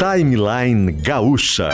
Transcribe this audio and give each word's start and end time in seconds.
Timeline 0.00 0.92
Gaúcha. 0.92 1.68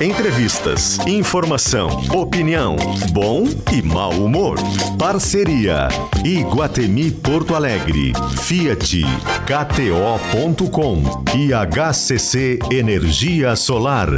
Entrevistas, 0.00 0.98
informação, 1.06 1.88
opinião, 2.12 2.74
bom 3.12 3.44
e 3.72 3.80
mau 3.80 4.10
humor. 4.10 4.58
Parceria 4.98 5.86
Iguatemi 6.24 7.12
Porto 7.12 7.54
Alegre, 7.54 8.12
Fiat, 8.42 9.02
KTO.com 9.46 11.00
e 11.36 11.52
HCC 11.54 12.58
Energia 12.72 13.54
Solar. 13.54 14.08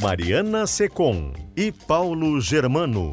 Mariana 0.00 0.66
Secom 0.66 1.34
e 1.54 1.70
Paulo 1.70 2.40
Germano. 2.40 3.12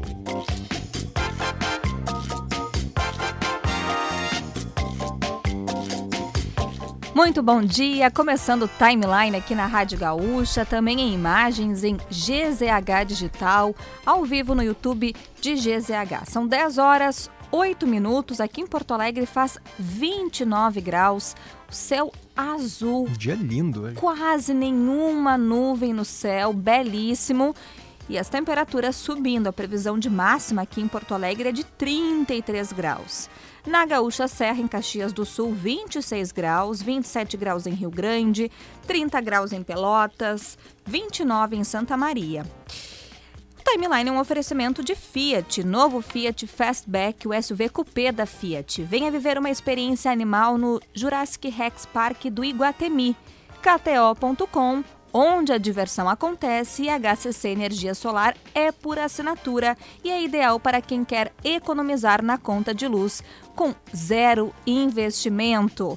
Muito 7.14 7.44
bom 7.44 7.62
dia, 7.62 8.10
começando 8.10 8.64
o 8.64 8.68
timeline 8.68 9.36
aqui 9.36 9.54
na 9.54 9.66
Rádio 9.66 9.96
Gaúcha, 9.96 10.66
também 10.66 11.00
em 11.00 11.14
imagens 11.14 11.84
em 11.84 11.96
GZH 12.10 13.06
Digital, 13.06 13.72
ao 14.04 14.24
vivo 14.24 14.52
no 14.52 14.64
YouTube 14.64 15.14
de 15.40 15.54
GZH. 15.54 16.24
São 16.26 16.44
10 16.44 16.76
horas, 16.78 17.30
8 17.52 17.86
minutos, 17.86 18.40
aqui 18.40 18.62
em 18.62 18.66
Porto 18.66 18.94
Alegre 18.94 19.26
faz 19.26 19.56
29 19.78 20.80
graus, 20.80 21.36
o 21.70 21.72
céu 21.72 22.12
azul. 22.36 23.06
Um 23.08 23.12
dia 23.12 23.36
lindo 23.36 23.82
hoje. 23.82 23.94
Quase 23.94 24.52
nenhuma 24.52 25.38
nuvem 25.38 25.92
no 25.92 26.04
céu, 26.04 26.52
belíssimo. 26.52 27.54
E 28.08 28.18
as 28.18 28.28
temperaturas 28.28 28.96
subindo. 28.96 29.46
A 29.46 29.52
previsão 29.52 29.98
de 29.98 30.10
máxima 30.10 30.62
aqui 30.62 30.80
em 30.80 30.88
Porto 30.88 31.14
Alegre 31.14 31.48
é 31.48 31.52
de 31.52 31.64
33 31.64 32.72
graus. 32.72 33.30
Na 33.66 33.86
Gaúcha 33.86 34.28
Serra, 34.28 34.60
em 34.60 34.68
Caxias 34.68 35.12
do 35.12 35.24
Sul, 35.24 35.54
26 35.54 36.32
graus, 36.32 36.82
27 36.82 37.34
graus 37.36 37.66
em 37.66 37.72
Rio 37.72 37.90
Grande, 37.90 38.50
30 38.86 39.20
graus 39.22 39.52
em 39.52 39.62
Pelotas, 39.62 40.58
29 40.84 41.56
em 41.56 41.64
Santa 41.64 41.96
Maria. 41.96 42.44
Timeline 43.64 44.10
é 44.10 44.12
um 44.12 44.20
oferecimento 44.20 44.84
de 44.84 44.94
Fiat, 44.94 45.64
novo 45.64 46.02
Fiat 46.02 46.46
Fastback, 46.46 47.26
o 47.26 47.42
SUV 47.42 47.70
coupé 47.70 48.12
da 48.12 48.26
Fiat. 48.26 48.82
Venha 48.82 49.10
viver 49.10 49.38
uma 49.38 49.48
experiência 49.48 50.12
animal 50.12 50.58
no 50.58 50.78
Jurassic 50.92 51.48
Rex 51.48 51.86
Park 51.86 52.26
do 52.26 52.44
Iguatemi. 52.44 53.16
KTO.com 53.62 54.84
onde 55.14 55.52
a 55.52 55.58
diversão 55.58 56.08
acontece 56.08 56.82
e 56.82 56.88
a 56.90 56.98
HCC 56.98 57.50
Energia 57.50 57.94
Solar 57.94 58.34
é 58.52 58.72
por 58.72 58.98
assinatura 58.98 59.78
e 60.02 60.10
é 60.10 60.20
ideal 60.20 60.58
para 60.58 60.82
quem 60.82 61.04
quer 61.04 61.32
economizar 61.44 62.20
na 62.20 62.36
conta 62.36 62.74
de 62.74 62.88
luz 62.88 63.22
com 63.54 63.72
zero 63.94 64.52
investimento. 64.66 65.96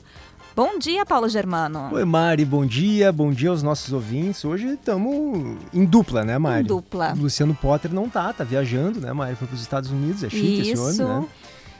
Bom 0.56 0.78
dia, 0.78 1.06
Paulo 1.06 1.28
Germano. 1.28 1.90
Oi, 1.92 2.06
Mari, 2.06 2.46
bom 2.46 2.66
dia, 2.66 3.12
bom 3.12 3.32
dia 3.32 3.50
aos 3.50 3.64
nossos 3.64 3.92
ouvintes. 3.92 4.44
Hoje 4.46 4.74
estamos 4.74 5.58
em 5.74 5.86
dupla, 5.86 6.24
né, 6.24 6.38
Mari? 6.38 6.64
Em 6.64 6.68
dupla. 6.68 7.14
Luciano 7.14 7.56
Potter 7.56 7.94
não 7.94 8.10
tá, 8.10 8.32
tá 8.34 8.44
viajando, 8.44 9.00
né, 9.00 9.12
Mari? 9.14 9.36
Foi 9.36 9.48
para 9.48 9.56
os 9.56 9.62
Estados 9.62 9.92
Unidos, 9.92 10.24
é 10.24 10.30
chique 10.30 10.62
Isso. 10.62 10.90
esse 10.90 11.02
homem, 11.04 11.22
né? 11.22 11.28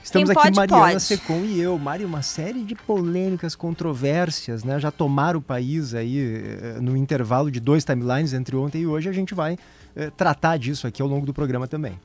Estamos 0.02 0.30
aqui, 0.30 0.54
Mariana 0.54 0.92
pode. 0.92 1.02
Secom 1.02 1.44
e 1.44 1.60
eu. 1.60 1.78
Mari, 1.78 2.04
uma 2.04 2.22
série 2.22 2.62
de 2.64 2.74
polêmicas, 2.74 3.54
controvérsias, 3.54 4.64
né? 4.64 4.78
Já 4.80 4.90
tomaram 4.90 5.38
o 5.38 5.42
país 5.42 5.94
aí 5.94 6.18
eh, 6.18 6.78
no 6.80 6.96
intervalo 6.96 7.50
de 7.50 7.60
dois 7.60 7.84
timelines 7.84 8.32
entre 8.32 8.56
ontem 8.56 8.82
e 8.82 8.86
hoje. 8.86 9.08
A 9.08 9.12
gente 9.12 9.34
vai 9.34 9.58
eh, 9.94 10.10
tratar 10.16 10.58
disso 10.58 10.86
aqui 10.86 11.02
ao 11.02 11.08
longo 11.08 11.26
do 11.26 11.34
programa 11.34 11.66
também. 11.66 11.98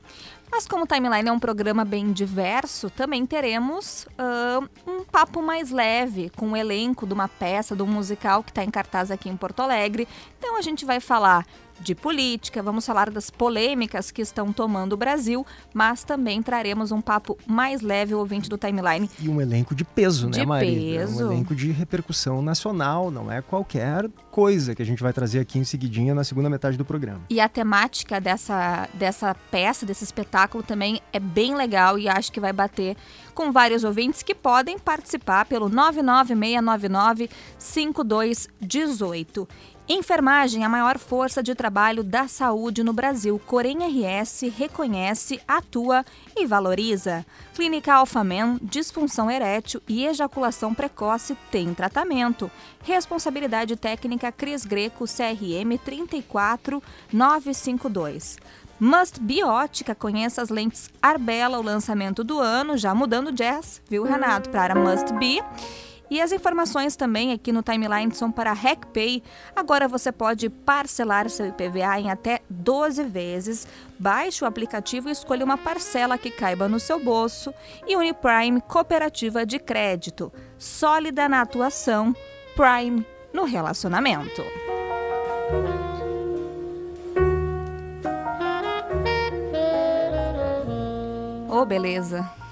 Mas 0.50 0.68
como 0.68 0.84
o 0.84 0.86
Timeline 0.86 1.28
é 1.28 1.32
um 1.32 1.38
programa 1.38 1.84
bem 1.84 2.12
diverso, 2.12 2.88
também 2.88 3.26
teremos 3.26 4.06
ah, 4.16 4.60
um 4.86 5.02
papo 5.02 5.42
mais 5.42 5.72
leve 5.72 6.30
com 6.36 6.52
o 6.52 6.56
elenco 6.56 7.08
de 7.08 7.12
uma 7.12 7.26
peça, 7.26 7.74
de 7.74 7.82
um 7.82 7.86
musical 7.86 8.40
que 8.40 8.52
está 8.52 8.62
em 8.62 8.70
cartaz 8.70 9.10
aqui 9.10 9.28
em 9.28 9.36
Porto 9.36 9.60
Alegre. 9.60 10.06
Então 10.38 10.56
a 10.56 10.62
gente 10.62 10.84
vai 10.84 11.00
falar 11.00 11.44
de 11.84 11.94
política, 11.94 12.62
vamos 12.62 12.84
falar 12.86 13.10
das 13.10 13.30
polêmicas 13.30 14.10
que 14.10 14.22
estão 14.22 14.52
tomando 14.52 14.94
o 14.94 14.96
Brasil, 14.96 15.46
mas 15.72 16.02
também 16.02 16.42
traremos 16.42 16.90
um 16.90 17.00
papo 17.00 17.38
mais 17.46 17.82
leve, 17.82 18.14
o 18.14 18.18
ouvinte 18.18 18.48
do 18.48 18.56
Timeline. 18.56 19.08
E 19.20 19.28
um 19.28 19.40
elenco 19.40 19.74
de 19.74 19.84
peso, 19.84 20.26
né, 20.26 20.32
De 20.32 20.46
Mari? 20.46 20.96
É 20.96 20.98
peso. 20.98 21.28
Um 21.28 21.32
elenco 21.32 21.54
de 21.54 21.70
repercussão 21.70 22.40
nacional, 22.40 23.10
não 23.10 23.30
é 23.30 23.42
qualquer 23.42 24.08
coisa 24.30 24.74
que 24.74 24.82
a 24.82 24.86
gente 24.86 25.02
vai 25.02 25.12
trazer 25.12 25.38
aqui 25.38 25.58
em 25.58 25.64
seguidinha 25.64 26.14
na 26.14 26.24
segunda 26.24 26.48
metade 26.50 26.76
do 26.78 26.84
programa. 26.84 27.20
E 27.28 27.38
a 27.38 27.48
temática 27.48 28.20
dessa, 28.20 28.88
dessa 28.94 29.34
peça, 29.50 29.84
desse 29.84 30.02
espetáculo 30.02 30.64
também 30.64 31.00
é 31.12 31.20
bem 31.20 31.54
legal 31.54 31.98
e 31.98 32.08
acho 32.08 32.32
que 32.32 32.40
vai 32.40 32.52
bater 32.52 32.96
com 33.34 33.52
vários 33.52 33.84
ouvintes 33.84 34.22
que 34.22 34.34
podem 34.34 34.78
participar 34.78 35.44
pelo 35.44 35.68
99699 35.68 37.28
5218. 37.58 39.48
Enfermagem, 39.86 40.64
a 40.64 40.68
maior 40.68 40.98
força 40.98 41.42
de 41.42 41.54
trabalho 41.54 42.02
da 42.02 42.26
saúde 42.26 42.82
no 42.82 42.94
Brasil. 42.94 43.38
Corém 43.46 43.80
RS 43.80 44.44
reconhece, 44.56 45.38
atua 45.46 46.02
e 46.34 46.46
valoriza. 46.46 47.22
Clínica 47.54 47.92
Alfamen, 47.92 48.58
disfunção 48.62 49.30
erétil 49.30 49.82
e 49.86 50.06
ejaculação 50.06 50.72
precoce 50.72 51.36
tem 51.50 51.74
tratamento. 51.74 52.50
Responsabilidade 52.82 53.76
técnica 53.76 54.32
Cris 54.32 54.64
Greco, 54.64 55.04
CRM 55.04 55.76
34952. 55.84 58.38
Must 58.80 59.20
Biótica, 59.20 59.94
conheça 59.94 60.40
as 60.40 60.48
lentes 60.48 60.88
Arbella, 61.02 61.58
o 61.58 61.62
lançamento 61.62 62.24
do 62.24 62.40
ano, 62.40 62.78
já 62.78 62.94
mudando 62.94 63.30
jazz, 63.30 63.82
viu, 63.88 64.02
Renato, 64.02 64.48
para 64.48 64.74
Must 64.74 65.12
Be. 65.14 65.42
E 66.14 66.20
as 66.20 66.30
informações 66.30 66.94
também 66.94 67.32
aqui 67.32 67.50
no 67.50 67.60
timeline 67.60 68.14
são 68.14 68.30
para 68.30 68.52
a 68.52 68.54
RecPay. 68.54 69.20
Agora 69.56 69.88
você 69.88 70.12
pode 70.12 70.48
parcelar 70.48 71.28
seu 71.28 71.48
IPVA 71.48 71.98
em 71.98 72.08
até 72.08 72.40
12 72.48 73.02
vezes. 73.02 73.66
Baixe 73.98 74.44
o 74.44 74.46
aplicativo 74.46 75.08
e 75.08 75.12
escolha 75.12 75.44
uma 75.44 75.58
parcela 75.58 76.16
que 76.16 76.30
caiba 76.30 76.68
no 76.68 76.78
seu 76.78 77.02
bolso. 77.02 77.52
E 77.84 77.96
Uniprime 77.96 78.60
Cooperativa 78.60 79.44
de 79.44 79.58
Crédito. 79.58 80.32
Sólida 80.56 81.28
na 81.28 81.40
atuação, 81.40 82.14
Prime 82.54 83.04
no 83.32 83.42
relacionamento. 83.42 84.44
Oh, 91.50 91.66
beleza. 91.66 92.43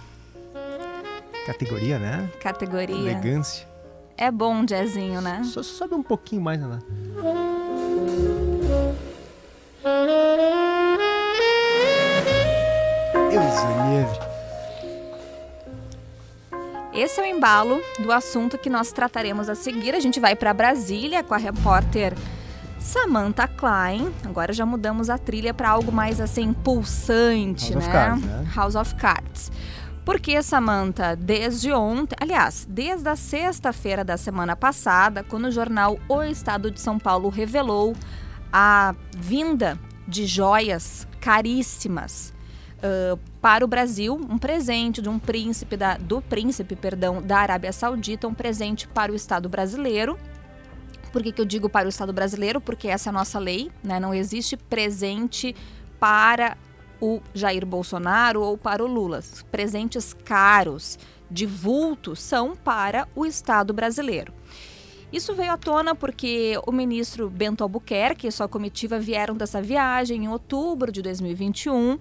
Categoria, 1.46 1.98
né? 1.98 2.30
Categoria. 2.40 3.10
Elegância. 3.10 3.66
É 4.16 4.30
bom 4.30 4.54
um 4.56 4.64
jazzinho, 4.64 5.20
né? 5.20 5.42
Só 5.44 5.62
sobe 5.62 5.94
um 5.94 6.02
pouquinho 6.02 6.42
mais, 6.42 6.60
né? 6.60 6.78
Esse 16.94 17.20
é 17.20 17.24
o 17.24 17.26
embalo 17.26 17.82
do 17.98 18.12
assunto 18.12 18.56
que 18.56 18.70
nós 18.70 18.92
trataremos 18.92 19.48
a 19.48 19.54
seguir. 19.54 19.94
A 19.94 20.00
gente 20.00 20.20
vai 20.20 20.36
para 20.36 20.52
Brasília 20.54 21.24
com 21.24 21.34
a 21.34 21.38
repórter 21.38 22.14
Samantha 22.78 23.48
Klein. 23.48 24.12
Agora 24.24 24.52
já 24.52 24.66
mudamos 24.66 25.08
a 25.08 25.16
trilha 25.16 25.54
para 25.54 25.70
algo 25.70 25.90
mais 25.90 26.20
assim 26.20 26.52
pulsante, 26.52 27.72
House 27.72 27.86
né? 27.86 27.92
Cards, 27.92 28.24
né? 28.24 28.52
House 28.54 28.74
of 28.74 28.94
Cards. 28.96 29.50
Porque 30.04 30.42
Samantha, 30.42 31.14
desde 31.14 31.72
ontem, 31.72 32.16
aliás, 32.20 32.66
desde 32.68 33.08
a 33.08 33.14
sexta-feira 33.14 34.02
da 34.02 34.16
semana 34.16 34.56
passada, 34.56 35.22
quando 35.22 35.44
o 35.44 35.52
jornal 35.52 35.98
O 36.08 36.22
Estado 36.22 36.70
de 36.70 36.80
São 36.80 36.98
Paulo 36.98 37.28
revelou 37.28 37.94
a 38.52 38.94
vinda 39.16 39.78
de 40.06 40.26
joias 40.26 41.06
caríssimas 41.20 42.34
uh, 42.78 43.16
para 43.40 43.64
o 43.64 43.68
Brasil, 43.68 44.14
um 44.28 44.38
presente 44.38 45.00
de 45.00 45.08
um 45.08 45.18
príncipe 45.18 45.76
da, 45.76 45.96
do 45.96 46.20
príncipe, 46.20 46.74
perdão, 46.74 47.22
da 47.22 47.38
Arábia 47.38 47.72
Saudita, 47.72 48.26
um 48.26 48.34
presente 48.34 48.88
para 48.88 49.12
o 49.12 49.14
Estado 49.14 49.48
brasileiro. 49.48 50.18
Por 51.12 51.22
que, 51.22 51.30
que 51.30 51.40
eu 51.40 51.44
digo 51.44 51.68
para 51.68 51.86
o 51.86 51.88
Estado 51.88 52.12
brasileiro? 52.12 52.60
Porque 52.60 52.88
essa 52.88 53.08
é 53.08 53.10
a 53.10 53.12
nossa 53.12 53.38
lei, 53.38 53.70
né? 53.84 54.00
Não 54.00 54.12
existe 54.12 54.56
presente 54.56 55.54
para 56.00 56.56
o 57.02 57.20
Jair 57.34 57.66
Bolsonaro 57.66 58.40
ou 58.40 58.56
para 58.56 58.84
o 58.84 58.86
Lula. 58.86 59.18
Presentes 59.50 60.14
caros, 60.14 60.96
de 61.28 61.44
vulto, 61.44 62.14
são 62.14 62.54
para 62.54 63.08
o 63.12 63.26
Estado 63.26 63.74
brasileiro. 63.74 64.32
Isso 65.12 65.34
veio 65.34 65.50
à 65.50 65.56
tona 65.58 65.96
porque 65.96 66.54
o 66.64 66.70
ministro 66.70 67.28
Bento 67.28 67.64
Albuquerque 67.64 68.28
e 68.28 68.32
sua 68.32 68.46
comitiva 68.46 69.00
vieram 69.00 69.36
dessa 69.36 69.60
viagem 69.60 70.24
em 70.24 70.28
outubro 70.28 70.92
de 70.92 71.02
2021 71.02 71.98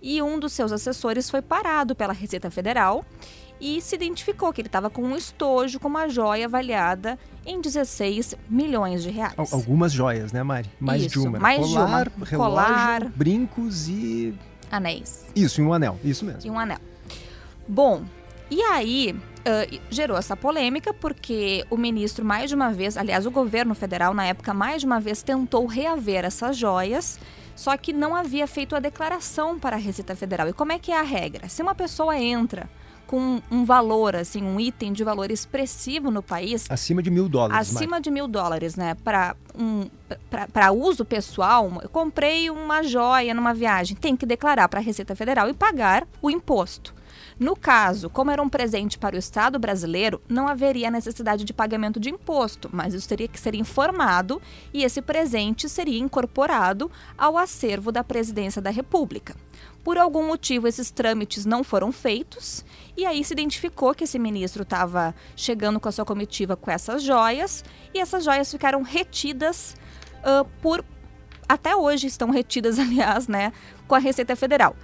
e 0.00 0.22
um 0.22 0.40
dos 0.40 0.54
seus 0.54 0.72
assessores 0.72 1.28
foi 1.28 1.42
parado 1.42 1.94
pela 1.94 2.14
Receita 2.14 2.50
Federal 2.50 3.04
e 3.60 3.80
se 3.80 3.94
identificou 3.94 4.52
que 4.52 4.60
ele 4.60 4.68
estava 4.68 4.88
com 4.90 5.02
um 5.02 5.16
estojo 5.16 5.80
com 5.80 5.88
uma 5.88 6.08
joia 6.08 6.46
avaliada 6.46 7.18
em 7.44 7.60
16 7.60 8.34
milhões 8.48 9.02
de 9.02 9.10
reais. 9.10 9.34
Al- 9.36 9.46
Algumas 9.52 9.92
joias, 9.92 10.32
né, 10.32 10.42
Mari? 10.42 10.70
Mais 10.78 11.02
de 11.02 11.08
Isso, 11.08 11.22
uma. 11.22 11.32
né? 11.32 11.38
mais 11.38 11.66
de 11.66 11.74
Colar, 11.74 12.12
uma. 12.16 12.26
relógio, 12.26 12.36
Colar. 12.36 13.04
brincos 13.16 13.88
e... 13.88 14.34
Anéis 14.70 15.24
Isso, 15.34 15.60
e 15.60 15.64
um 15.64 15.72
anel. 15.72 15.98
Isso 16.04 16.24
e 16.24 16.28
mesmo. 16.28 16.52
um 16.52 16.58
anel. 16.58 16.78
Bom, 17.66 18.04
e 18.50 18.60
aí 18.62 19.12
uh, 19.14 19.80
gerou 19.90 20.16
essa 20.16 20.36
polêmica 20.36 20.92
porque 20.92 21.64
o 21.70 21.76
ministro 21.76 22.24
mais 22.24 22.50
de 22.50 22.54
uma 22.54 22.70
vez, 22.72 22.96
aliás, 22.96 23.26
o 23.26 23.30
governo 23.30 23.74
federal 23.74 24.12
na 24.14 24.24
época 24.26 24.52
mais 24.54 24.80
de 24.80 24.86
uma 24.86 25.00
vez 25.00 25.22
tentou 25.22 25.66
reaver 25.66 26.24
essas 26.24 26.56
joias, 26.56 27.18
só 27.56 27.76
que 27.76 27.92
não 27.92 28.14
havia 28.14 28.46
feito 28.46 28.76
a 28.76 28.78
declaração 28.78 29.58
para 29.58 29.76
a 29.76 29.78
Receita 29.78 30.14
Federal. 30.14 30.48
E 30.48 30.52
como 30.52 30.72
é 30.72 30.78
que 30.78 30.92
é 30.92 30.98
a 30.98 31.02
regra? 31.02 31.48
Se 31.48 31.60
uma 31.62 31.74
pessoa 31.74 32.16
entra 32.16 32.68
com 33.08 33.40
um 33.50 33.64
valor, 33.64 34.14
assim, 34.14 34.44
um 34.44 34.60
item 34.60 34.92
de 34.92 35.02
valor 35.02 35.30
expressivo 35.30 36.10
no 36.10 36.22
país. 36.22 36.66
Acima 36.68 37.02
de 37.02 37.10
mil 37.10 37.26
dólares. 37.26 37.74
Acima 37.74 38.00
de 38.00 38.10
mil 38.10 38.28
dólares, 38.28 38.76
né? 38.76 38.94
Para 39.02 39.34
um, 39.58 39.88
uso 40.76 41.06
pessoal, 41.06 41.72
eu 41.82 41.88
comprei 41.88 42.50
uma 42.50 42.82
joia 42.82 43.32
numa 43.32 43.54
viagem. 43.54 43.96
Tem 43.96 44.14
que 44.14 44.26
declarar 44.26 44.68
para 44.68 44.78
a 44.78 44.82
Receita 44.82 45.16
Federal 45.16 45.48
e 45.48 45.54
pagar 45.54 46.06
o 46.20 46.30
imposto. 46.30 46.94
No 47.38 47.54
caso, 47.54 48.10
como 48.10 48.32
era 48.32 48.42
um 48.42 48.48
presente 48.48 48.98
para 48.98 49.14
o 49.14 49.18
Estado 49.18 49.60
brasileiro, 49.60 50.20
não 50.28 50.48
haveria 50.48 50.90
necessidade 50.90 51.44
de 51.44 51.52
pagamento 51.52 52.00
de 52.00 52.10
imposto, 52.10 52.68
mas 52.72 52.94
isso 52.94 53.08
teria 53.08 53.28
que 53.28 53.38
ser 53.38 53.54
informado 53.54 54.42
e 54.74 54.82
esse 54.82 55.00
presente 55.00 55.68
seria 55.68 56.00
incorporado 56.00 56.90
ao 57.16 57.38
acervo 57.38 57.92
da 57.92 58.02
Presidência 58.02 58.60
da 58.60 58.70
República. 58.70 59.36
Por 59.84 59.96
algum 59.96 60.26
motivo, 60.26 60.66
esses 60.66 60.90
trâmites 60.90 61.46
não 61.46 61.62
foram 61.62 61.92
feitos, 61.92 62.64
e 62.96 63.06
aí 63.06 63.22
se 63.22 63.32
identificou 63.32 63.94
que 63.94 64.04
esse 64.04 64.18
ministro 64.18 64.62
estava 64.62 65.14
chegando 65.36 65.78
com 65.78 65.88
a 65.88 65.92
sua 65.92 66.04
comitiva 66.04 66.56
com 66.56 66.70
essas 66.70 67.02
joias, 67.02 67.64
e 67.94 68.00
essas 68.00 68.24
joias 68.24 68.50
ficaram 68.50 68.82
retidas 68.82 69.76
uh, 70.18 70.44
por. 70.60 70.84
Até 71.48 71.74
hoje 71.74 72.08
estão 72.08 72.30
retidas, 72.30 72.78
aliás, 72.80 73.28
né, 73.28 73.52
com 73.86 73.94
a 73.94 73.98
Receita 73.98 74.34
Federal. 74.34 74.76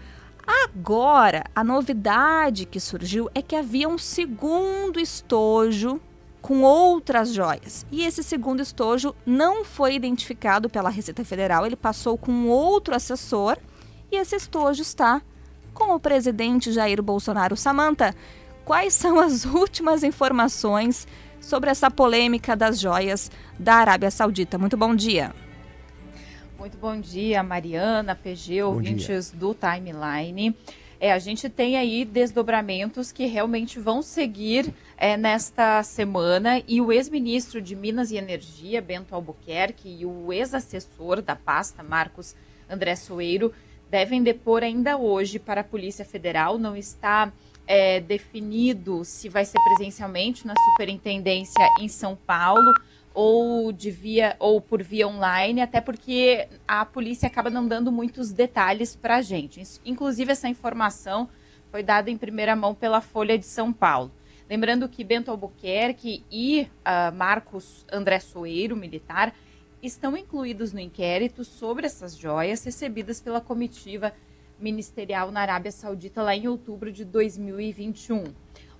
Agora, 0.47 1.45
a 1.55 1.65
novidade 1.65 2.67
que 2.67 2.79
surgiu 2.79 3.31
é 3.35 3.41
que 3.41 3.57
havia 3.57 3.89
um 3.89 3.97
segundo 3.99 5.01
estojo 5.01 6.01
com 6.43 6.63
outras 6.63 7.33
joias. 7.33 7.87
E 7.91 8.05
esse 8.05 8.23
segundo 8.23 8.61
estojo 8.61 9.15
não 9.25 9.65
foi 9.65 9.95
identificado 9.95 10.69
pela 10.69 10.91
Receita 10.91 11.25
Federal, 11.25 11.65
ele 11.65 11.77
passou 11.77 12.19
com 12.19 12.49
outro 12.49 12.95
assessor 12.95 13.57
e 14.13 14.17
esse 14.17 14.37
estojo 14.37 14.83
está 14.83 15.23
com 15.73 15.95
o 15.95 15.99
presidente 15.99 16.71
Jair 16.71 17.03
Bolsonaro. 17.03 17.57
Samanta, 17.57 18.15
quais 18.65 18.93
são 18.93 19.19
as 19.19 19.45
últimas 19.47 20.03
informações 20.03 21.09
sobre 21.41 21.71
essa 21.71 21.91
polêmica 21.91 22.55
das 22.55 22.79
joias 22.79 23.31
da 23.59 23.77
Arábia 23.77 24.11
Saudita? 24.11 24.59
Muito 24.59 24.77
bom 24.77 24.95
dia. 24.95 25.35
Muito 26.65 26.79
bom 26.79 26.99
dia, 26.99 27.43
Mariana, 27.43 28.15
PG, 28.15 28.63
ouvintes 28.63 29.31
do 29.31 29.55
Timeline. 29.55 30.57
É, 30.99 31.13
a 31.13 31.19
gente 31.19 31.51
tem 31.51 31.77
aí 31.77 32.07
desdobramentos 32.07 33.13
que 33.13 33.27
realmente 33.27 33.79
vão 33.79 34.01
seguir 34.01 34.73
é, 34.97 35.15
nesta 35.15 35.83
semana 35.83 36.63
e 36.67 36.81
o 36.81 36.91
ex-ministro 36.91 37.61
de 37.61 37.77
Minas 37.77 38.11
e 38.11 38.17
Energia, 38.17 38.81
Bento 38.81 39.15
Albuquerque, 39.15 39.95
e 40.01 40.07
o 40.07 40.33
ex-assessor 40.33 41.21
da 41.21 41.37
pasta, 41.37 41.83
Marcos 41.83 42.35
André 42.67 42.97
Soeiro, 42.97 43.53
devem 43.91 44.23
depor 44.23 44.63
ainda 44.63 44.97
hoje 44.97 45.39
para 45.39 45.61
a 45.61 45.65
Polícia 45.65 46.03
Federal. 46.03 46.57
Não 46.57 46.75
está 46.75 47.31
é, 47.67 48.01
definido 48.01 49.05
se 49.05 49.29
vai 49.29 49.45
ser 49.45 49.59
presencialmente 49.65 50.47
na 50.47 50.55
superintendência 50.71 51.69
em 51.79 51.89
São 51.89 52.17
Paulo 52.17 52.73
ou 53.15 53.71
de 53.71 53.93
via 53.93 54.35
ou 54.41 54.61
por 54.61 54.83
via 54.83 55.07
online, 55.07 55.63
até 55.63 55.81
porque 55.81 56.49
a 56.67 56.85
polícia 56.85 57.29
acaba 57.29 57.49
não 57.49 57.67
dando 57.67 57.93
muitos 57.93 58.33
detalhes 58.33 58.97
para 58.97 59.17
a 59.17 59.23
gente. 59.23 59.63
Inclusive 59.85 60.33
essa 60.33 60.49
informação 60.49 61.29
foi 61.71 61.83
dada 61.83 62.11
em 62.11 62.19
primeira 62.19 62.57
mão 62.57 62.75
pela 62.75 63.01
Folha 63.01 63.39
de 63.39 63.47
São 63.47 63.73
Paulo. 63.73 64.11
Lembrando 64.51 64.89
que 64.89 65.05
Bento 65.05 65.31
Albuquerque 65.31 66.25
e 66.31 66.69
uh, 66.81 67.15
Marcos 67.15 67.87
André 67.91 68.19
Soeiro, 68.19 68.77
militar, 68.77 69.35
estão 69.83 70.17
incluídos 70.17 70.73
no 70.73 70.81
inquérito 70.81 71.45
sobre 71.45 71.87
essas 71.87 72.17
joias 72.17 72.63
recebidas 72.65 73.21
pela 73.21 73.41
comitiva 73.41 74.13
ministerial 74.59 75.31
na 75.31 75.41
Arábia 75.41 75.73
Saudita 75.73 76.23
lá 76.23 76.35
em 76.35 76.49
outubro 76.49 76.93
de 76.93 77.05
2021. 77.05 78.25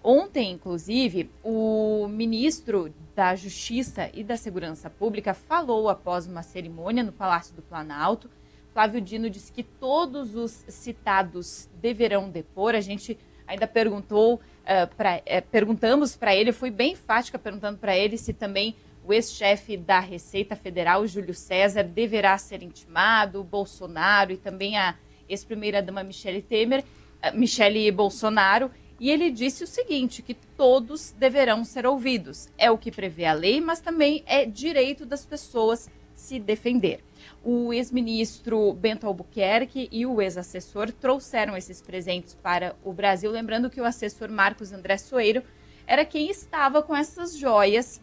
Ontem, 0.07 0.53
inclusive, 0.53 1.31
o 1.43 2.07
ministro 2.09 2.93
da 3.17 3.35
Justiça 3.35 4.11
e 4.13 4.23
da 4.23 4.37
Segurança 4.37 4.91
Pública 4.91 5.33
falou 5.33 5.89
após 5.89 6.27
uma 6.27 6.43
cerimônia 6.43 7.03
no 7.03 7.11
Palácio 7.11 7.57
do 7.57 7.63
Planalto. 7.63 8.29
Flávio 8.75 9.01
Dino 9.01 9.31
disse 9.31 9.51
que 9.51 9.63
todos 9.63 10.37
os 10.37 10.63
citados 10.69 11.71
deverão 11.81 12.29
depor. 12.29 12.75
A 12.75 12.83
gente 12.83 13.19
ainda 13.47 13.67
perguntou, 13.67 14.35
uh, 14.35 14.95
pra, 14.95 15.23
uh, 15.23 15.49
perguntamos 15.51 16.15
para 16.15 16.37
ele, 16.37 16.53
foi 16.53 16.71
bem 16.71 16.93
enfática 16.93 17.39
perguntando 17.39 17.79
para 17.79 17.97
ele 17.97 18.19
se 18.19 18.35
também 18.35 18.77
o 19.07 19.11
ex-chefe 19.11 19.75
da 19.75 20.01
Receita 20.01 20.55
Federal, 20.55 21.07
Júlio 21.07 21.33
César, 21.33 21.83
deverá 21.83 22.37
ser 22.37 22.63
intimado, 22.63 23.43
Bolsonaro 23.43 24.33
e 24.33 24.37
também 24.37 24.77
a 24.77 24.97
ex-primeira-dama 25.27 26.03
Michele 26.03 26.43
Temer, 26.43 26.85
uh, 27.23 27.35
Michele 27.35 27.91
Bolsonaro. 27.91 28.71
E 29.05 29.11
ele 29.11 29.31
disse 29.31 29.63
o 29.63 29.67
seguinte: 29.67 30.23
que 30.23 30.33
todos 30.33 31.11
deverão 31.19 31.63
ser 31.63 31.85
ouvidos. 31.85 32.49
É 32.57 32.71
o 32.71 32.79
que 32.79 32.91
prevê 32.91 33.27
a 33.27 33.35
lei, 33.35 33.61
mas 33.61 33.79
também 33.79 34.23
é 34.25 34.47
direito 34.47 35.05
das 35.05 35.27
pessoas 35.27 35.91
se 36.15 36.39
defender. 36.39 37.05
O 37.45 37.71
ex-ministro 37.71 38.73
Bento 38.73 39.07
Albuquerque 39.07 39.91
e 39.93 40.07
o 40.07 40.23
ex-assessor 40.23 40.91
trouxeram 40.91 41.55
esses 41.55 41.83
presentes 41.83 42.35
para 42.35 42.75
o 42.83 42.95
Brasil, 42.95 43.31
lembrando 43.31 43.69
que 43.69 43.79
o 43.79 43.85
assessor 43.85 44.31
Marcos 44.31 44.73
André 44.73 44.97
Soeiro 44.97 45.43
era 45.87 46.07
quem 46.07 46.31
estava 46.31 46.83
com 46.83 46.97
essas 46.97 47.37
joias 47.37 48.01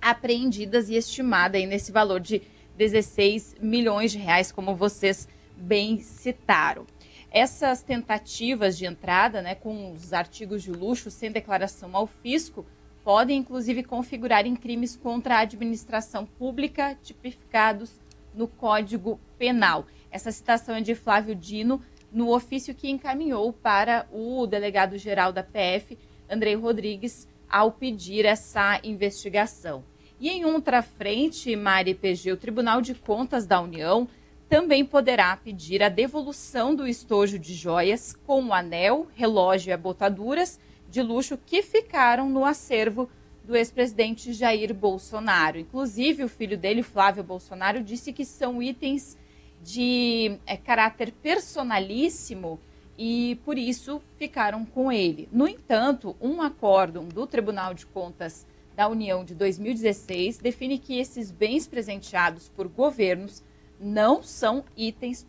apreendidas 0.00 0.88
e 0.88 0.94
estimada 0.94 1.58
aí 1.58 1.66
nesse 1.66 1.92
valor 1.92 2.18
de 2.18 2.40
16 2.78 3.56
milhões 3.60 4.10
de 4.10 4.16
reais, 4.16 4.50
como 4.50 4.74
vocês 4.74 5.28
bem 5.54 6.00
citaram. 6.00 6.86
Essas 7.30 7.82
tentativas 7.82 8.76
de 8.76 8.86
entrada, 8.86 9.40
né, 9.40 9.54
com 9.54 9.92
os 9.92 10.12
artigos 10.12 10.62
de 10.62 10.72
luxo 10.72 11.10
sem 11.10 11.30
declaração 11.30 11.94
ao 11.94 12.06
fisco, 12.06 12.66
podem 13.04 13.38
inclusive 13.38 13.84
configurar 13.84 14.46
em 14.46 14.56
crimes 14.56 14.96
contra 14.96 15.36
a 15.36 15.40
administração 15.40 16.26
pública 16.26 16.98
tipificados 17.02 18.00
no 18.34 18.48
Código 18.48 19.20
Penal. 19.38 19.86
Essa 20.10 20.32
citação 20.32 20.74
é 20.74 20.80
de 20.80 20.94
Flávio 20.94 21.34
Dino 21.36 21.80
no 22.12 22.34
ofício 22.34 22.74
que 22.74 22.90
encaminhou 22.90 23.52
para 23.52 24.06
o 24.12 24.44
delegado-geral 24.46 25.32
da 25.32 25.44
PF, 25.44 25.96
Andrei 26.28 26.56
Rodrigues, 26.56 27.28
ao 27.48 27.70
pedir 27.70 28.24
essa 28.24 28.80
investigação. 28.82 29.84
E 30.18 30.28
em 30.28 30.44
outra 30.44 30.82
frente, 30.82 31.54
Mari 31.54 31.94
PG, 31.94 32.32
o 32.32 32.36
Tribunal 32.36 32.82
de 32.82 32.94
Contas 32.94 33.46
da 33.46 33.60
União 33.60 34.08
também 34.50 34.84
poderá 34.84 35.36
pedir 35.36 35.80
a 35.80 35.88
devolução 35.88 36.74
do 36.74 36.84
estojo 36.84 37.38
de 37.38 37.54
joias 37.54 38.18
com 38.26 38.52
anel, 38.52 39.06
relógio 39.14 39.70
e 39.70 39.72
abotaduras 39.72 40.58
de 40.90 41.00
luxo 41.00 41.38
que 41.38 41.62
ficaram 41.62 42.28
no 42.28 42.44
acervo 42.44 43.08
do 43.44 43.54
ex-presidente 43.54 44.32
Jair 44.32 44.74
Bolsonaro. 44.74 45.56
Inclusive, 45.56 46.24
o 46.24 46.28
filho 46.28 46.58
dele, 46.58 46.82
Flávio 46.82 47.22
Bolsonaro, 47.22 47.80
disse 47.80 48.12
que 48.12 48.24
são 48.24 48.60
itens 48.60 49.16
de 49.62 50.36
é, 50.44 50.56
caráter 50.56 51.12
personalíssimo 51.12 52.58
e 52.98 53.38
por 53.44 53.56
isso 53.56 54.02
ficaram 54.18 54.64
com 54.66 54.90
ele. 54.90 55.28
No 55.30 55.46
entanto, 55.46 56.16
um 56.20 56.42
acórdão 56.42 57.06
do 57.06 57.24
Tribunal 57.24 57.72
de 57.72 57.86
Contas 57.86 58.44
da 58.74 58.88
União 58.88 59.24
de 59.24 59.32
2016 59.32 60.38
define 60.38 60.76
que 60.76 60.98
esses 60.98 61.30
bens 61.30 61.68
presenteados 61.68 62.48
por 62.48 62.66
governos 62.66 63.44
não 63.80 64.22
são 64.22 64.62
itens 64.76 65.26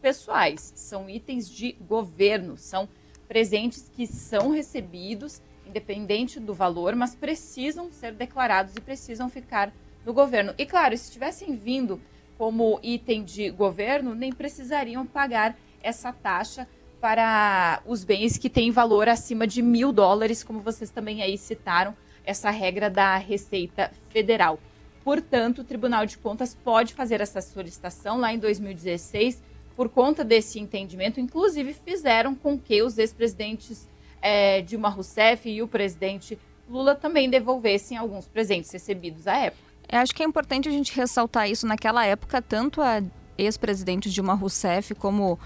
pessoais, 0.00 0.72
são 0.74 1.10
itens 1.10 1.48
de 1.48 1.72
governo, 1.86 2.56
são 2.56 2.88
presentes 3.28 3.90
que 3.94 4.06
são 4.06 4.50
recebidos, 4.50 5.42
independente 5.66 6.40
do 6.40 6.54
valor, 6.54 6.96
mas 6.96 7.14
precisam 7.14 7.90
ser 7.90 8.12
declarados 8.12 8.74
e 8.74 8.80
precisam 8.80 9.28
ficar 9.28 9.72
no 10.04 10.12
governo. 10.12 10.54
E 10.56 10.64
claro, 10.64 10.96
se 10.96 11.12
tivessem 11.12 11.54
vindo 11.54 12.00
como 12.38 12.80
item 12.82 13.22
de 13.22 13.50
governo, 13.50 14.14
nem 14.14 14.32
precisariam 14.32 15.06
pagar 15.06 15.56
essa 15.82 16.12
taxa 16.12 16.66
para 17.00 17.82
os 17.84 18.04
bens 18.04 18.38
que 18.38 18.48
têm 18.48 18.70
valor 18.70 19.08
acima 19.08 19.46
de 19.46 19.60
mil 19.60 19.92
dólares, 19.92 20.42
como 20.42 20.60
vocês 20.60 20.90
também 20.90 21.22
aí 21.22 21.36
citaram, 21.36 21.94
essa 22.24 22.50
regra 22.50 22.88
da 22.88 23.16
Receita 23.16 23.90
Federal. 24.10 24.58
Portanto, 25.04 25.60
o 25.60 25.64
Tribunal 25.64 26.06
de 26.06 26.16
Contas 26.18 26.54
pode 26.54 26.94
fazer 26.94 27.20
essa 27.20 27.40
solicitação 27.40 28.18
lá 28.18 28.32
em 28.32 28.38
2016 28.38 29.42
por 29.76 29.88
conta 29.88 30.22
desse 30.24 30.60
entendimento. 30.60 31.18
Inclusive, 31.18 31.74
fizeram 31.74 32.34
com 32.34 32.58
que 32.58 32.82
os 32.82 32.98
ex-presidentes 32.98 33.88
é, 34.20 34.60
Dilma 34.62 34.88
Rousseff 34.88 35.48
e 35.48 35.62
o 35.62 35.68
presidente 35.68 36.38
Lula 36.68 36.94
também 36.94 37.28
devolvessem 37.28 37.96
alguns 37.96 38.28
presentes 38.28 38.70
recebidos 38.70 39.26
à 39.26 39.36
época. 39.36 39.62
Eu 39.88 39.98
acho 39.98 40.14
que 40.14 40.22
é 40.22 40.26
importante 40.26 40.68
a 40.68 40.72
gente 40.72 40.94
ressaltar 40.94 41.50
isso. 41.50 41.66
Naquela 41.66 42.06
época, 42.06 42.40
tanto 42.40 42.80
a 42.80 43.02
ex-presidente 43.36 44.10
Dilma 44.10 44.34
Rousseff 44.34 44.94
como 44.94 45.38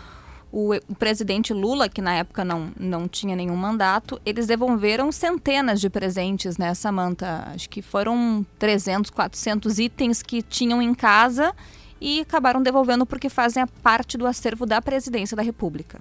o, 0.52 0.74
o, 0.74 0.94
presidente 0.94 1.52
Lula, 1.52 1.88
que 1.88 2.00
na 2.00 2.14
época 2.14 2.44
não, 2.44 2.70
não 2.78 3.08
tinha 3.08 3.34
nenhum 3.36 3.56
mandato, 3.56 4.20
eles 4.24 4.46
devolveram 4.46 5.10
centenas 5.10 5.80
de 5.80 5.90
presentes, 5.90 6.56
né, 6.56 6.72
Samanta? 6.74 7.48
Acho 7.54 7.68
que 7.68 7.82
foram 7.82 8.46
300, 8.58 9.10
400 9.10 9.78
itens 9.78 10.22
que 10.22 10.42
tinham 10.42 10.80
em 10.80 10.94
casa 10.94 11.54
e 12.00 12.20
acabaram 12.20 12.62
devolvendo 12.62 13.04
porque 13.04 13.28
fazem 13.28 13.62
a 13.62 13.66
parte 13.66 14.16
do 14.16 14.26
acervo 14.26 14.66
da 14.66 14.80
presidência 14.80 15.36
da 15.36 15.42
República. 15.42 16.00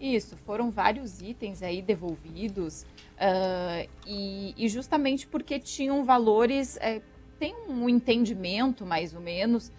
Isso, 0.00 0.36
foram 0.46 0.70
vários 0.70 1.20
itens 1.20 1.62
aí 1.62 1.82
devolvidos 1.82 2.86
uh, 3.16 3.88
e, 4.06 4.54
e, 4.56 4.68
justamente 4.68 5.26
porque 5.26 5.58
tinham 5.58 6.04
valores, 6.04 6.78
é, 6.78 7.02
tem 7.38 7.54
um 7.68 7.86
entendimento 7.86 8.86
mais 8.86 9.14
ou 9.14 9.20
menos 9.20 9.70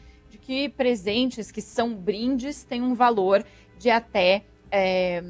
que 0.41 0.69
presentes 0.69 1.51
que 1.51 1.61
são 1.61 1.95
brindes 1.95 2.63
têm 2.63 2.81
um 2.81 2.93
valor 2.93 3.45
de 3.77 3.89
até 3.89 4.43
é, 4.69 5.23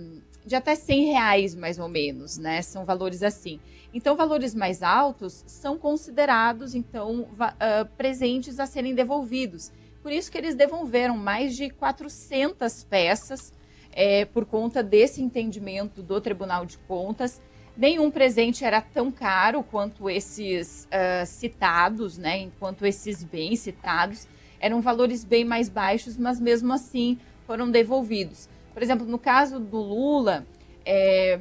de 0.45 0.55
até 0.55 0.75
100 0.75 1.05
reais 1.05 1.55
mais 1.55 1.77
ou 1.77 1.87
menos, 1.87 2.37
né? 2.37 2.61
São 2.61 2.85
valores 2.85 3.21
assim. 3.21 3.59
Então, 3.93 4.15
valores 4.15 4.55
mais 4.55 4.81
altos 4.81 5.43
são 5.45 5.77
considerados 5.77 6.73
então 6.73 7.21
uh, 7.21 7.85
presentes 7.97 8.59
a 8.59 8.65
serem 8.65 8.95
devolvidos. 8.95 9.71
Por 10.01 10.11
isso 10.11 10.31
que 10.31 10.37
eles 10.37 10.55
devolveram 10.55 11.15
mais 11.15 11.55
de 11.55 11.69
400 11.69 12.83
peças 12.85 13.53
é, 13.91 14.25
por 14.25 14.45
conta 14.45 14.81
desse 14.81 15.21
entendimento 15.21 16.01
do 16.01 16.19
Tribunal 16.19 16.65
de 16.65 16.77
Contas. 16.79 17.41
Nenhum 17.77 18.09
presente 18.09 18.65
era 18.65 18.81
tão 18.81 19.11
caro 19.11 19.63
quanto 19.63 20.09
esses 20.09 20.85
uh, 20.85 21.25
citados, 21.25 22.17
né? 22.17 22.39
Enquanto 22.39 22.85
esses 22.85 23.23
bens 23.23 23.59
citados 23.59 24.27
eram 24.61 24.79
valores 24.79 25.25
bem 25.25 25.43
mais 25.43 25.67
baixos, 25.67 26.17
mas 26.17 26.39
mesmo 26.39 26.71
assim 26.71 27.17
foram 27.45 27.69
devolvidos. 27.69 28.47
Por 28.73 28.81
exemplo, 28.81 29.05
no 29.05 29.17
caso 29.17 29.59
do 29.59 29.77
Lula, 29.77 30.45
é, 30.85 31.39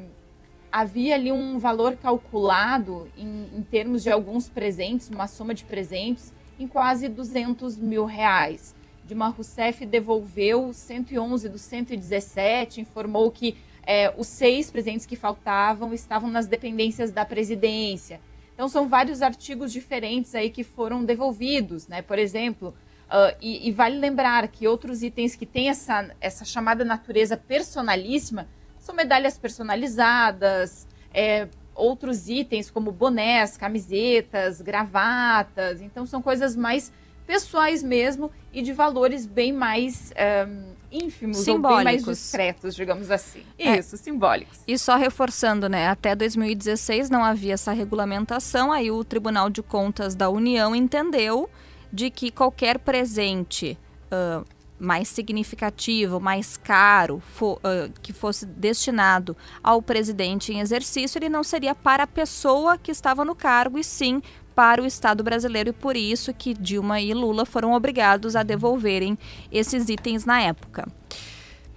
havia 0.71 1.15
ali 1.15 1.31
um 1.31 1.59
valor 1.59 1.95
calculado 1.95 3.07
em, 3.15 3.47
em, 3.55 3.61
termos 3.61 4.03
de 4.03 4.11
alguns 4.11 4.49
presentes, 4.49 5.09
uma 5.09 5.27
soma 5.27 5.53
de 5.53 5.63
presentes, 5.63 6.33
em 6.59 6.67
quase 6.67 7.07
200 7.07 7.77
mil 7.77 8.05
reais. 8.05 8.75
Dilma 9.05 9.29
Rousseff 9.29 9.85
devolveu 9.85 10.73
111 10.73 11.47
dos 11.47 11.61
117, 11.61 12.81
informou 12.81 13.31
que 13.31 13.55
é, 13.83 14.13
os 14.17 14.27
seis 14.27 14.69
presentes 14.69 15.05
que 15.05 15.15
faltavam 15.15 15.93
estavam 15.93 16.29
nas 16.29 16.47
dependências 16.47 17.11
da 17.11 17.25
presidência. 17.25 18.19
Então, 18.53 18.67
são 18.67 18.87
vários 18.87 19.21
artigos 19.21 19.71
diferentes 19.71 20.35
aí 20.35 20.49
que 20.49 20.63
foram 20.63 21.03
devolvidos, 21.03 21.87
né? 21.87 22.01
Por 22.01 22.19
exemplo, 22.19 22.75
uh, 23.11 23.35
e, 23.41 23.67
e, 23.67 23.71
vale 23.71 23.97
lembrar 23.97 24.47
que 24.47 24.67
outros 24.67 25.03
itens 25.03 25.35
que 25.35 25.45
têm 25.45 25.69
essa, 25.69 26.09
essa 26.19 26.45
chamada 26.45 26.85
natureza 26.85 27.35
personalíssima 27.35 28.47
são 28.79 28.95
medalhas 28.95 29.37
personalizadas, 29.37 30.87
é, 31.13 31.47
outros 31.75 32.29
itens 32.29 32.71
como 32.71 32.91
bonés, 32.91 33.57
camisetas, 33.57 34.61
gravatas. 34.61 35.81
Então, 35.81 36.05
são 36.05 36.21
coisas 36.21 36.55
mais 36.55 36.91
pessoais 37.25 37.81
mesmo 37.81 38.31
e 38.51 38.61
de 38.61 38.73
valores 38.73 39.25
bem 39.25 39.53
mais 39.53 40.11
um, 40.47 40.73
ínfimos 40.91 41.37
simbólicos. 41.37 41.71
ou 41.71 41.75
bem 41.77 41.83
mais 41.83 42.03
discretos, 42.03 42.75
digamos 42.75 43.09
assim. 43.09 43.43
É. 43.57 43.77
Isso, 43.77 43.95
simbólicos. 43.95 44.59
E 44.67 44.77
só 44.77 44.97
reforçando, 44.97 45.69
né, 45.69 45.87
até 45.87 46.15
2016 46.15 47.09
não 47.09 47.23
havia 47.23 47.53
essa 47.53 47.71
regulamentação, 47.71 48.71
aí 48.71 48.91
o 48.91 49.03
Tribunal 49.03 49.49
de 49.49 49.63
Contas 49.63 50.15
da 50.15 50.29
União 50.29 50.75
entendeu 50.75 51.49
de 51.91 52.09
que 52.09 52.31
qualquer 52.31 52.79
presente 52.79 53.77
uh, 54.11 54.45
mais 54.79 55.07
significativo, 55.07 56.19
mais 56.19 56.57
caro, 56.57 57.19
for, 57.19 57.57
uh, 57.57 57.91
que 58.01 58.11
fosse 58.11 58.45
destinado 58.45 59.37
ao 59.63 59.81
presidente 59.81 60.51
em 60.51 60.59
exercício, 60.59 61.19
ele 61.19 61.29
não 61.29 61.43
seria 61.43 61.75
para 61.75 62.03
a 62.03 62.07
pessoa 62.07 62.77
que 62.77 62.91
estava 62.91 63.23
no 63.23 63.35
cargo, 63.35 63.77
e 63.77 63.83
sim 63.83 64.21
para 64.55 64.81
o 64.81 64.85
Estado 64.85 65.23
brasileiro 65.23 65.69
e 65.69 65.73
por 65.73 65.95
isso 65.95 66.33
que 66.33 66.53
Dilma 66.53 66.99
e 66.99 67.13
Lula 67.13 67.45
foram 67.45 67.73
obrigados 67.73 68.35
a 68.35 68.43
devolverem 68.43 69.17
esses 69.51 69.89
itens 69.89 70.25
na 70.25 70.41
época. 70.41 70.87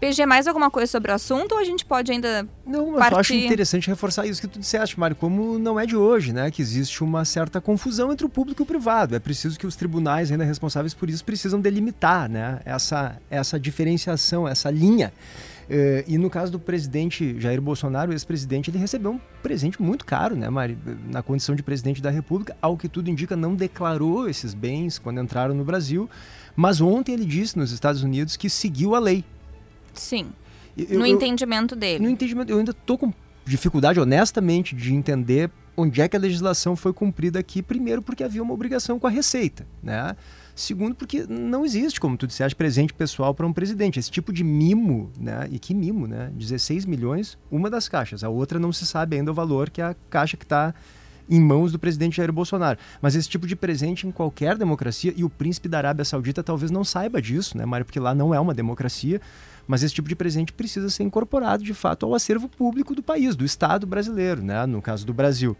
PG, 0.04 0.26
mais 0.26 0.46
alguma 0.46 0.70
coisa 0.70 0.90
sobre 0.90 1.11
o 1.11 1.14
assunto 1.14 1.52
ou 1.52 1.58
a 1.58 1.64
gente 1.64 1.82
pode 1.82 2.12
ainda 2.12 2.46
Não, 2.66 2.90
mas 2.90 3.00
partir... 3.00 3.14
eu 3.14 3.18
acho 3.20 3.34
interessante 3.34 3.88
reforçar 3.88 4.26
isso 4.26 4.38
que 4.38 4.46
tu 4.46 4.58
disseste, 4.58 5.00
Mário, 5.00 5.16
como 5.16 5.58
não 5.58 5.80
é 5.80 5.87
de 5.87 5.96
hoje, 5.96 6.30
né, 6.30 6.50
que 6.50 6.61
existe 6.61 7.02
uma 7.02 7.25
certa 7.25 7.58
confusão 7.58 8.12
entre 8.12 8.26
o 8.26 8.28
público 8.28 8.61
e 8.61 8.64
o 8.64 8.66
privado. 8.66 9.16
É 9.16 9.18
preciso 9.18 9.58
que 9.58 9.66
os 9.66 9.76
tribunais 9.76 10.30
ainda 10.30 10.44
responsáveis 10.44 10.92
por 10.92 11.08
isso 11.08 11.25
precisam 11.25 11.58
delimitar, 11.58 12.28
né, 12.28 12.61
essa, 12.66 13.16
essa 13.30 13.58
diferenciação, 13.58 14.46
essa 14.46 14.70
linha. 14.70 15.11
Uh, 15.64 16.04
e 16.06 16.18
no 16.18 16.28
caso 16.28 16.52
do 16.52 16.58
presidente 16.58 17.40
Jair 17.40 17.58
Bolsonaro, 17.62 18.11
o 18.11 18.14
ex-presidente, 18.14 18.70
ele 18.70 18.76
recebeu 18.76 19.12
um 19.12 19.20
presente 19.42 19.80
muito 19.80 20.04
caro, 20.04 20.37
né, 20.37 20.50
Mari? 20.50 20.76
Na 21.11 21.23
condição 21.23 21.54
de 21.54 21.62
presidente 21.62 22.02
da 22.02 22.11
República, 22.11 22.54
ao 22.61 22.76
que 22.76 22.90
tudo 22.90 23.08
indica, 23.08 23.34
não 23.34 23.54
declarou 23.54 24.28
esses 24.28 24.52
bens 24.52 24.99
quando 24.99 25.23
entraram 25.23 25.54
no 25.54 25.64
Brasil. 25.64 26.11
Mas 26.54 26.82
ontem 26.82 27.14
ele 27.14 27.25
disse 27.25 27.58
nos 27.58 27.73
Estados 27.73 28.02
Unidos 28.02 28.37
que 28.37 28.50
seguiu 28.50 28.94
a 28.94 28.99
lei. 28.99 29.25
Sim. 29.94 30.26
Eu, 30.76 30.98
no 30.98 31.06
eu, 31.06 31.14
entendimento 31.14 31.76
dele. 31.76 32.02
No 32.02 32.10
entendimento, 32.10 32.50
eu 32.50 32.58
ainda 32.58 32.72
estou 32.72 32.98
com 32.98 33.12
dificuldade, 33.44 34.00
honestamente, 34.00 34.74
de 34.74 34.94
entender 34.94 35.50
onde 35.76 36.00
é 36.00 36.08
que 36.08 36.16
a 36.16 36.20
legislação 36.20 36.76
foi 36.76 36.92
cumprida 36.92 37.38
aqui. 37.38 37.62
Primeiro, 37.62 38.02
porque 38.02 38.24
havia 38.24 38.42
uma 38.42 38.54
obrigação 38.54 38.98
com 38.98 39.06
a 39.06 39.10
Receita, 39.10 39.66
né? 39.82 40.16
Segundo, 40.54 40.94
porque 40.94 41.26
não 41.28 41.64
existe, 41.64 41.98
como 41.98 42.16
tu 42.16 42.26
disseste, 42.26 42.54
presente 42.54 42.94
pessoal 42.94 43.34
para 43.34 43.46
um 43.46 43.52
presidente. 43.52 43.98
Esse 43.98 44.10
tipo 44.10 44.32
de 44.32 44.44
mimo, 44.44 45.10
né? 45.18 45.48
E 45.50 45.58
que 45.58 45.74
mimo, 45.74 46.06
né? 46.06 46.30
16 46.34 46.86
milhões, 46.86 47.36
uma 47.50 47.68
das 47.68 47.88
caixas. 47.88 48.22
A 48.22 48.28
outra 48.28 48.58
não 48.58 48.72
se 48.72 48.86
sabe 48.86 49.16
ainda 49.16 49.32
o 49.32 49.34
valor, 49.34 49.68
que 49.68 49.80
é 49.80 49.84
a 49.84 49.96
caixa 50.08 50.36
que 50.36 50.44
está 50.44 50.72
em 51.28 51.40
mãos 51.40 51.72
do 51.72 51.78
presidente 51.78 52.18
Jair 52.18 52.32
Bolsonaro. 52.32 52.78
Mas 53.00 53.16
esse 53.16 53.28
tipo 53.28 53.46
de 53.46 53.56
presente 53.56 54.06
em 54.06 54.12
qualquer 54.12 54.56
democracia, 54.56 55.12
e 55.16 55.24
o 55.24 55.30
príncipe 55.30 55.68
da 55.68 55.78
Arábia 55.78 56.04
Saudita 56.04 56.42
talvez 56.42 56.70
não 56.70 56.84
saiba 56.84 57.20
disso, 57.20 57.56
né, 57.56 57.64
Mário? 57.64 57.84
Porque 57.84 57.98
lá 57.98 58.14
não 58.14 58.34
é 58.34 58.38
uma 58.38 58.54
democracia. 58.54 59.20
Mas 59.66 59.83
esse 59.83 59.94
tipo 59.94 60.09
de 60.09 60.14
presente 60.14 60.52
precisa 60.52 60.90
ser 60.90 61.02
incorporado, 61.02 61.62
de 61.62 61.75
fato, 61.75 62.04
ao 62.04 62.14
acervo 62.14 62.49
público 62.49 62.94
do 62.94 63.02
país, 63.02 63.35
do 63.35 63.44
Estado 63.44 63.87
brasileiro, 63.87 64.42
né? 64.42 64.66
no 64.66 64.83
caso 64.83 65.06
do 65.06 65.14
Brasil. 65.14 65.56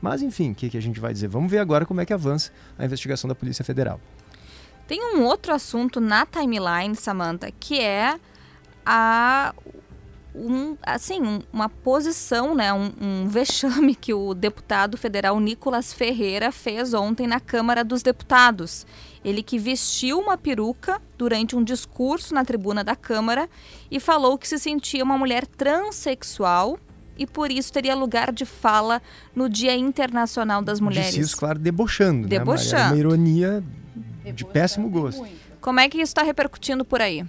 Mas, 0.00 0.22
enfim, 0.22 0.52
o 0.52 0.54
que, 0.54 0.68
que 0.68 0.76
a 0.76 0.82
gente 0.82 1.00
vai 1.00 1.12
dizer? 1.12 1.28
Vamos 1.28 1.50
ver 1.50 1.58
agora 1.58 1.86
como 1.86 2.00
é 2.00 2.06
que 2.06 2.12
avança 2.12 2.52
a 2.78 2.84
investigação 2.84 3.28
da 3.28 3.34
Polícia 3.34 3.64
Federal. 3.64 4.00
Tem 4.86 5.16
um 5.16 5.24
outro 5.24 5.52
assunto 5.52 6.00
na 6.00 6.24
timeline, 6.24 6.94
Samantha, 6.94 7.50
que 7.58 7.80
é 7.80 8.18
a 8.84 9.52
um, 10.36 10.76
assim, 10.82 11.42
uma 11.52 11.68
posição, 11.68 12.54
né, 12.54 12.72
um, 12.72 12.92
um, 13.00 13.28
vexame 13.28 13.94
que 13.94 14.12
o 14.12 14.34
deputado 14.34 14.96
federal 14.96 15.40
Nicolas 15.40 15.92
Ferreira 15.92 16.52
fez 16.52 16.92
ontem 16.92 17.26
na 17.26 17.40
Câmara 17.40 17.82
dos 17.82 18.02
Deputados. 18.02 18.86
Ele 19.24 19.42
que 19.42 19.58
vestiu 19.58 20.20
uma 20.20 20.36
peruca 20.36 21.00
durante 21.16 21.56
um 21.56 21.64
discurso 21.64 22.34
na 22.34 22.44
tribuna 22.44 22.84
da 22.84 22.94
Câmara 22.94 23.48
e 23.90 23.98
falou 23.98 24.38
que 24.38 24.46
se 24.46 24.58
sentia 24.58 25.02
uma 25.02 25.18
mulher 25.18 25.46
transexual 25.46 26.78
e 27.18 27.26
por 27.26 27.50
isso 27.50 27.72
teria 27.72 27.94
lugar 27.94 28.30
de 28.30 28.44
fala 28.44 29.00
no 29.34 29.48
Dia 29.48 29.74
Internacional 29.74 30.62
das 30.62 30.80
Mulheres. 30.80 31.14
Disse 31.14 31.20
isso, 31.20 31.36
claro, 31.36 31.58
debochando. 31.58 32.28
Debochando. 32.28 32.76
Né, 32.76 32.86
uma 32.88 32.96
ironia 32.96 33.64
de 34.34 34.44
péssimo 34.44 34.88
gosto. 34.90 35.26
Como 35.60 35.80
é 35.80 35.88
que 35.88 35.96
isso 35.96 36.10
está 36.10 36.22
repercutindo 36.22 36.84
por 36.84 37.00
aí? 37.00 37.24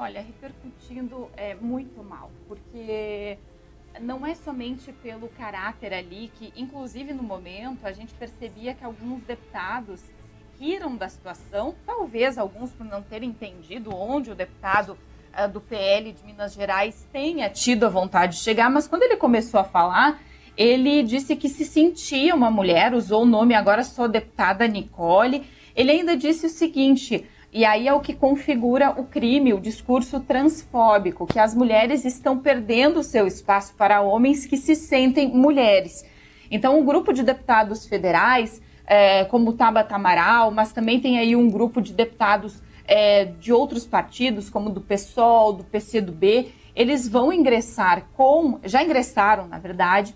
Olha, 0.00 0.20
repercutindo 0.20 1.28
é, 1.36 1.56
muito 1.56 2.04
mal, 2.04 2.30
porque 2.46 3.36
não 4.00 4.24
é 4.24 4.32
somente 4.32 4.92
pelo 4.92 5.26
caráter 5.30 5.92
ali, 5.92 6.30
que 6.38 6.52
inclusive 6.56 7.12
no 7.12 7.24
momento 7.24 7.84
a 7.84 7.90
gente 7.90 8.14
percebia 8.14 8.74
que 8.74 8.84
alguns 8.84 9.24
deputados 9.24 10.00
riram 10.60 10.94
da 10.94 11.08
situação, 11.08 11.74
talvez 11.84 12.38
alguns 12.38 12.70
por 12.70 12.86
não 12.86 13.02
terem 13.02 13.30
entendido 13.30 13.92
onde 13.92 14.30
o 14.30 14.36
deputado 14.36 14.96
uh, 15.36 15.48
do 15.48 15.60
PL 15.60 16.12
de 16.12 16.24
Minas 16.24 16.54
Gerais 16.54 17.04
tenha 17.12 17.50
tido 17.50 17.84
a 17.84 17.88
vontade 17.88 18.36
de 18.36 18.42
chegar, 18.44 18.70
mas 18.70 18.86
quando 18.86 19.02
ele 19.02 19.16
começou 19.16 19.58
a 19.58 19.64
falar, 19.64 20.22
ele 20.56 21.02
disse 21.02 21.34
que 21.34 21.48
se 21.48 21.64
sentia 21.64 22.36
uma 22.36 22.52
mulher, 22.52 22.94
usou 22.94 23.22
o 23.22 23.26
nome 23.26 23.52
agora 23.52 23.82
sou 23.82 24.08
deputada 24.08 24.68
Nicole. 24.68 25.44
Ele 25.74 25.90
ainda 25.90 26.16
disse 26.16 26.46
o 26.46 26.50
seguinte: 26.50 27.24
e 27.52 27.64
aí 27.64 27.88
é 27.88 27.94
o 27.94 28.00
que 28.00 28.14
configura 28.14 28.90
o 28.90 29.04
crime, 29.04 29.54
o 29.54 29.60
discurso 29.60 30.20
transfóbico, 30.20 31.26
que 31.26 31.38
as 31.38 31.54
mulheres 31.54 32.04
estão 32.04 32.38
perdendo 32.38 33.02
seu 33.02 33.26
espaço 33.26 33.74
para 33.74 34.02
homens 34.02 34.44
que 34.44 34.56
se 34.56 34.74
sentem 34.74 35.28
mulheres. 35.28 36.04
Então, 36.50 36.78
um 36.78 36.84
grupo 36.84 37.12
de 37.12 37.22
deputados 37.22 37.86
federais, 37.86 38.60
é, 38.86 39.24
como 39.24 39.52
Tabata 39.54 39.94
Amaral, 39.94 40.50
mas 40.50 40.72
também 40.72 41.00
tem 41.00 41.18
aí 41.18 41.34
um 41.34 41.50
grupo 41.50 41.80
de 41.80 41.92
deputados 41.92 42.62
é, 42.86 43.26
de 43.26 43.52
outros 43.52 43.86
partidos, 43.86 44.48
como 44.48 44.70
do 44.70 44.80
PSOL, 44.80 45.52
do 45.52 45.64
PCdoB, 45.64 46.52
eles 46.74 47.08
vão 47.08 47.32
ingressar 47.32 48.06
com, 48.16 48.60
já 48.64 48.82
ingressaram, 48.82 49.46
na 49.46 49.58
verdade, 49.58 50.14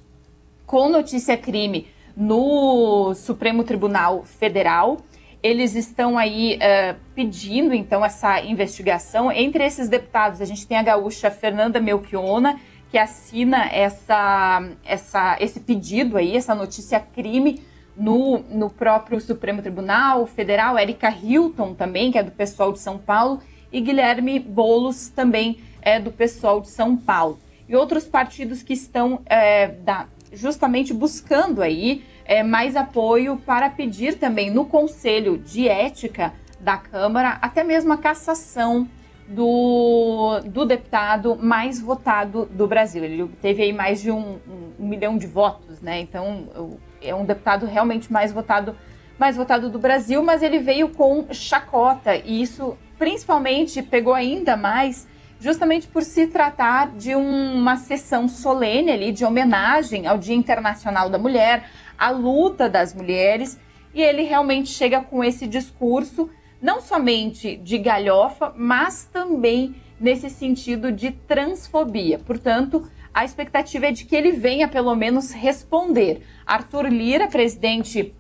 com 0.65 0.89
notícia 0.89 1.37
crime 1.37 1.89
no 2.17 3.15
Supremo 3.15 3.65
Tribunal 3.65 4.25
Federal. 4.25 4.99
Eles 5.43 5.75
estão 5.75 6.17
aí 6.17 6.57
uh, 6.57 6.97
pedindo 7.15 7.75
então 7.75 8.05
essa 8.05 8.41
investigação. 8.43 9.31
Entre 9.33 9.65
esses 9.65 9.89
deputados, 9.89 10.41
a 10.41 10.45
gente 10.45 10.67
tem 10.67 10.77
a 10.77 10.83
gaúcha 10.83 11.31
Fernanda 11.31 11.81
Melchiona, 11.81 12.61
que 12.91 12.97
assina 12.97 13.67
essa, 13.67 14.63
essa, 14.85 15.37
esse 15.41 15.61
pedido 15.61 16.17
aí, 16.17 16.37
essa 16.37 16.55
notícia 16.55 17.01
crime 17.01 17.63
no, 17.97 18.39
no 18.51 18.71
próprio 18.71 19.21
Supremo 19.21 19.61
Tribunal 19.63 20.27
Federal, 20.27 20.79
Érica 20.79 21.11
Hilton 21.11 21.75
também, 21.75 22.13
que 22.13 22.19
é 22.19 22.23
do 22.23 22.31
pessoal 22.31 22.73
de 22.73 22.79
São 22.79 22.99
Paulo, 22.99 23.41
e 23.73 23.81
Guilherme 23.81 24.39
Bolos 24.39 25.09
também 25.09 25.59
é 25.81 25.99
do 25.99 26.13
pessoal 26.13 26.61
de 26.61 26.69
São 26.69 26.97
Paulo. 26.97 27.39
E 27.69 27.75
outros 27.75 28.05
partidos 28.05 28.63
que 28.63 28.75
estão 28.75 29.21
é, 29.27 29.69
da, 29.69 30.07
justamente 30.33 30.93
buscando 30.93 31.63
aí 31.63 32.05
é, 32.25 32.43
mais 32.43 32.77
apoio 32.77 33.37
para 33.45 33.71
pedir 33.71 34.19
também 34.19 34.51
no 34.51 34.65
Conselho 34.65 35.39
de 35.39 35.69
Ética 35.69 36.33
da 36.61 36.77
Câmara 36.77 37.39
até 37.43 37.65
mesmo 37.65 37.93
a 37.93 37.99
cassação 37.99 38.89
do, 39.27 40.41
do 40.45 40.65
deputado 40.65 41.37
mais 41.37 41.81
votado 41.81 42.47
do 42.47 42.67
Brasil. 42.67 43.05
Ele 43.05 43.29
teve 43.41 43.63
aí 43.63 43.73
mais 43.73 44.01
de 44.01 44.11
um, 44.11 44.39
um, 44.47 44.73
um 44.81 44.89
milhão 44.89 45.17
de 45.17 45.27
votos, 45.27 45.81
né? 45.81 46.01
Então 46.01 46.79
é 47.01 47.15
um 47.15 47.25
deputado 47.25 47.67
realmente 47.67 48.13
mais 48.13 48.33
votado 48.33 48.77
mais 49.19 49.37
votado 49.37 49.71
do 49.71 49.79
Brasil, 49.79 50.23
mas 50.23 50.43
ele 50.43 50.59
veio 50.59 50.89
com 50.89 51.27
chacota 51.31 52.17
e 52.17 52.43
isso 52.43 52.77
principalmente 52.99 53.81
pegou 53.81 54.15
ainda 54.15 54.57
mais 54.57 55.07
justamente 55.39 55.87
por 55.87 56.03
se 56.03 56.29
tratar 56.29 56.93
de 56.93 57.15
uma 57.15 57.77
sessão 57.77 58.29
solene 58.29 58.91
ali 58.91 59.13
de 59.13 59.25
homenagem 59.25 60.07
ao 60.07 60.17
Dia 60.17 60.35
Internacional 60.35 61.11
da 61.11 61.19
Mulher, 61.19 61.69
à 62.03 62.11
luta 62.11 62.69
das 62.69 62.93
mulheres, 62.93 63.61
e 63.95 64.03
ele 64.03 64.23
realmente 64.23 64.71
chega 64.71 65.01
com 65.01 65.23
esse 65.23 65.47
discurso 65.47 66.29
não 66.61 66.81
somente 66.81 67.57
de 67.57 67.79
galhofa, 67.79 68.53
mas 68.57 69.09
também 69.13 69.77
nesse 70.01 70.29
sentido 70.29 70.91
de 70.91 71.13
transfobia. 71.13 72.19
Portanto, 72.19 72.91
a 73.15 73.25
expectativa 73.25 73.87
é 73.87 73.93
de 73.93 74.05
que 74.05 74.17
ele 74.17 74.33
venha 74.33 74.67
pelo 74.67 74.97
menos 74.97 75.31
responder. 75.31 76.23
Arthur 76.45 76.89
Lira, 76.89 77.29
presidente 77.29 78.13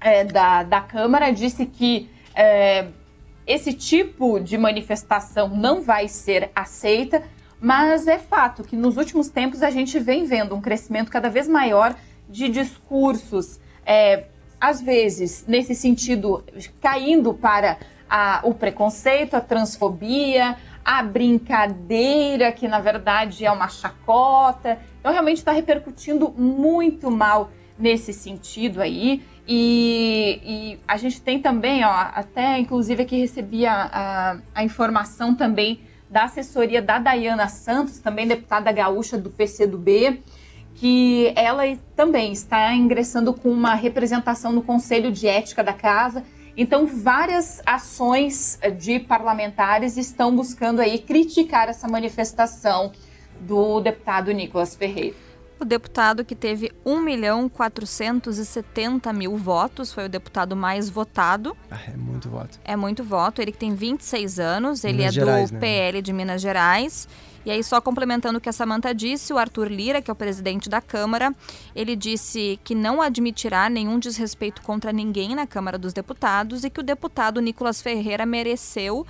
é, 0.00 0.24
da, 0.24 0.64
da 0.64 0.80
Câmara, 0.80 1.30
disse 1.30 1.66
que 1.66 2.10
é, 2.34 2.88
esse 3.46 3.72
tipo 3.72 4.40
de 4.40 4.58
manifestação 4.58 5.48
não 5.48 5.82
vai 5.82 6.08
ser 6.08 6.50
aceita, 6.52 7.22
mas 7.60 8.08
é 8.08 8.18
fato 8.18 8.64
que 8.64 8.74
nos 8.74 8.96
últimos 8.96 9.28
tempos 9.28 9.62
a 9.62 9.70
gente 9.70 10.00
vem 10.00 10.24
vendo 10.24 10.52
um 10.56 10.60
crescimento 10.60 11.12
cada 11.12 11.28
vez 11.28 11.46
maior 11.46 11.94
de 12.30 12.48
discursos, 12.48 13.60
é, 13.84 14.24
às 14.60 14.80
vezes 14.80 15.44
nesse 15.46 15.74
sentido, 15.74 16.44
caindo 16.80 17.34
para 17.34 17.78
a, 18.08 18.40
o 18.44 18.54
preconceito, 18.54 19.34
a 19.34 19.40
transfobia, 19.40 20.56
a 20.84 21.02
brincadeira, 21.02 22.50
que 22.52 22.66
na 22.66 22.80
verdade 22.80 23.44
é 23.44 23.50
uma 23.50 23.68
chacota. 23.68 24.78
Então, 24.98 25.12
realmente 25.12 25.38
está 25.38 25.52
repercutindo 25.52 26.30
muito 26.36 27.10
mal 27.10 27.50
nesse 27.78 28.12
sentido 28.12 28.80
aí. 28.80 29.22
E, 29.46 30.40
e, 30.44 30.78
a 30.86 30.96
gente 30.96 31.20
tem 31.20 31.40
também, 31.40 31.84
ó, 31.84 31.90
até 31.90 32.58
inclusive 32.58 33.02
aqui 33.02 33.18
recebi 33.18 33.66
a, 33.66 33.90
a, 33.92 34.38
a, 34.54 34.64
informação 34.64 35.34
também 35.34 35.80
da 36.08 36.24
assessoria 36.24 36.82
da 36.82 36.98
Dayana 36.98 37.48
Santos, 37.48 37.98
também 37.98 38.28
deputada 38.28 38.70
gaúcha 38.70 39.16
do 39.16 39.30
PCdoB, 39.30 40.22
que 40.74 41.32
ela 41.36 41.62
também 41.94 42.32
está 42.32 42.72
ingressando 42.74 43.34
com 43.34 43.50
uma 43.50 43.74
representação 43.74 44.52
no 44.52 44.62
Conselho 44.62 45.12
de 45.12 45.26
Ética 45.26 45.62
da 45.62 45.72
Casa. 45.72 46.24
Então, 46.56 46.86
várias 46.86 47.62
ações 47.64 48.58
de 48.78 48.98
parlamentares 48.98 49.96
estão 49.96 50.34
buscando 50.34 50.80
aí 50.80 50.98
criticar 50.98 51.68
essa 51.68 51.86
manifestação 51.86 52.92
do 53.40 53.80
deputado 53.80 54.32
Nicolas 54.32 54.74
Ferreira. 54.74 55.29
O 55.60 55.64
deputado 55.64 56.24
que 56.24 56.34
teve 56.34 56.72
1 56.86 57.00
milhão 57.02 57.46
470 57.46 59.12
mil 59.12 59.36
votos 59.36 59.92
foi 59.92 60.06
o 60.06 60.08
deputado 60.08 60.56
mais 60.56 60.88
votado. 60.88 61.54
Ah, 61.70 61.78
é 61.86 61.94
muito 61.94 62.30
voto. 62.30 62.58
É 62.64 62.74
muito 62.74 63.04
voto. 63.04 63.42
Ele 63.42 63.52
que 63.52 63.58
tem 63.58 63.74
26 63.74 64.40
anos, 64.40 64.84
ele 64.84 64.98
Minas 64.98 65.16
é 65.16 65.20
Gerais, 65.20 65.50
do 65.50 65.54
né? 65.54 65.60
PL 65.60 66.00
de 66.00 66.12
Minas 66.14 66.40
Gerais. 66.40 67.06
E 67.44 67.50
aí, 67.50 67.62
só 67.62 67.78
complementando 67.78 68.38
o 68.38 68.40
que 68.40 68.48
a 68.48 68.52
Samanta 68.52 68.94
disse, 68.94 69.34
o 69.34 69.38
Arthur 69.38 69.68
Lira, 69.68 70.00
que 70.00 70.10
é 70.10 70.12
o 70.12 70.16
presidente 70.16 70.68
da 70.68 70.80
Câmara, 70.80 71.34
ele 71.74 71.94
disse 71.94 72.58
que 72.64 72.74
não 72.74 73.02
admitirá 73.02 73.68
nenhum 73.68 73.98
desrespeito 73.98 74.62
contra 74.62 74.92
ninguém 74.92 75.34
na 75.34 75.46
Câmara 75.46 75.78
dos 75.78 75.92
Deputados 75.92 76.64
e 76.64 76.70
que 76.70 76.80
o 76.80 76.82
deputado 76.82 77.40
Nicolas 77.40 77.82
Ferreira 77.82 78.24
mereceu 78.24 79.06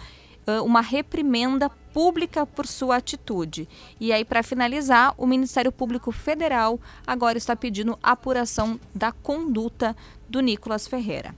uma 0.58 0.80
reprimenda 0.80 1.70
pública 1.92 2.46
por 2.46 2.66
sua 2.66 2.96
atitude. 2.96 3.68
E 3.98 4.12
aí, 4.12 4.24
para 4.24 4.42
finalizar, 4.42 5.14
o 5.16 5.26
Ministério 5.26 5.72
Público 5.72 6.12
Federal 6.12 6.80
agora 7.06 7.38
está 7.38 7.54
pedindo 7.54 7.98
apuração 8.02 8.78
da 8.94 9.12
conduta 9.12 9.96
do 10.28 10.40
Nicolas 10.40 10.86
Ferreira. 10.86 11.34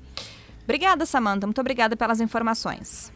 Obrigada, 0.64 1.04
Samanta. 1.04 1.46
Muito 1.46 1.60
obrigada 1.60 1.96
pelas 1.96 2.20
informações. 2.20 3.12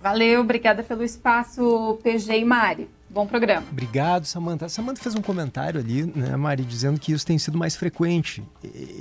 Valeu, 0.00 0.42
obrigada 0.42 0.82
pelo 0.82 1.02
espaço, 1.02 1.98
PG 2.02 2.38
e 2.38 2.44
Mari. 2.44 2.88
Bom 3.10 3.26
programa. 3.26 3.66
Obrigado, 3.72 4.26
Samanta. 4.26 4.66
A 4.66 4.68
Samanta 4.68 5.00
fez 5.00 5.14
um 5.14 5.22
comentário 5.22 5.80
ali, 5.80 6.04
né, 6.04 6.36
Mari, 6.36 6.62
dizendo 6.62 7.00
que 7.00 7.10
isso 7.10 7.24
tem 7.24 7.38
sido 7.38 7.56
mais 7.56 7.74
frequente. 7.74 8.44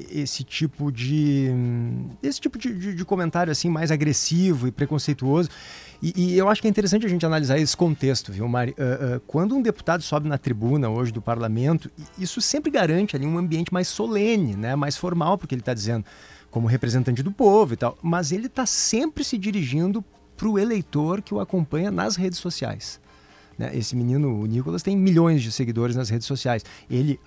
Esse 0.10 0.46
tipo 0.46 0.92
de. 0.92 1.52
Esse 2.24 2.40
tipo 2.40 2.58
de, 2.58 2.74
de, 2.74 2.96
de 2.96 3.06
comentário 3.06 3.52
assim, 3.52 3.70
mais 3.70 3.92
agressivo 3.92 4.68
e 4.68 4.72
preconceituoso. 4.72 5.50
E, 6.02 6.14
e, 6.16 6.38
eu 6.38 6.48
acho 6.48 6.62
que 6.62 6.68
é 6.68 6.70
interessante 6.70 7.06
a 7.06 7.10
gente 7.10 7.26
analisar 7.26 7.58
esse 7.58 7.76
contexto, 7.76 8.32
viu, 8.32 8.48
Mari? 8.48 8.72
Uh, 8.72 9.18
uh, 9.18 9.20
quando 9.22 9.56
um 9.56 9.62
deputado 9.62 10.04
sobe 10.04 10.30
na 10.30 10.38
tribuna 10.38 10.90
hoje 10.90 11.12
do 11.12 11.22
parlamento, 11.22 11.90
isso 12.20 12.40
sempre 12.40 12.70
garante 12.70 13.16
ali 13.16 13.26
um 13.26 13.38
ambiente 13.38 13.74
mais 13.74 13.88
solene, 13.88 14.56
né? 14.56 14.76
mais 14.76 14.96
formal, 14.96 15.38
porque 15.38 15.56
ele 15.56 15.62
está 15.62 15.74
dizendo 15.74 16.06
como 16.52 16.68
representante 16.68 17.24
do 17.24 17.32
povo 17.32 17.74
e 17.74 17.78
tal. 17.78 17.98
Mas 18.02 18.32
ele 18.32 18.48
está 18.48 18.66
sempre 18.66 19.24
se 19.24 19.38
dirigindo 19.38 20.04
para 20.36 20.48
o 20.48 20.60
eleitor 20.60 21.22
que 21.22 21.34
o 21.34 21.40
acompanha 21.40 21.90
nas 21.90 22.16
redes 22.16 22.38
sociais. 22.38 23.00
Né? 23.58 23.72
Esse 23.74 23.96
menino, 23.96 24.42
o 24.42 24.46
Nicolas, 24.46 24.84
tem 24.84 24.96
milhões 24.96 25.42
de 25.42 25.52
seguidores 25.52 25.96
nas 25.96 26.10
redes 26.10 26.28
sociais. 26.28 26.64
Ele, 26.90 27.20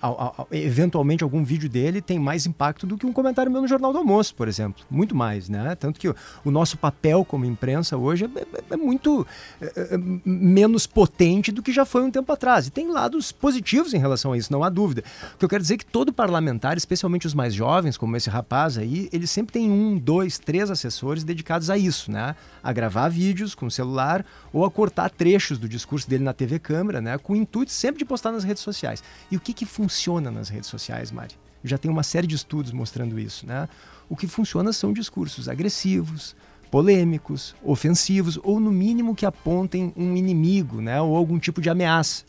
eventualmente, 0.51 1.23
algum 1.23 1.43
vídeo 1.43 1.69
dele 1.69 2.01
tem 2.01 2.17
mais 2.17 2.45
impacto 2.45 2.87
do 2.87 2.97
que 2.97 3.05
um 3.05 3.11
comentário 3.11 3.51
meu 3.51 3.61
no 3.61 3.67
Jornal 3.67 3.91
do 3.91 3.99
Almoço, 3.99 4.33
por 4.35 4.47
exemplo. 4.47 4.83
Muito 4.89 5.15
mais, 5.15 5.49
né? 5.49 5.75
Tanto 5.75 5.99
que 5.99 6.07
o, 6.07 6.15
o 6.45 6.51
nosso 6.51 6.77
papel 6.77 7.25
como 7.25 7.45
imprensa 7.45 7.97
hoje 7.97 8.25
é, 8.25 8.39
é, 8.39 8.63
é 8.71 8.77
muito 8.77 9.25
é, 9.61 9.65
é, 9.65 9.97
menos 10.25 10.87
potente 10.87 11.51
do 11.51 11.61
que 11.61 11.71
já 11.71 11.85
foi 11.85 12.03
um 12.03 12.11
tempo 12.11 12.31
atrás. 12.31 12.67
E 12.67 12.71
tem 12.71 12.89
lados 12.89 13.31
positivos 13.31 13.93
em 13.93 13.97
relação 13.97 14.31
a 14.31 14.37
isso, 14.37 14.51
não 14.51 14.63
há 14.63 14.69
dúvida. 14.69 15.03
O 15.35 15.37
que 15.37 15.45
eu 15.45 15.49
quero 15.49 15.61
dizer 15.61 15.75
é 15.75 15.77
que 15.77 15.85
todo 15.85 16.13
parlamentar, 16.13 16.77
especialmente 16.77 17.27
os 17.27 17.33
mais 17.33 17.53
jovens, 17.53 17.97
como 17.97 18.15
esse 18.15 18.29
rapaz 18.29 18.77
aí, 18.77 19.09
ele 19.11 19.27
sempre 19.27 19.53
tem 19.53 19.69
um, 19.69 19.97
dois, 19.97 20.39
três 20.39 20.71
assessores 20.71 21.23
dedicados 21.23 21.69
a 21.69 21.77
isso, 21.77 22.11
né? 22.11 22.35
A 22.63 22.71
gravar 22.71 23.09
vídeos 23.09 23.53
com 23.53 23.69
celular 23.69 24.25
ou 24.53 24.65
a 24.65 24.71
cortar 24.71 25.09
trechos 25.09 25.57
do 25.57 25.67
discurso 25.67 26.09
dele 26.09 26.20
na 26.21 26.33
TV 26.33 26.59
Câmara, 26.59 27.01
né, 27.01 27.17
com 27.17 27.33
o 27.33 27.35
intuito 27.35 27.71
sempre 27.71 27.99
de 27.99 28.05
postar 28.05 28.31
nas 28.31 28.43
redes 28.43 28.63
sociais. 28.63 29.03
E 29.29 29.37
o 29.37 29.39
que, 29.39 29.53
que 29.53 29.65
funciona 29.65 30.31
nas 30.31 30.49
redes 30.49 30.69
sociais, 30.69 31.11
Mari? 31.11 31.35
Já 31.63 31.77
tem 31.77 31.91
uma 31.91 32.03
série 32.03 32.27
de 32.27 32.35
estudos 32.35 32.71
mostrando 32.71 33.19
isso. 33.19 33.45
Né? 33.45 33.67
O 34.09 34.15
que 34.15 34.27
funciona 34.27 34.73
são 34.73 34.91
discursos 34.91 35.47
agressivos, 35.47 36.35
polêmicos, 36.71 37.53
ofensivos, 37.63 38.39
ou 38.43 38.59
no 38.59 38.71
mínimo 38.71 39.13
que 39.13 39.25
apontem 39.25 39.93
um 39.95 40.15
inimigo 40.15 40.81
né, 40.81 41.01
ou 41.01 41.15
algum 41.15 41.37
tipo 41.37 41.61
de 41.61 41.69
ameaça. 41.69 42.23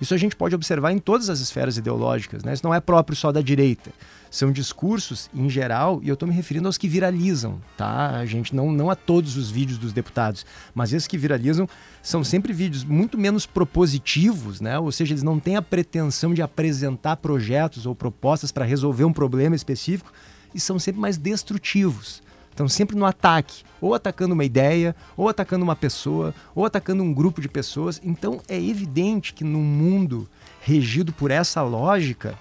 Isso 0.00 0.12
a 0.12 0.16
gente 0.16 0.34
pode 0.34 0.54
observar 0.54 0.92
em 0.92 0.98
todas 0.98 1.30
as 1.30 1.40
esferas 1.40 1.76
ideológicas, 1.76 2.42
né? 2.42 2.52
Isso 2.52 2.64
não 2.64 2.74
é 2.74 2.80
próprio 2.80 3.16
só 3.16 3.30
da 3.30 3.40
direita. 3.40 3.92
São 4.30 4.50
discursos, 4.50 5.30
em 5.32 5.48
geral, 5.48 6.00
e 6.02 6.08
eu 6.08 6.14
estou 6.14 6.28
me 6.28 6.34
referindo 6.34 6.66
aos 6.66 6.76
que 6.76 6.88
viralizam, 6.88 7.60
tá? 7.76 8.10
A 8.10 8.26
gente 8.26 8.54
não, 8.54 8.72
não 8.72 8.90
a 8.90 8.96
todos 8.96 9.36
os 9.36 9.50
vídeos 9.50 9.78
dos 9.78 9.92
deputados, 9.92 10.44
mas 10.74 10.92
esses 10.92 11.06
que 11.06 11.16
viralizam 11.16 11.68
são 12.02 12.24
sempre 12.24 12.52
vídeos 12.52 12.82
muito 12.82 13.16
menos 13.16 13.46
propositivos, 13.46 14.60
né? 14.60 14.76
Ou 14.78 14.90
seja, 14.90 15.12
eles 15.12 15.22
não 15.22 15.38
têm 15.38 15.54
a 15.54 15.62
pretensão 15.62 16.34
de 16.34 16.42
apresentar 16.42 17.16
projetos 17.16 17.86
ou 17.86 17.94
propostas 17.94 18.50
para 18.50 18.64
resolver 18.64 19.04
um 19.04 19.12
problema 19.12 19.54
específico 19.54 20.12
e 20.52 20.58
são 20.58 20.78
sempre 20.78 21.00
mais 21.00 21.16
destrutivos. 21.16 22.20
Estão 22.54 22.68
sempre 22.68 22.94
no 22.94 23.04
ataque, 23.04 23.64
ou 23.80 23.94
atacando 23.94 24.32
uma 24.32 24.44
ideia, 24.44 24.94
ou 25.16 25.28
atacando 25.28 25.64
uma 25.64 25.74
pessoa, 25.74 26.32
ou 26.54 26.64
atacando 26.64 27.02
um 27.02 27.12
grupo 27.12 27.40
de 27.40 27.48
pessoas. 27.48 28.00
Então 28.04 28.40
é 28.46 28.56
evidente 28.56 29.34
que 29.34 29.42
num 29.42 29.64
mundo 29.64 30.28
regido 30.62 31.12
por 31.12 31.32
essa 31.32 31.60
lógica, 31.62 32.38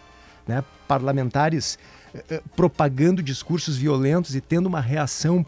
né, 0.47 0.63
parlamentares 0.87 1.79
eh, 2.13 2.23
eh 2.29 2.41
propagando 2.55 3.23
discursos 3.23 3.75
violentos 3.75 4.35
e 4.35 4.41
tendo 4.41 4.67
uma 4.67 4.79
reação 4.79 5.43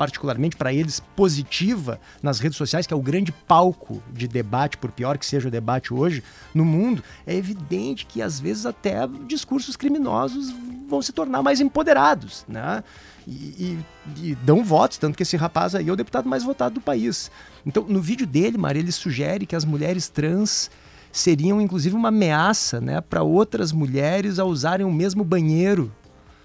particularmente 0.00 0.56
para 0.56 0.72
eles, 0.72 0.98
positiva 1.14 2.00
nas 2.22 2.40
redes 2.40 2.56
sociais, 2.56 2.86
que 2.86 2.94
é 2.94 2.96
o 2.96 3.02
grande 3.02 3.30
palco 3.30 4.02
de 4.10 4.26
debate, 4.26 4.78
por 4.78 4.90
pior 4.90 5.18
que 5.18 5.26
seja 5.26 5.48
o 5.48 5.50
debate 5.50 5.92
hoje 5.92 6.24
no 6.54 6.64
mundo, 6.64 7.04
é 7.26 7.34
evidente 7.34 8.06
que 8.06 8.22
às 8.22 8.40
vezes 8.40 8.64
até 8.64 9.06
discursos 9.26 9.76
criminosos 9.76 10.54
vão 10.88 11.02
se 11.02 11.12
tornar 11.12 11.42
mais 11.42 11.60
empoderados, 11.60 12.46
né? 12.48 12.82
E, 13.28 13.30
e, 13.30 13.78
e, 14.22 14.34
dão 14.36 14.64
votos, 14.64 14.96
tanto 14.96 15.18
que 15.18 15.22
esse 15.22 15.36
rapaz 15.36 15.74
aí 15.74 15.86
é 15.86 15.92
o 15.92 15.96
deputado 15.96 16.26
mais 16.26 16.42
votado 16.44 16.76
do 16.76 16.80
país. 16.80 17.30
Então, 17.66 17.84
no 17.86 18.00
vídeo 18.00 18.26
dele, 18.26 18.56
Maria, 18.56 18.80
ele 18.80 18.92
sugere 18.92 19.44
que 19.44 19.54
as 19.54 19.66
mulheres 19.66 20.08
trans 20.08 20.70
seriam 21.12 21.60
inclusive 21.60 21.94
uma 21.94 22.08
ameaça 22.08 22.80
né, 22.80 23.02
para 23.02 23.22
outras 23.22 23.70
mulheres 23.70 24.38
a 24.38 24.46
usarem 24.46 24.86
o 24.86 24.92
mesmo 24.92 25.22
banheiro 25.24 25.92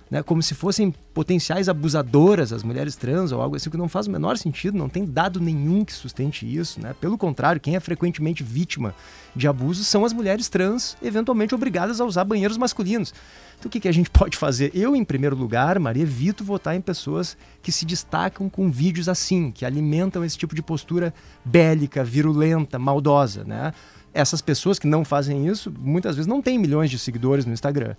né, 0.09 0.21
como 0.21 0.41
se 0.41 0.53
fossem 0.53 0.93
potenciais 1.13 1.67
abusadoras 1.67 2.53
as 2.53 2.63
mulheres 2.63 2.95
trans 2.95 3.31
ou 3.31 3.41
algo 3.41 3.55
assim, 3.55 3.69
que 3.69 3.77
não 3.77 3.89
faz 3.89 4.07
o 4.07 4.11
menor 4.11 4.37
sentido, 4.37 4.77
não 4.77 4.87
tem 4.87 5.03
dado 5.03 5.39
nenhum 5.39 5.83
que 5.83 5.93
sustente 5.93 6.45
isso. 6.45 6.79
Né? 6.79 6.93
Pelo 7.01 7.17
contrário, 7.17 7.59
quem 7.59 7.75
é 7.75 7.79
frequentemente 7.79 8.43
vítima 8.43 8.93
de 9.35 9.47
abuso 9.47 9.83
são 9.83 10.05
as 10.05 10.13
mulheres 10.13 10.47
trans, 10.47 10.95
eventualmente 11.01 11.55
obrigadas 11.55 11.99
a 11.99 12.05
usar 12.05 12.23
banheiros 12.23 12.57
masculinos. 12.57 13.13
Então 13.57 13.67
o 13.67 13.71
que, 13.71 13.79
que 13.79 13.87
a 13.87 13.91
gente 13.91 14.09
pode 14.11 14.37
fazer? 14.37 14.71
Eu, 14.75 14.95
em 14.95 15.03
primeiro 15.03 15.35
lugar, 15.35 15.79
Maria, 15.79 16.03
evito 16.03 16.43
votar 16.43 16.75
em 16.75 16.81
pessoas 16.81 17.35
que 17.63 17.71
se 17.71 17.85
destacam 17.85 18.47
com 18.47 18.69
vídeos 18.69 19.09
assim, 19.09 19.51
que 19.51 19.65
alimentam 19.65 20.23
esse 20.23 20.37
tipo 20.37 20.53
de 20.53 20.61
postura 20.61 21.13
bélica, 21.43 22.03
virulenta, 22.03 22.77
maldosa. 22.77 23.43
Né? 23.43 23.73
Essas 24.13 24.41
pessoas 24.41 24.77
que 24.77 24.85
não 24.85 25.03
fazem 25.03 25.47
isso, 25.47 25.73
muitas 25.79 26.15
vezes 26.15 26.27
não 26.27 26.41
têm 26.41 26.59
milhões 26.59 26.91
de 26.91 26.99
seguidores 26.99 27.45
no 27.45 27.53
Instagram 27.53 27.95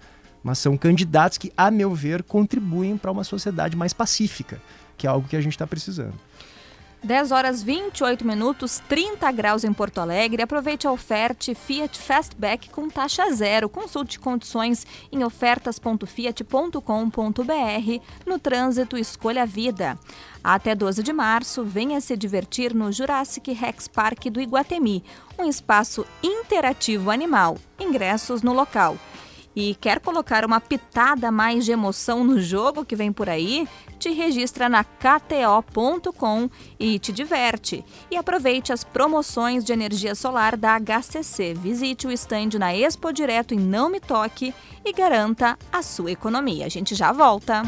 mas 0.46 0.60
são 0.60 0.76
candidatos 0.76 1.38
que, 1.38 1.52
a 1.56 1.72
meu 1.72 1.92
ver, 1.92 2.22
contribuem 2.22 2.96
para 2.96 3.10
uma 3.10 3.24
sociedade 3.24 3.76
mais 3.76 3.92
pacífica, 3.92 4.62
que 4.96 5.04
é 5.04 5.10
algo 5.10 5.26
que 5.26 5.34
a 5.34 5.40
gente 5.40 5.54
está 5.54 5.66
precisando. 5.66 6.14
10 7.02 7.32
horas 7.32 7.64
28 7.64 8.24
minutos, 8.24 8.80
30 8.88 9.32
graus 9.32 9.64
em 9.64 9.72
Porto 9.72 9.98
Alegre. 9.98 10.40
Aproveite 10.40 10.86
a 10.86 10.92
oferta 10.92 11.52
Fiat 11.52 11.98
Fastback 11.98 12.70
com 12.70 12.88
taxa 12.88 13.28
zero. 13.34 13.68
Consulte 13.68 14.20
condições 14.20 14.86
em 15.10 15.24
ofertas.fiat.com.br. 15.24 18.02
No 18.24 18.38
trânsito, 18.38 18.96
escolha 18.96 19.42
a 19.42 19.46
vida. 19.46 19.98
Até 20.44 20.76
12 20.76 21.02
de 21.02 21.12
março, 21.12 21.64
venha 21.64 22.00
se 22.00 22.16
divertir 22.16 22.72
no 22.72 22.92
Jurassic 22.92 23.52
Rex 23.52 23.88
Park 23.88 24.26
do 24.26 24.40
Iguatemi, 24.40 25.02
um 25.36 25.44
espaço 25.44 26.06
interativo 26.22 27.10
animal. 27.10 27.58
Ingressos 27.80 28.42
no 28.42 28.52
local 28.52 28.96
e 29.56 29.74
quer 29.74 29.98
colocar 29.98 30.44
uma 30.44 30.60
pitada 30.60 31.30
mais 31.30 31.64
de 31.64 31.72
emoção 31.72 32.22
no 32.22 32.38
jogo 32.38 32.84
que 32.84 32.94
vem 32.94 33.10
por 33.10 33.30
aí, 33.30 33.66
te 33.98 34.10
registra 34.10 34.68
na 34.68 34.84
KTO.com 34.84 36.50
e 36.78 36.98
te 36.98 37.10
diverte. 37.10 37.82
E 38.10 38.16
aproveite 38.16 38.70
as 38.70 38.84
promoções 38.84 39.64
de 39.64 39.72
energia 39.72 40.14
solar 40.14 40.56
da 40.56 40.78
HCC. 40.78 41.54
Visite 41.54 42.06
o 42.06 42.12
stand 42.12 42.50
na 42.58 42.76
Expo 42.76 43.10
Direto 43.10 43.54
e 43.54 43.56
Não 43.56 43.88
Me 43.88 43.98
Toque 43.98 44.54
e 44.84 44.92
garanta 44.92 45.58
a 45.72 45.82
sua 45.82 46.12
economia. 46.12 46.66
A 46.66 46.68
gente 46.68 46.94
já 46.94 47.10
volta. 47.10 47.62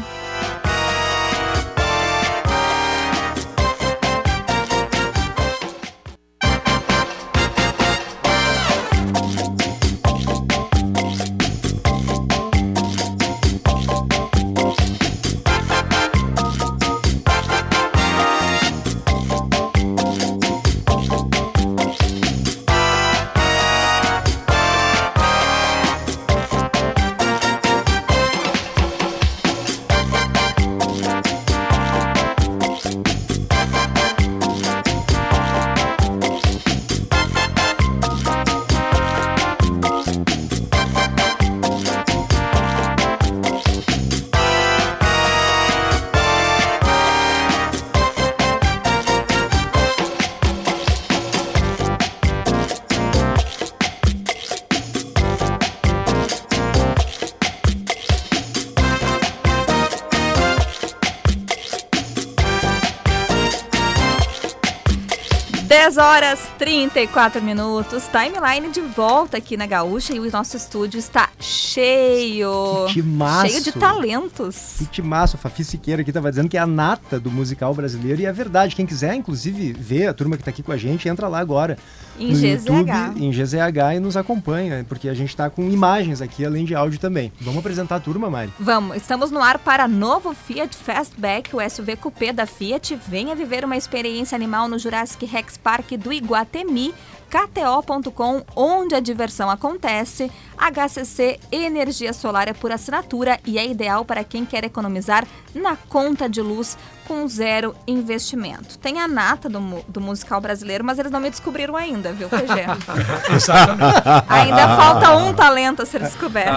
10 65.79 65.97
horas 65.97 66.41
34 66.57 67.41
minutos, 67.41 68.03
timeline 68.11 68.69
de 68.69 68.81
volta 68.81 69.37
aqui 69.37 69.55
na 69.55 69.65
Gaúcha 69.65 70.13
e 70.13 70.19
o 70.19 70.29
nosso 70.29 70.57
estúdio 70.57 70.97
está 70.97 71.29
cheio. 71.39 72.85
Que 72.87 72.95
timaço. 72.95 73.47
Cheio 73.47 73.63
de 73.63 73.71
talentos. 73.71 74.75
Que 74.79 74.85
timaço. 74.87 75.37
A 75.37 75.39
Fafi 75.39 75.63
Siqueira 75.63 76.01
aqui 76.01 76.09
estava 76.09 76.29
dizendo 76.29 76.49
que 76.49 76.57
é 76.57 76.59
a 76.59 76.67
nata 76.67 77.17
do 77.17 77.31
musical 77.31 77.73
brasileiro 77.73 78.21
e 78.21 78.25
é 78.25 78.33
verdade. 78.33 78.75
Quem 78.75 78.85
quiser, 78.85 79.15
inclusive, 79.15 79.71
ver 79.71 80.07
a 80.07 80.13
turma 80.13 80.35
que 80.35 80.41
está 80.41 80.51
aqui 80.51 80.61
com 80.61 80.73
a 80.73 80.77
gente, 80.77 81.07
entra 81.07 81.29
lá 81.29 81.39
agora. 81.39 81.77
Em 82.19 82.33
no 82.33 82.35
GZH. 82.35 82.67
YouTube, 82.67 83.23
em 83.23 83.31
GZH 83.31 83.95
e 83.95 83.99
nos 84.01 84.17
acompanha, 84.17 84.85
porque 84.89 85.07
a 85.07 85.13
gente 85.13 85.29
está 85.29 85.49
com 85.49 85.63
imagens 85.69 86.21
aqui, 86.21 86.45
além 86.45 86.65
de 86.65 86.75
áudio 86.75 86.99
também. 86.99 87.31
Vamos 87.39 87.59
apresentar 87.59 87.95
a 87.95 87.99
turma, 88.01 88.29
Mari? 88.29 88.51
Vamos. 88.59 88.97
Estamos 88.97 89.31
no 89.31 89.41
ar 89.41 89.57
para 89.57 89.87
novo 89.87 90.33
Fiat 90.33 90.75
Fastback, 90.75 91.55
o 91.55 91.69
SUV 91.69 91.95
Coupé 91.95 92.33
da 92.33 92.45
Fiat. 92.45 92.99
Venha 93.07 93.33
viver 93.33 93.63
uma 93.63 93.77
experiência 93.77 94.35
animal 94.35 94.67
no 94.67 94.77
Jurassic 94.77 95.25
Rex 95.25 95.55
Park 95.55 95.68
do 95.97 96.11
Iguatemi 96.11 96.93
KTO.com, 97.29 98.43
onde 98.55 98.95
a 98.95 98.99
diversão 98.99 99.49
acontece. 99.49 100.31
HCC 100.57 101.39
Energia 101.51 102.11
Solar 102.11 102.49
é 102.49 102.53
por 102.53 102.71
assinatura 102.71 103.39
e 103.45 103.57
é 103.57 103.65
ideal 103.65 104.03
para 104.03 104.23
quem 104.23 104.45
quer 104.45 104.65
economizar 104.65 105.25
na 105.53 105.75
conta 105.75 106.27
de 106.27 106.41
luz 106.41 106.77
com 107.07 107.27
zero 107.27 107.75
investimento. 107.87 108.77
Tem 108.77 108.99
a 108.99 109.07
nata 109.07 109.47
do, 109.47 109.59
do 109.87 110.01
musical 110.01 110.41
brasileiro, 110.41 110.83
mas 110.83 110.99
eles 110.99 111.11
não 111.11 111.19
me 111.19 111.29
descobriram 111.29 111.75
ainda, 111.75 112.11
viu, 112.11 112.27
PG? 112.29 112.45
ainda 114.27 114.75
falta 114.75 115.15
um 115.15 115.33
talento 115.33 115.81
a 115.81 115.85
ser 115.85 116.01
descoberto. 116.01 116.51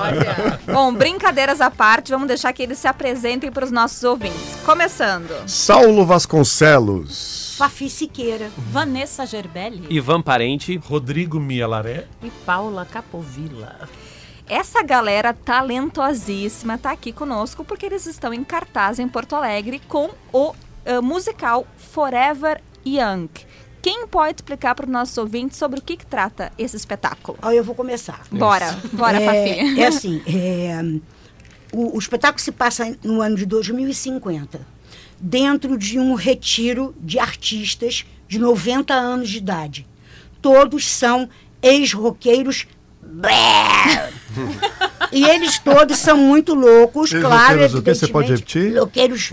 Olha. 0.00 0.60
Bom, 0.66 0.92
brincadeiras 0.92 1.60
à 1.60 1.70
parte, 1.70 2.10
vamos 2.10 2.26
deixar 2.26 2.52
que 2.52 2.62
eles 2.62 2.78
se 2.78 2.88
apresentem 2.88 3.50
para 3.50 3.64
os 3.64 3.70
nossos 3.70 4.02
ouvintes. 4.02 4.56
Começando. 4.64 5.30
Saulo 5.46 6.04
Vasconcelos. 6.04 7.49
Fafi 7.60 7.90
Siqueira, 7.90 8.50
Vanessa 8.56 9.26
Gerbelli, 9.26 9.86
Ivan 9.90 10.22
Parente, 10.22 10.78
Rodrigo 10.78 11.38
Mialaré 11.38 12.06
e 12.22 12.30
Paula 12.30 12.86
Capovilla. 12.86 13.86
Essa 14.48 14.82
galera 14.82 15.34
talentosíssima 15.34 16.76
está 16.76 16.90
aqui 16.90 17.12
conosco 17.12 17.62
porque 17.62 17.84
eles 17.84 18.06
estão 18.06 18.32
em 18.32 18.42
cartaz 18.42 18.98
em 18.98 19.06
Porto 19.06 19.36
Alegre 19.36 19.78
com 19.86 20.08
o 20.32 20.52
uh, 20.52 21.02
musical 21.02 21.66
Forever 21.76 22.62
Young. 22.86 23.28
Quem 23.82 24.06
pode 24.06 24.36
explicar 24.36 24.74
para 24.74 24.86
os 24.86 24.90
nossos 24.90 25.18
ouvintes 25.18 25.58
sobre 25.58 25.80
o 25.80 25.82
que, 25.82 25.98
que 25.98 26.06
trata 26.06 26.50
esse 26.56 26.78
espetáculo? 26.78 27.36
Oh, 27.42 27.50
eu 27.50 27.62
vou 27.62 27.74
começar. 27.74 28.22
Bora, 28.32 28.74
bora, 28.90 29.20
é, 29.20 29.26
Fafi. 29.26 29.80
É 29.82 29.86
assim, 29.86 30.22
é, 30.26 30.80
o, 31.74 31.94
o 31.94 31.98
espetáculo 31.98 32.40
se 32.40 32.52
passa 32.52 32.96
no 33.04 33.20
ano 33.20 33.36
de 33.36 33.44
2050 33.44 34.79
dentro 35.20 35.76
de 35.76 35.98
um 35.98 36.14
retiro 36.14 36.94
de 37.00 37.18
artistas 37.18 38.06
de 38.26 38.38
90 38.38 38.94
anos 38.94 39.28
de 39.28 39.38
idade. 39.38 39.86
Todos 40.40 40.86
são 40.86 41.28
ex-roqueiros. 41.62 42.66
e 45.12 45.24
eles 45.24 45.58
todos 45.58 45.98
são 45.98 46.16
muito 46.16 46.54
loucos, 46.54 47.10
claro. 47.10 47.78
O 47.78 47.82
que 47.82 47.94
você 47.94 48.06
pode 48.06 48.32
repetir? 48.32 48.78
Roqueiros. 48.78 49.32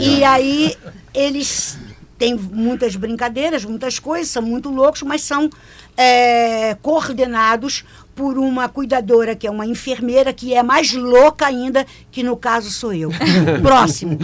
e 0.00 0.22
aí 0.22 0.76
eles 1.14 1.78
tem 2.18 2.34
muitas 2.34 2.96
brincadeiras, 2.96 3.64
muitas 3.64 3.98
coisas, 3.98 4.28
são 4.28 4.42
muito 4.42 4.68
loucos, 4.70 5.02
mas 5.02 5.22
são 5.22 5.48
é, 5.96 6.74
coordenados 6.82 7.84
por 8.14 8.36
uma 8.36 8.68
cuidadora, 8.68 9.36
que 9.36 9.46
é 9.46 9.50
uma 9.50 9.64
enfermeira, 9.64 10.32
que 10.32 10.52
é 10.52 10.60
mais 10.60 10.92
louca 10.92 11.46
ainda, 11.46 11.86
que 12.10 12.24
no 12.24 12.36
caso 12.36 12.68
sou 12.68 12.92
eu. 12.92 13.10
Próximo. 13.62 14.18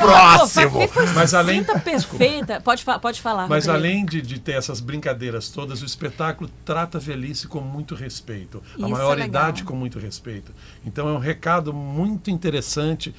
Próximo. 0.00 0.78
Mas 1.14 1.34
além- 1.34 1.62
perfeita. 1.62 2.62
Pode, 2.62 2.82
pode 3.00 3.20
falar. 3.20 3.46
Mas 3.46 3.66
Rodrigo. 3.66 3.86
além 3.86 4.06
de, 4.06 4.22
de 4.22 4.40
ter 4.40 4.52
essas 4.52 4.80
brincadeiras 4.80 5.50
todas, 5.50 5.82
o 5.82 5.84
espetáculo 5.84 6.50
trata 6.64 6.96
a 6.96 7.00
velhice 7.00 7.46
com 7.46 7.60
muito 7.60 7.94
respeito. 7.94 8.62
Isso 8.74 8.84
a 8.86 8.88
é 8.88 8.90
maioridade 8.90 9.60
legal. 9.60 9.72
com 9.72 9.76
muito 9.76 9.98
respeito. 9.98 10.52
Então 10.86 11.06
é 11.08 11.12
um 11.12 11.18
recado 11.18 11.74
muito 11.74 12.30
interessante 12.30 13.14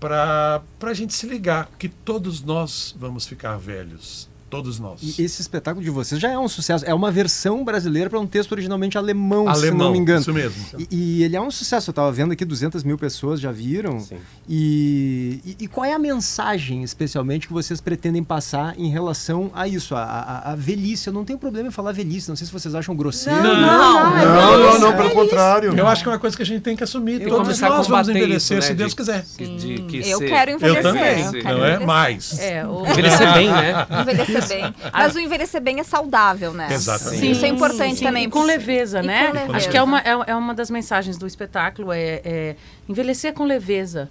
para 0.00 0.62
a 0.80 0.94
gente 0.94 1.12
se 1.12 1.26
ligar 1.26 1.68
que 1.78 1.88
todos 1.88 2.40
nós 2.40 2.94
vamos 2.98 3.26
ficar 3.26 3.58
velhos. 3.58 4.29
Todos 4.50 4.80
nós. 4.80 5.00
E 5.16 5.22
esse 5.22 5.40
espetáculo 5.40 5.82
de 5.84 5.90
vocês 5.90 6.20
já 6.20 6.28
é 6.30 6.36
um 6.38 6.48
sucesso. 6.48 6.84
É 6.84 6.92
uma 6.92 7.10
versão 7.10 7.64
brasileira 7.64 8.10
para 8.10 8.18
um 8.18 8.26
texto 8.26 8.50
originalmente 8.52 8.98
alemão, 8.98 9.44
se 9.54 9.60
Alemão, 9.60 9.86
não 9.86 9.92
me 9.92 9.98
engano. 9.98 10.20
isso 10.20 10.32
mesmo. 10.34 10.56
E, 10.90 11.20
e 11.20 11.22
ele 11.22 11.36
é 11.36 11.40
um 11.40 11.50
sucesso. 11.52 11.90
Eu 11.90 11.92
estava 11.92 12.10
vendo 12.10 12.32
aqui, 12.32 12.44
200 12.44 12.82
mil 12.82 12.98
pessoas 12.98 13.40
já 13.40 13.52
viram. 13.52 14.00
Sim. 14.00 14.16
E, 14.48 15.40
e, 15.44 15.64
e 15.64 15.68
qual 15.68 15.84
é 15.84 15.92
a 15.92 15.98
mensagem, 15.98 16.82
especialmente, 16.82 17.46
que 17.46 17.52
vocês 17.52 17.80
pretendem 17.80 18.24
passar 18.24 18.74
em 18.76 18.90
relação 18.90 19.50
a 19.54 19.68
isso, 19.68 19.94
a, 19.94 20.02
a, 20.02 20.52
a 20.52 20.56
velhice? 20.56 21.06
Eu 21.06 21.12
não 21.12 21.24
tenho 21.24 21.38
problema 21.38 21.68
em 21.68 21.70
falar 21.70 21.92
velhice, 21.92 22.28
não 22.28 22.34
sei 22.36 22.46
se 22.46 22.52
vocês 22.52 22.74
acham 22.74 22.94
grosseiro. 22.96 23.40
Não, 23.40 24.16
Não, 24.16 24.58
não, 24.58 24.78
não, 24.80 24.96
pelo 24.96 25.10
contrário. 25.10 25.72
Eu 25.78 25.86
acho 25.86 26.02
que 26.02 26.08
é 26.08 26.12
uma 26.12 26.18
coisa 26.18 26.36
que 26.36 26.42
a 26.42 26.46
gente 26.46 26.62
tem 26.62 26.74
que 26.76 26.82
assumir. 26.82 27.22
E 27.22 27.26
Todos 27.28 27.60
nós 27.60 27.86
vamos 27.86 28.08
envelhecer, 28.08 28.58
isso, 28.58 28.66
se 28.66 28.72
né, 28.72 28.78
Deus 28.78 28.90
de- 28.90 28.96
quiser. 28.96 29.24
de- 29.38 29.82
que 29.84 29.96
Eu 30.10 30.18
ser- 30.18 30.28
quero 30.28 30.50
Eu 30.50 30.56
envelhecer. 30.56 30.82
também, 30.82 31.24
eu 31.24 31.32
quero 31.32 31.44
não 31.58 31.64
é? 31.64 31.68
envelhecer. 31.68 31.86
Mais. 31.86 32.38
É, 32.40 32.66
o... 32.66 32.86
Envelhecer 32.86 33.32
bem, 33.34 33.48
né? 33.48 33.86
Envelhecer 34.02 34.39
bem. 34.46 34.74
Mas 34.92 35.14
o 35.14 35.20
envelhecer 35.20 35.60
bem 35.60 35.80
é 35.80 35.84
saudável, 35.84 36.52
né? 36.52 36.68
Exatamente. 36.72 37.30
Isso 37.30 37.44
é 37.44 37.48
importante 37.48 37.96
sim, 37.98 38.04
também. 38.04 38.24
e 38.24 38.30
com 38.30 38.42
leveza, 38.42 39.00
E 39.02 39.06
né? 39.06 39.26
com 39.26 39.32
leveza. 39.32 39.56
Acho 39.56 39.70
que 39.70 39.76
é 39.76 39.82
uma, 39.82 40.00
é, 40.00 40.10
é 40.28 40.34
uma 40.34 40.54
das 40.54 40.70
mensagens 40.70 41.16
do 41.16 41.26
espetáculo, 41.26 41.92
é, 41.92 42.20
é 42.24 42.56
envelhecer 42.88 43.32
com 43.32 43.44
leveza. 43.44 44.10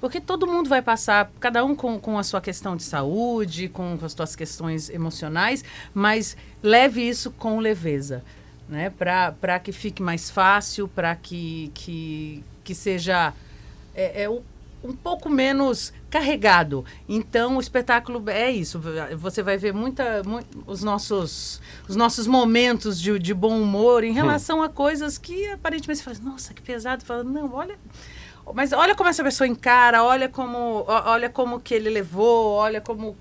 Porque 0.00 0.18
todo 0.18 0.46
mundo 0.46 0.68
vai 0.68 0.80
passar, 0.80 1.30
cada 1.38 1.62
um 1.62 1.74
com, 1.74 2.00
com 2.00 2.18
a 2.18 2.22
sua 2.22 2.40
questão 2.40 2.74
de 2.74 2.82
saúde, 2.82 3.68
com 3.68 3.98
as 4.02 4.12
suas 4.12 4.34
questões 4.34 4.88
emocionais, 4.88 5.62
mas 5.92 6.36
leve 6.62 7.06
isso 7.06 7.30
com 7.30 7.58
leveza, 7.58 8.24
né? 8.66 8.90
Para 8.90 9.58
que 9.58 9.72
fique 9.72 10.02
mais 10.02 10.30
fácil, 10.30 10.88
para 10.88 11.14
que, 11.14 11.70
que, 11.74 12.42
que 12.64 12.74
seja 12.74 13.34
é, 13.94 14.22
é 14.22 14.30
um, 14.30 14.40
um 14.82 14.94
pouco 14.94 15.28
menos 15.28 15.92
carregado. 16.10 16.84
Então, 17.08 17.56
o 17.56 17.60
espetáculo 17.60 18.22
é 18.28 18.50
isso. 18.50 18.80
Você 19.16 19.42
vai 19.42 19.56
ver 19.56 19.72
muita, 19.72 20.22
mu- 20.24 20.42
os, 20.66 20.82
nossos, 20.82 21.60
os 21.88 21.96
nossos 21.96 22.26
momentos 22.26 23.00
de, 23.00 23.18
de 23.18 23.32
bom 23.32 23.58
humor 23.60 24.02
em 24.04 24.12
relação 24.12 24.62
a 24.62 24.68
coisas 24.68 25.16
que 25.16 25.46
aparentemente 25.48 26.02
você 26.02 26.04
fala, 26.14 26.30
nossa, 26.32 26.52
que 26.52 26.60
pesado. 26.60 27.04
Fala, 27.04 27.22
não, 27.24 27.54
olha. 27.54 27.78
Mas 28.52 28.72
olha 28.72 28.94
como 28.94 29.08
essa 29.08 29.22
pessoa 29.22 29.46
encara, 29.46 30.02
olha 30.02 30.28
como, 30.28 30.84
olha 30.88 31.30
como 31.30 31.60
que 31.60 31.72
ele 31.72 31.88
levou, 31.88 32.54
olha 32.54 32.80
como. 32.80 33.16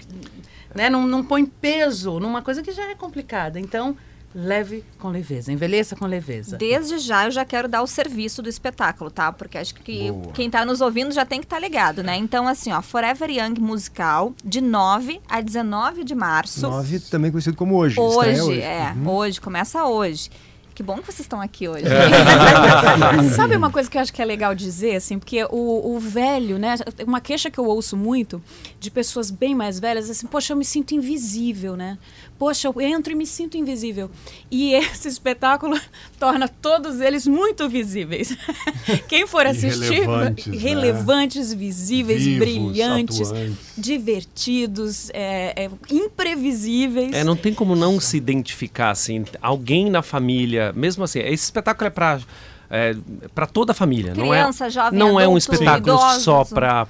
Né? 0.74 0.90
Não, 0.90 1.06
não 1.06 1.24
põe 1.24 1.46
peso 1.46 2.20
numa 2.20 2.42
coisa 2.42 2.64
que 2.64 2.72
já 2.72 2.90
é 2.90 2.96
complicada. 2.96 3.60
Então, 3.60 3.96
leve 4.34 4.84
com 5.00 5.10
leveza, 5.10 5.52
envelheça 5.52 5.96
com 5.96 6.06
leveza. 6.06 6.56
Desde 6.58 7.00
já 7.00 7.26
eu 7.26 7.32
já 7.32 7.44
quero 7.44 7.68
dar 7.68 7.82
o 7.82 7.88
serviço 7.88 8.42
do 8.42 8.50
espetáculo, 8.50 9.10
tá? 9.10 9.32
Porque 9.32 9.58
acho 9.58 9.74
que 9.76 10.12
quem 10.34 10.50
tá 10.50 10.64
nos 10.64 10.82
ouvindo 10.82 11.12
já 11.12 11.26
tem 11.26 11.40
que 11.40 11.46
estar 11.46 11.60
ligado, 11.60 12.04
né? 12.04 12.16
Então, 12.16 12.48
assim, 12.48 12.72
ó, 12.72 12.82
Forever 12.82 13.30
Young 13.30 13.60
musical, 13.60 14.34
de 14.44 14.62
9 14.62 15.20
a 15.28 15.42
19 15.42 16.04
de 16.04 16.14
março. 16.14 16.62
Nove, 16.62 17.00
também 17.00 17.32
conhecido 17.32 17.58
como 17.58 17.76
hoje. 17.76 18.00
estreia 18.00 18.44
Hoje, 18.44 18.62
é, 18.62 18.94
Uhum. 18.96 19.10
hoje, 19.10 19.42
começa 19.42 19.84
hoje. 19.86 20.30
Que 20.76 20.84
bom 20.84 20.96
que 21.00 21.08
vocês 21.08 21.20
estão 21.20 21.42
aqui 21.42 21.68
hoje. 21.68 21.84
Sabe 23.36 23.56
uma 23.58 23.70
coisa 23.70 23.90
que 23.90 23.98
eu 23.98 24.02
acho 24.02 24.14
que 24.14 24.22
é 24.22 24.26
legal 24.26 24.56
dizer, 24.56 24.96
assim, 24.96 25.20
porque 25.20 25.44
o, 25.50 25.94
o 25.96 26.00
velho, 26.00 26.58
né? 26.58 26.76
Uma 27.06 27.20
queixa 27.20 27.52
que 27.52 27.60
eu 27.60 27.66
ouço 27.66 27.98
muito 27.98 28.42
de 28.80 28.90
pessoas 28.90 29.30
bem 29.30 29.54
mais 29.54 29.78
velhas, 29.78 30.10
assim, 30.10 30.26
poxa, 30.26 30.54
eu 30.54 30.58
me 30.58 30.64
sinto 30.64 30.96
invisível, 30.96 31.76
né? 31.76 31.98
Poxa, 32.40 32.70
eu 32.70 32.82
entro 32.82 33.12
e 33.12 33.16
me 33.16 33.26
sinto 33.26 33.58
invisível. 33.58 34.10
E 34.50 34.72
esse 34.80 35.10
espetáculo 35.10 35.78
torna 36.18 36.48
todos 36.48 37.02
eles 37.02 37.28
muito 37.28 37.68
visíveis. 37.68 38.36
Quem 39.10 39.28
for 39.28 39.46
assistir, 39.46 40.00
relevantes, 40.00 40.48
né? 40.48 40.58
relevantes, 40.58 41.54
visíveis, 41.54 42.24
Vivos, 42.24 42.40
brilhantes, 42.40 43.22
atuantes. 43.30 43.58
divertidos, 43.78 45.10
é, 45.14 45.66
é, 45.66 45.70
imprevisíveis. 45.94 47.14
É, 47.14 47.24
não 47.26 47.36
tem 47.36 47.54
como 47.54 47.76
não 47.76 48.00
se 48.00 48.16
identificar, 48.16 48.92
assim, 48.92 49.26
alguém 49.42 49.90
na 49.90 50.02
família, 50.02 50.72
mesmo 50.74 51.04
assim, 51.04 51.20
esse 51.20 51.44
espetáculo 51.44 51.88
é 51.88 51.90
pra, 51.90 52.22
é, 52.70 52.96
pra 53.34 53.46
toda 53.48 53.72
a 53.72 53.76
família, 53.76 54.14
não 54.14 54.34
é? 54.34 54.40
Criança, 54.42 54.70
jovem, 54.70 54.98
Não 55.00 55.20
é 55.20 55.28
um 55.28 55.36
adulto, 55.36 55.54
espetáculo 55.54 55.96
idosos. 55.98 56.24
só 56.24 56.46
para 56.46 56.86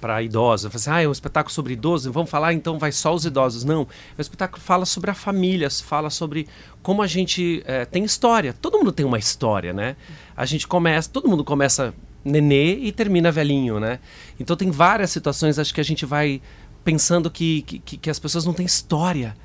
para 0.00 0.22
idosos. 0.22 0.74
Assim, 0.74 0.90
ah, 0.90 1.02
é 1.02 1.08
um 1.08 1.12
espetáculo 1.12 1.52
sobre 1.52 1.74
idosos, 1.74 2.12
vamos 2.12 2.30
falar 2.30 2.54
então 2.54 2.78
vai 2.78 2.92
só 2.92 3.14
os 3.14 3.24
idosos. 3.24 3.62
Não, 3.64 3.82
é 3.82 4.18
um 4.18 4.20
espetáculo 4.20 4.58
que 4.60 4.66
fala 4.66 4.86
sobre 4.86 5.10
a 5.10 5.14
família, 5.14 5.68
fala 5.70 6.08
sobre 6.10 6.48
como 6.82 7.02
a 7.02 7.06
gente 7.06 7.62
é, 7.66 7.84
tem 7.84 8.04
história. 8.04 8.54
Todo 8.54 8.78
mundo 8.78 8.90
tem 8.92 9.04
uma 9.04 9.18
história, 9.18 9.72
né? 9.72 9.96
A 10.36 10.46
gente 10.46 10.66
começa, 10.66 11.10
todo 11.10 11.28
mundo 11.28 11.44
começa 11.44 11.92
nenê 12.24 12.74
e 12.76 12.90
termina 12.92 13.30
velhinho, 13.30 13.78
né? 13.78 13.98
Então 14.40 14.56
tem 14.56 14.70
várias 14.70 15.10
situações, 15.10 15.58
acho 15.58 15.74
que 15.74 15.80
a 15.80 15.84
gente 15.84 16.06
vai 16.06 16.40
pensando 16.84 17.30
que, 17.30 17.62
que- 17.62 17.96
que 17.98 18.08
as 18.10 18.18
pessoas 18.18 18.44
não 18.46 18.54
têm 18.54 18.64
história. 18.64 19.36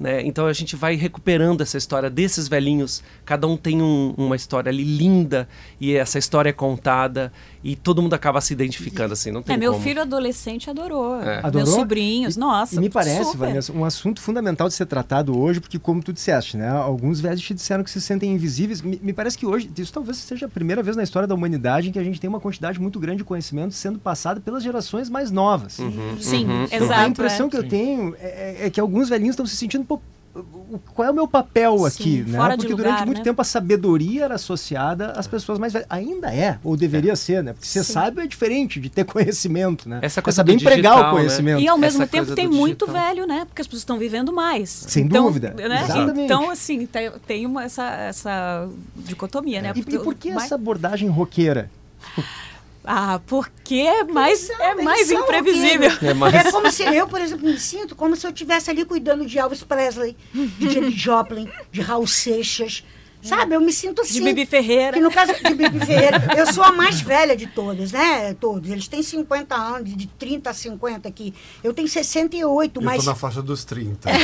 Né? 0.00 0.22
Então 0.24 0.46
a 0.46 0.52
gente 0.54 0.76
vai 0.76 0.94
recuperando 0.94 1.60
essa 1.60 1.76
história 1.76 2.08
desses 2.08 2.48
velhinhos. 2.48 3.02
Cada 3.22 3.46
um 3.46 3.54
tem 3.54 3.82
um- 3.82 4.14
uma 4.16 4.34
história 4.34 4.70
ali 4.70 4.82
linda 4.82 5.46
e 5.78 5.94
essa 5.94 6.18
história 6.18 6.48
é 6.48 6.52
contada 6.54 7.30
e 7.62 7.76
todo 7.76 8.00
mundo 8.00 8.14
acaba 8.14 8.40
se 8.40 8.52
identificando 8.54 9.12
assim. 9.12 9.30
Não 9.30 9.42
tem 9.42 9.54
É, 9.54 9.58
meu 9.58 9.72
como. 9.72 9.84
filho 9.84 10.00
adolescente 10.00 10.70
adorou. 10.70 11.16
É. 11.20 11.38
Adorou? 11.38 11.52
Meus 11.66 11.68
sobrinhos, 11.70 12.36
nossa. 12.36 12.76
E 12.76 12.80
me 12.80 12.88
parece, 12.88 13.24
super. 13.24 13.38
Vanessa, 13.38 13.72
um 13.72 13.84
assunto 13.84 14.20
fundamental 14.20 14.66
de 14.68 14.74
ser 14.74 14.86
tratado 14.86 15.38
hoje, 15.38 15.60
porque 15.60 15.78
como 15.78 16.02
tu 16.02 16.12
disseste, 16.12 16.56
né? 16.56 16.68
Alguns 16.70 17.20
velhos 17.20 17.40
te 17.42 17.52
disseram 17.52 17.84
que 17.84 17.90
se 17.90 18.00
sentem 18.00 18.32
invisíveis. 18.32 18.80
Me, 18.80 18.98
me 19.02 19.12
parece 19.12 19.36
que 19.36 19.44
hoje, 19.44 19.70
isso 19.76 19.92
talvez 19.92 20.16
seja 20.16 20.46
a 20.46 20.48
primeira 20.48 20.82
vez 20.82 20.96
na 20.96 21.02
história 21.02 21.28
da 21.28 21.34
humanidade 21.34 21.88
em 21.88 21.92
que 21.92 21.98
a 21.98 22.04
gente 22.04 22.18
tem 22.20 22.28
uma 22.28 22.40
quantidade 22.40 22.80
muito 22.80 22.98
grande 22.98 23.18
de 23.18 23.24
conhecimento 23.24 23.74
sendo 23.74 23.98
passada 23.98 24.40
pelas 24.40 24.62
gerações 24.62 25.10
mais 25.10 25.30
novas. 25.30 25.74
Sim, 26.20 26.44
Uhum. 26.46 26.64
exato. 26.70 26.92
a 26.92 27.06
impressão 27.08 27.46
é. 27.46 27.50
que 27.50 27.56
eu 27.56 27.68
tenho 27.68 28.14
é, 28.20 28.66
é 28.66 28.70
que 28.70 28.80
alguns 28.80 29.08
velhinhos 29.10 29.34
estão 29.34 29.44
se 29.44 29.56
sentindo, 29.56 29.84
qual 30.94 31.08
é 31.08 31.10
o 31.10 31.14
meu 31.14 31.26
papel 31.28 31.78
Sim, 31.78 31.86
aqui, 31.86 32.16
né? 32.30 32.38
Porque 32.38 32.68
lugar, 32.68 32.76
durante 32.76 33.06
muito 33.06 33.18
né? 33.18 33.24
tempo 33.24 33.40
a 33.40 33.44
sabedoria 33.44 34.24
era 34.24 34.34
associada 34.34 35.12
às 35.12 35.26
pessoas 35.26 35.58
mais 35.58 35.72
velhas. 35.72 35.86
Ainda 35.90 36.32
é, 36.34 36.58
ou 36.62 36.76
deveria 36.76 37.14
ser, 37.16 37.42
né? 37.42 37.52
Porque 37.52 37.66
ser 37.66 37.84
Sim. 37.84 37.92
sábio 37.92 38.22
é 38.22 38.26
diferente 38.26 38.80
de 38.80 38.88
ter 38.90 39.04
conhecimento, 39.06 39.88
né? 39.88 40.00
Essa 40.02 40.20
é 40.20 40.22
coisa 40.22 40.36
saber 40.36 40.52
do 40.52 40.60
empregar 40.60 40.92
digital, 40.94 41.00
o 41.00 41.04
né? 41.16 41.20
conhecimento. 41.22 41.60
E 41.62 41.68
ao 41.68 41.78
mesmo 41.78 42.02
Essa 42.02 42.10
tempo 42.10 42.34
tem 42.34 42.48
muito 42.48 42.86
digital. 42.86 43.08
velho, 43.08 43.26
né? 43.26 43.44
Porque 43.46 43.62
as 43.62 43.66
pessoas 43.66 43.82
estão 43.82 43.98
vivendo 43.98 44.32
mais. 44.32 44.70
Sem 44.70 45.04
Então, 45.04 45.24
dúvida, 45.24 45.54
Né? 45.56 45.82
exatamente. 45.84 46.20
Então, 46.20 46.50
assim, 46.50 46.86
tem, 47.26 47.46
uma, 47.46 47.64
essa, 47.64 47.84
essa 47.84 48.68
dicotomia, 48.96 49.62
né? 49.62 49.72
E, 49.74 49.80
e 49.80 49.98
por 49.98 50.14
que 50.14 50.30
Mais- 50.30 50.44
essa 50.44 50.54
abordagem 50.54 51.08
roqueira? 51.08 51.70
Ah, 52.84 53.20
porque 53.26 53.74
é 53.74 54.04
mais, 54.04 54.38
são- 54.40 54.60
é 54.62 54.74
mais 54.82 55.06
são 55.06 55.20
imprevisível. 55.22 55.90
É 56.02 56.14
mais- 56.14 56.34
É 56.34 56.50
como 56.50 56.70
se 56.72 56.82
eu, 56.82 57.06
por 57.06 57.20
exemplo, 57.20 57.46
me 57.48 57.58
sinto 57.60 57.94
como 57.94 58.16
se 58.16 58.26
eu 58.26 58.30
estivesse 58.30 58.70
ali 58.70 58.84
cuidando 58.84 59.26
de 59.26 59.38
Elvis 59.38 59.62
Presley, 59.62 60.16
de 60.32 60.70
James 60.70 60.94
Joplin, 60.98 61.48
de 61.70 61.80
Raul 61.82 62.06
Seixas. 62.06 62.82
Sabe? 63.22 63.54
Eu 63.54 63.60
me 63.60 63.72
sinto 63.72 64.00
assim. 64.00 64.14
De 64.14 64.20
Bibi 64.22 64.46
Ferreira. 64.46 64.92
Que 64.94 65.00
no 65.00 65.10
caso 65.10 65.32
de 65.34 65.54
Bibi 65.54 65.78
Ferreira, 65.84 66.22
eu 66.36 66.52
sou 66.52 66.64
a 66.64 66.72
mais 66.72 67.00
velha 67.00 67.36
de 67.36 67.46
todas, 67.46 67.92
né? 67.92 68.34
Todos. 68.34 68.70
Eles 68.70 68.88
têm 68.88 69.02
50 69.02 69.54
anos, 69.54 69.94
de 69.94 70.06
30 70.06 70.50
a 70.50 70.54
50 70.54 71.08
aqui. 71.08 71.34
Eu 71.62 71.74
tenho 71.74 71.88
68, 71.88 72.80
Eu 72.80 72.84
mas. 72.84 73.04
tô 73.04 73.10
na 73.10 73.14
faixa 73.16 73.42
dos 73.42 73.64
30. 73.64 74.08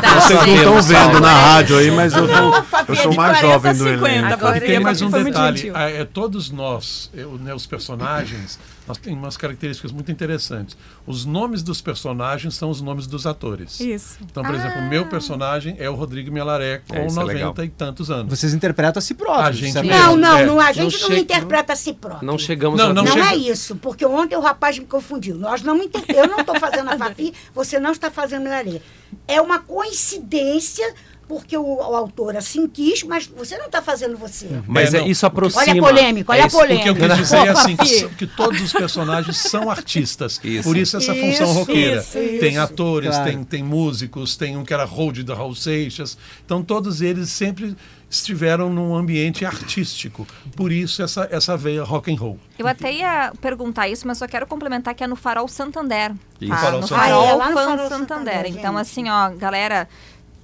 Tá, 0.00 0.20
Vocês 0.20 0.38
não 0.46 0.54
estão 0.54 0.82
vendo 0.82 1.20
na 1.20 1.32
rádio 1.32 1.78
aí, 1.78 1.90
mas 1.90 2.12
eu, 2.14 2.26
tô, 2.26 2.32
eu 2.34 2.94
é 2.94 3.02
sou 3.02 3.14
mais 3.14 3.38
40 3.40 3.40
jovem 3.40 3.72
do 3.72 3.78
50, 3.84 4.08
elenco. 4.08 4.32
Agora 4.32 4.56
E 4.56 4.60
tem 4.60 4.80
mais 4.80 5.02
um 5.02 5.10
detalhe. 5.10 5.70
ah, 5.74 5.90
é, 5.90 6.04
todos 6.04 6.50
nós, 6.50 7.10
eu, 7.14 7.32
né, 7.38 7.54
os 7.54 7.66
personagens, 7.66 8.58
nós 8.86 8.98
temos 8.98 9.18
umas 9.18 9.36
características 9.36 9.92
muito 9.92 10.12
interessantes. 10.12 10.76
Os 11.06 11.24
nomes 11.24 11.62
dos 11.62 11.80
personagens 11.80 12.54
são 12.54 12.68
os 12.70 12.80
nomes 12.80 13.06
dos 13.06 13.26
atores. 13.26 13.80
Isso. 13.80 14.18
Então, 14.22 14.42
por 14.42 14.54
exemplo, 14.54 14.80
o 14.80 14.88
meu 14.88 15.06
personagem 15.08 15.74
é 15.78 15.88
o 15.88 15.94
Rodrigo 15.94 16.30
Melaré, 16.30 16.82
com 16.86 16.94
É, 16.96 17.06
isso 17.06 17.18
é 17.18 17.22
90 17.22 17.32
legal. 17.38 17.54
e 17.64 17.68
tantos 17.70 18.10
anos. 18.10 18.38
Vocês 18.38 18.52
interpretam 18.52 18.98
a 18.98 19.02
si 19.02 19.14
próprios. 19.14 19.46
A 19.48 19.52
gente. 19.52 19.74
Não, 19.82 20.16
não, 20.16 20.36
É, 20.38 20.46
não, 20.46 20.60
a 20.60 20.64
não 20.66 20.72
gente 20.72 21.00
não, 21.00 21.08
chega- 21.08 21.20
interpreta 21.20 21.72
a 21.72 21.76
si 21.76 21.92
próprio. 21.94 22.26
Não 22.26 22.38
chegamos 22.38 22.78
Não, 22.78 22.90
a 22.90 22.92
não 22.94 23.04
Não 23.04 23.12
chega- 23.12 23.32
é 23.32 23.36
isso, 23.36 23.76
porque 23.76 24.04
ontem 24.04 24.36
o 24.36 24.40
rapaz 24.40 24.78
me 24.78 24.84
confundiu. 24.86 25.36
Nós 25.36 25.62
não 25.62 25.76
inter... 25.82 26.02
Eu 26.08 26.26
não 26.28 26.40
estou 26.40 26.58
fazendo 26.60 26.90
a 26.90 26.96
Fafi, 26.98 27.32
você 27.54 27.78
não 27.80 27.92
está 27.92 28.10
fazendo 28.10 28.42
a 28.42 28.44
Milarê. 28.44 28.80
É 29.26 29.40
uma 29.40 29.58
coincidência 29.60 30.94
porque 31.28 31.56
o, 31.56 31.62
o 31.64 31.96
autor 31.96 32.36
assim 32.36 32.66
quis, 32.68 33.02
mas 33.02 33.26
você 33.26 33.56
não 33.58 33.66
está 33.66 33.80
fazendo 33.82 34.16
você. 34.16 34.48
Mas 34.66 34.92
É, 34.94 34.98
é, 34.98 35.08
isso 35.08 35.24
aproxima. 35.26 35.62
Olha 35.62 35.72
a 35.72 35.84
polêmica, 35.84 36.32
olha 36.32 36.40
É 36.40 36.42
a 36.42 36.46
isso- 36.46 36.56
O 36.56 36.60
que 36.60 36.72
eu 36.88 36.94
polêmica. 36.94 37.08
quis 37.08 37.16
dizer 37.18 37.36
é 37.36 37.48
assim, 37.50 37.76
que, 37.76 38.08
que 38.16 38.26
todos 38.26 38.60
os 38.60 38.72
personagens 38.72 39.36
são 39.38 39.70
artistas. 39.70 40.40
Isso. 40.44 40.64
Por 40.68 40.76
isso 40.76 40.96
essa 40.96 41.14
Isso, 41.14 41.38
função 41.38 41.52
roqueira. 41.54 42.00
isso, 42.00 42.18
isso. 42.18 42.40
Tem 42.40 42.58
atores, 42.58 43.10
Claro. 43.10 43.24
tem, 43.30 43.44
tem 43.44 43.62
músicos, 43.62 44.36
tem 44.36 44.56
um 44.56 44.64
que 44.64 44.72
era 44.74 44.84
hold 44.84 45.18
do 45.22 45.34
Raul 45.34 45.54
Seixas. 45.54 46.16
Então 46.44 46.62
todos 46.62 47.00
eles 47.00 47.28
sempre 47.30 47.76
estiveram 48.10 48.70
num 48.70 48.94
ambiente 48.94 49.44
artístico. 49.44 50.26
Por 50.56 50.70
isso 50.70 51.02
essa, 51.02 51.26
essa 51.30 51.56
veia 51.56 51.82
rock 51.82 52.12
and 52.12 52.16
roll. 52.16 52.38
Eu 52.58 52.66
até 52.68 52.92
ia 52.92 53.32
perguntar 53.40 53.88
isso, 53.88 54.06
mas 54.06 54.18
só 54.18 54.26
quero 54.28 54.46
complementar 54.46 54.94
que 54.94 55.02
é 55.02 55.06
no 55.06 55.16
Farol 55.16 55.48
Santander. 55.48 56.12
Tá? 56.48 56.56
Farol 56.56 56.80
no 56.80 56.86
Santander. 56.86 57.10
Farol 57.12 57.22
Ah, 57.24 57.26
é, 57.28 57.34
lá 57.34 57.48
no 57.50 57.56
Fan 57.56 57.64
Farol 57.64 57.88
Santander. 57.88 58.34
Santander, 58.34 58.46
Então, 58.58 58.76
assim, 58.78 59.08
ó, 59.08 59.30
galera. 59.30 59.88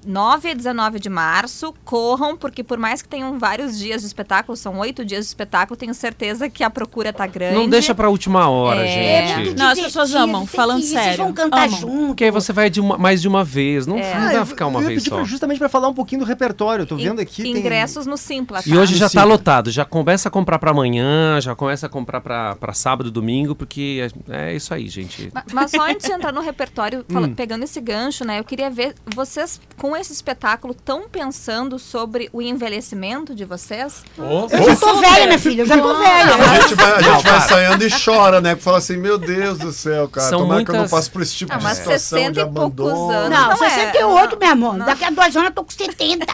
9 0.06 0.50
e 0.50 0.54
19 0.54 0.98
de 0.98 1.08
março, 1.08 1.74
corram, 1.84 2.36
porque 2.36 2.62
por 2.64 2.78
mais 2.78 3.02
que 3.02 3.08
tenham 3.08 3.38
vários 3.38 3.78
dias 3.78 4.00
de 4.00 4.06
espetáculo, 4.06 4.56
são 4.56 4.78
oito 4.78 5.04
dias 5.04 5.24
de 5.24 5.28
espetáculo, 5.28 5.76
tenho 5.76 5.92
certeza 5.94 6.48
que 6.48 6.64
a 6.64 6.70
procura 6.70 7.12
tá 7.12 7.26
grande. 7.26 7.54
Não 7.56 7.68
deixa 7.68 7.94
pra 7.94 8.08
última 8.08 8.48
hora, 8.48 8.86
É. 8.86 9.26
gente. 9.28 9.44
muito 9.46 9.58
Não, 9.58 9.68
as 9.70 9.80
pessoas 9.80 10.14
amam, 10.14 10.46
falando 10.46 10.80
que 10.80 10.86
ir, 10.86 10.88
Vocês 10.90 11.02
sério, 11.04 11.24
vão 11.24 11.32
cantar 11.32 11.66
amam. 11.68 11.78
junto. 11.80 12.06
Porque 12.08 12.24
aí 12.24 12.30
você 12.30 12.52
vai 12.52 12.70
de 12.70 12.80
uma- 12.80 12.96
mais 12.98 13.20
de 13.20 13.28
uma 13.28 13.44
vez. 13.44 13.86
Não, 13.86 13.98
É. 13.98 14.14
não 14.14 14.20
Ah, 14.22 14.26
dá 14.26 14.32
eu- 14.32 14.36
pra 14.38 14.46
ficar 14.46 14.66
uma 14.66 14.80
eu 14.80 14.86
vez 14.86 14.98
pedir 15.00 15.10
só. 15.10 15.16
pra- 15.16 15.24
justamente 15.24 15.58
para 15.58 15.68
falar 15.68 15.88
um 15.88 15.94
pouquinho 15.94 16.20
do 16.20 16.26
repertório. 16.26 16.82
Eu 16.82 16.86
tô 16.86 16.96
vendo 16.96 17.20
aqui. 17.20 17.42
tem- 17.42 17.56
Ingressos 17.56 18.06
no 18.06 18.16
Simpla, 18.16 18.60
E 18.64 18.70
tá? 18.72 18.76
hoje 18.80 18.96
já 18.96 19.08
tá 19.08 19.24
lotado, 19.24 19.70
já 19.70 19.84
começa 19.84 20.28
a 20.28 20.30
comprar 20.32 20.58
pra 20.58 20.70
amanhã, 20.70 21.40
já 21.40 21.54
começa 21.54 21.86
a 21.86 21.88
comprar 21.88 22.20
pra 22.20 22.56
pra 22.56 22.72
sábado 22.72 23.08
e 23.08 23.12
domingo, 23.12 23.54
porque 23.54 24.06
é, 24.28 24.50
é 24.50 24.54
isso 24.56 24.72
aí, 24.74 24.88
gente. 24.88 25.30
Ma- 25.34 25.44
Mas 25.52 25.70
só 25.70 25.82
antes 25.88 26.06
de 26.06 26.12
entrar 26.12 26.32
no 26.32 26.40
repertório, 26.40 27.04
fala- 27.08 27.26
Hum. 27.26 27.34
pegando 27.34 27.64
esse 27.64 27.80
gancho, 27.80 28.24
né? 28.24 28.38
Eu 28.38 28.44
queria 28.44 28.70
ver 28.70 28.94
vocês 29.14 29.60
com 29.76 29.89
esse 29.96 30.12
espetáculo 30.12 30.74
tão 30.74 31.08
pensando 31.08 31.78
sobre 31.78 32.28
o 32.32 32.40
envelhecimento 32.42 33.34
de 33.34 33.44
vocês. 33.44 34.02
Oh, 34.18 34.46
Eu 34.50 34.64
já 34.64 34.76
tô 34.76 34.94
velha, 34.96 35.26
minha 35.26 35.38
filha, 35.38 35.62
eu 35.62 35.66
já 35.66 35.78
tô 35.78 35.94
velha. 35.98 36.34
A 36.34 36.60
gente 36.60 36.74
vai, 36.74 36.92
a 36.92 37.00
gente 37.02 37.24
Não, 37.24 37.78
vai 37.78 37.86
e 37.86 38.04
chora, 38.04 38.40
né? 38.40 38.56
Fala 38.56 38.78
assim, 38.78 38.96
meu 38.96 39.18
Deus 39.18 39.58
do 39.58 39.72
céu, 39.72 40.08
cara. 40.08 40.28
São 40.28 40.40
Tomara 40.40 40.64
que 40.64 40.70
eu 40.70 40.72
não 40.74 40.80
muitas- 40.80 40.90
passe 40.98 41.10
por 41.10 41.22
esse 41.22 41.34
tipo 41.34 41.52
Ah, 41.52 41.56
de 41.58 41.64
mas 41.64 41.78
situação 41.78 42.18
60 42.18 42.32
de 42.32 42.40
e 42.40 42.44
poucos 42.44 42.62
abandono. 42.88 43.10
anos. 43.10 43.38
Não, 43.38 43.46
Não 43.48 43.64
é. 43.64 43.70
68, 43.70 44.38
meu 44.38 44.50
amor. 44.50 44.78
Daqui 44.78 45.04
a 45.04 45.10
duas 45.10 45.34
anos 45.36 45.48
eu 45.48 45.54
tô 45.54 45.64
com 45.64 45.70
70. 45.70 46.26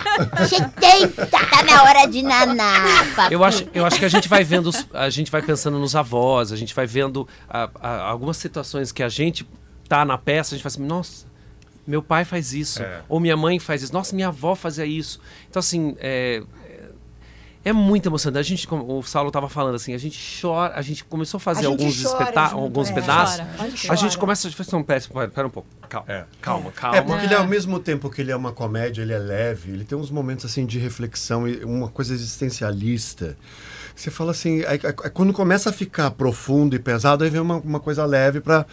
70. 0.49 1.27
Tá 1.27 1.63
na 1.65 1.83
hora 1.83 2.07
de 2.07 2.23
nanar, 2.23 3.07
papi. 3.15 3.35
Eu 3.35 3.45
acho, 3.45 3.65
eu 3.75 3.85
acho 3.87 3.99
que 3.99 4.05
a 4.05 4.09
gente 4.09 4.29
vai 4.29 4.45
vendo, 4.45 4.69
os- 4.69 4.87
a 4.93 5.09
gente 5.11 5.31
vai 5.31 5.43
pensando 5.43 5.79
nos 5.79 5.95
avós, 5.97 6.53
a 6.53 6.57
gente 6.57 6.75
vai 6.75 6.87
vendo 6.87 7.27
a- 7.49 7.69
a- 7.81 8.03
algumas 8.09 8.37
situações 8.37 8.93
que 8.93 9.03
a 9.03 9.09
gente 9.09 9.49
tá 9.89 10.05
na 10.05 10.19
peça, 10.19 10.55
a 10.55 10.59
gente 10.59 10.63
fala 10.63 10.75
assim, 10.75 10.87
nossa, 10.87 11.27
meu 11.87 12.03
pai 12.03 12.25
faz 12.25 12.53
isso, 12.53 12.83
É. 12.83 13.03
ou 13.09 13.21
minha 13.21 13.37
mãe 13.37 13.59
faz 13.59 13.83
isso, 13.83 13.93
nossa, 13.93 14.15
minha 14.15 14.29
avó 14.29 14.55
fazia 14.55 14.85
isso. 14.87 15.21
Então, 15.49 15.61
assim, 15.61 15.95
é, 15.99 16.43
é 17.69 17.73
muito 17.73 18.09
emocionante. 18.09 18.39
A 18.39 18.43
gente, 18.43 18.67
como 18.69 18.99
o 18.99 19.03
Saulo 19.03 19.29
estava 19.29 19.49
falando 19.49 19.75
assim, 19.75 19.93
a 19.95 19.99
gente 19.99 20.19
chora, 20.41 20.75
a 20.75 20.83
gente 20.83 21.05
começou 21.05 21.39
a 21.39 21.41
fazer 21.41 21.67
A 21.67 21.69
alguns, 21.69 22.03
chora 22.03 22.23
espetá- 22.23 22.49
junto, 22.49 22.61
alguns 22.63 22.91
é. 22.91 22.93
pedaços. 22.95 23.37
Chora. 23.39 23.49
A 23.59 23.69
gente 23.69 23.91
A 23.91 23.95
gente 23.97 24.19
começa 24.19 24.49
a 24.49 24.51
falar, 24.53 24.69
não, 24.73 24.83
pera, 24.83 25.01
pera, 25.13 25.29
pera 25.29 25.47
um 25.47 25.51
pouco, 25.51 25.69
calma, 25.89 26.07
É. 26.13 26.25
calma, 26.41 26.71
calma. 26.71 26.97
É, 26.97 27.01
porque 27.03 27.27
ele, 27.27 27.35
ao 27.35 27.47
mesmo 27.47 27.79
tempo 27.79 28.09
que 28.09 28.21
ele 28.23 28.31
é 28.31 28.37
uma 28.37 28.53
comédia, 28.53 29.03
ele 29.03 29.13
é 29.13 29.19
leve, 29.19 29.73
ele 29.73 29.85
tem 29.85 29.99
uns 29.99 30.11
momentos 30.11 30.45
assim 30.45 30.65
de 30.65 30.79
reflexão 30.79 31.45
uma 31.65 31.89
coisa 31.89 32.15
existencialista. 32.15 33.37
Você 33.95 34.11
fala 34.11 34.31
assim, 34.33 34.63
aí, 34.65 34.79
aí, 34.85 35.11
quando 35.11 35.33
começa 35.33 35.71
a 35.71 35.73
ficar 35.73 36.11
profundo 36.11 36.77
e 36.77 36.79
pesado, 36.79 37.25
aí 37.25 37.31
vem 37.31 37.41
uma, 37.41 37.57
uma 37.57 37.81
coisa 37.81 38.05
leve 38.05 38.41
para 38.41 38.67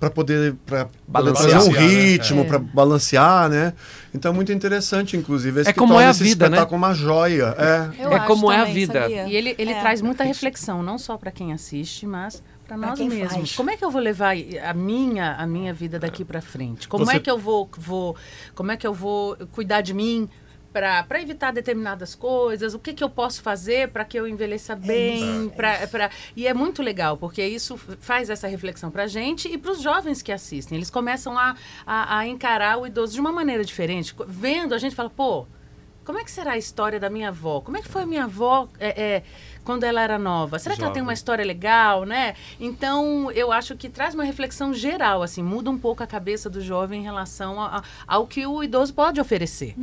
para 0.00 0.08
poder 0.08 0.54
para 0.64 0.88
Balancear. 1.06 1.50
trazer 1.50 1.68
um 1.68 1.72
né? 1.74 1.78
ritmo, 1.78 2.40
É. 2.40 2.44
para 2.44 2.58
balancear, 2.58 3.50
né? 3.50 3.74
Então 4.14 4.32
é 4.32 4.34
muito 4.34 4.50
interessante, 4.50 5.14
inclusive. 5.14 5.60
Esse 5.60 5.68
É 5.68 5.72
que 5.74 5.78
como 5.78 5.92
torna 5.92 6.04
é 6.06 6.08
a 6.08 6.10
esse 6.12 6.24
vida, 6.24 6.48
né? 6.48 6.56
espetáculo 6.56 6.78
uma 6.78 6.94
joia. 6.94 7.54
É. 7.58 8.02
É 8.02 8.06
acho 8.06 8.39
como 8.40 8.52
é 8.52 8.56
a 8.56 8.58
também, 8.60 8.74
vida. 8.74 9.00
sabia? 9.02 9.26
E 9.28 9.36
ele, 9.36 9.54
ele 9.58 9.72
É. 9.72 9.80
traz 9.80 10.00
muita 10.02 10.24
reflexão, 10.24 10.82
não 10.82 10.98
só 10.98 11.16
para 11.16 11.30
quem 11.30 11.52
assiste, 11.52 12.06
mas 12.06 12.42
para 12.66 12.76
nós 12.76 12.98
mesmos. 13.00 13.32
faz. 13.32 13.56
Como 13.56 13.70
é 13.70 13.76
que 13.76 13.84
eu 13.84 13.90
vou 13.90 14.00
levar 14.00 14.34
a 14.64 14.74
minha, 14.74 15.34
a 15.34 15.46
minha 15.46 15.72
vida 15.74 15.98
daqui 15.98 16.24
para 16.24 16.40
frente? 16.40 16.88
Como 16.88 17.04
Você- 17.04 17.16
é 17.16 17.20
que 17.20 17.30
eu 17.30 17.38
vou, 17.38 17.68
vou, 17.76 18.16
como 18.54 18.70
é 18.72 18.76
que 18.76 18.86
eu 18.86 18.94
vou 18.94 19.36
cuidar 19.52 19.80
de 19.80 19.92
mim 19.92 20.28
para 20.72 21.20
evitar 21.20 21.50
determinadas 21.52 22.14
coisas? 22.14 22.72
O 22.74 22.78
que, 22.78 22.92
que 22.94 23.02
eu 23.02 23.10
posso 23.10 23.42
fazer 23.42 23.88
para 23.88 24.04
que 24.04 24.16
eu 24.16 24.28
envelheça 24.28 24.76
bem? 24.76 25.48
pra, 25.56 25.84
pra... 25.88 26.10
E 26.36 26.46
é 26.46 26.54
muito 26.54 26.80
legal, 26.80 27.16
porque 27.16 27.44
isso 27.44 27.76
faz 27.98 28.30
essa 28.30 28.46
reflexão 28.46 28.88
para 28.88 29.02
a 29.02 29.06
gente 29.08 29.48
e 29.48 29.58
para 29.58 29.72
os 29.72 29.82
jovens 29.82 30.22
que 30.22 30.30
assistem. 30.30 30.76
Eles 30.78 30.88
começam 30.90 31.36
a, 31.36 31.56
a, 31.84 32.18
a 32.18 32.26
encarar 32.28 32.78
o 32.78 32.86
idoso 32.86 33.12
de 33.14 33.20
uma 33.20 33.32
maneira 33.32 33.64
diferente. 33.64 34.14
Vendo, 34.28 34.72
a 34.76 34.78
gente 34.78 34.94
fala, 34.94 35.10
pô, 35.10 35.44
como 36.10 36.18
é 36.18 36.24
que 36.24 36.30
será 36.32 36.52
a 36.54 36.58
história 36.58 36.98
da 36.98 37.08
minha 37.08 37.28
avó? 37.28 37.60
Como 37.60 37.76
é 37.76 37.82
que 37.82 37.86
foi 37.86 38.02
a 38.02 38.06
minha 38.06 38.24
avó 38.24 38.68
é, 38.80 39.00
é, 39.00 39.22
quando 39.64 39.84
ela 39.84 40.00
era 40.00 40.18
nova? 40.18 40.58
Será 40.58 40.74
que 40.74 40.80
ela 40.82 40.90
tem 40.90 41.00
Jovem. 41.00 41.08
uma 41.08 41.12
história 41.12 41.44
legal, 41.44 42.04
né? 42.04 42.34
Então, 42.58 43.30
eu 43.32 43.52
acho 43.52 43.76
que 43.76 43.88
traz 43.88 44.14
uma 44.14 44.24
reflexão 44.24 44.72
geral, 44.74 45.22
assim, 45.22 45.42
muda 45.42 45.70
um 45.70 45.78
pouco 45.78 46.02
a 46.02 46.06
cabeça 46.06 46.48
do 46.50 46.60
jovem 46.60 47.00
em 47.00 47.04
relação 47.04 47.60
a- 47.60 47.78
a- 47.78 47.82
ao 48.06 48.26
que 48.26 48.46
o 48.46 48.62
idoso 48.62 48.92
pode 48.94 49.20
oferecer. 49.20 49.74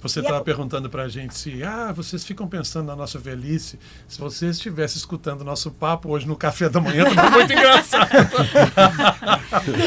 Você 0.00 0.20
estava 0.20 0.40
perguntando 0.42 0.88
para 0.90 1.04
a 1.04 1.08
gente 1.08 1.34
se, 1.36 1.62
ah, 1.62 1.92
vocês 1.92 2.24
ficam 2.24 2.46
pensando 2.46 2.86
na 2.86 2.96
nossa 2.96 3.18
velhice. 3.18 3.78
Se 4.08 4.18
você 4.20 4.46
estivesse 4.48 4.96
escutando 4.98 5.40
o 5.40 5.44
nosso 5.44 5.70
papo 5.70 6.10
hoje 6.10 6.26
no 6.26 6.36
café 6.36 6.68
da 6.68 6.80
manhã, 6.80 7.06
estava 7.08 7.30
muito 7.30 7.52
engraçado. 7.54 8.08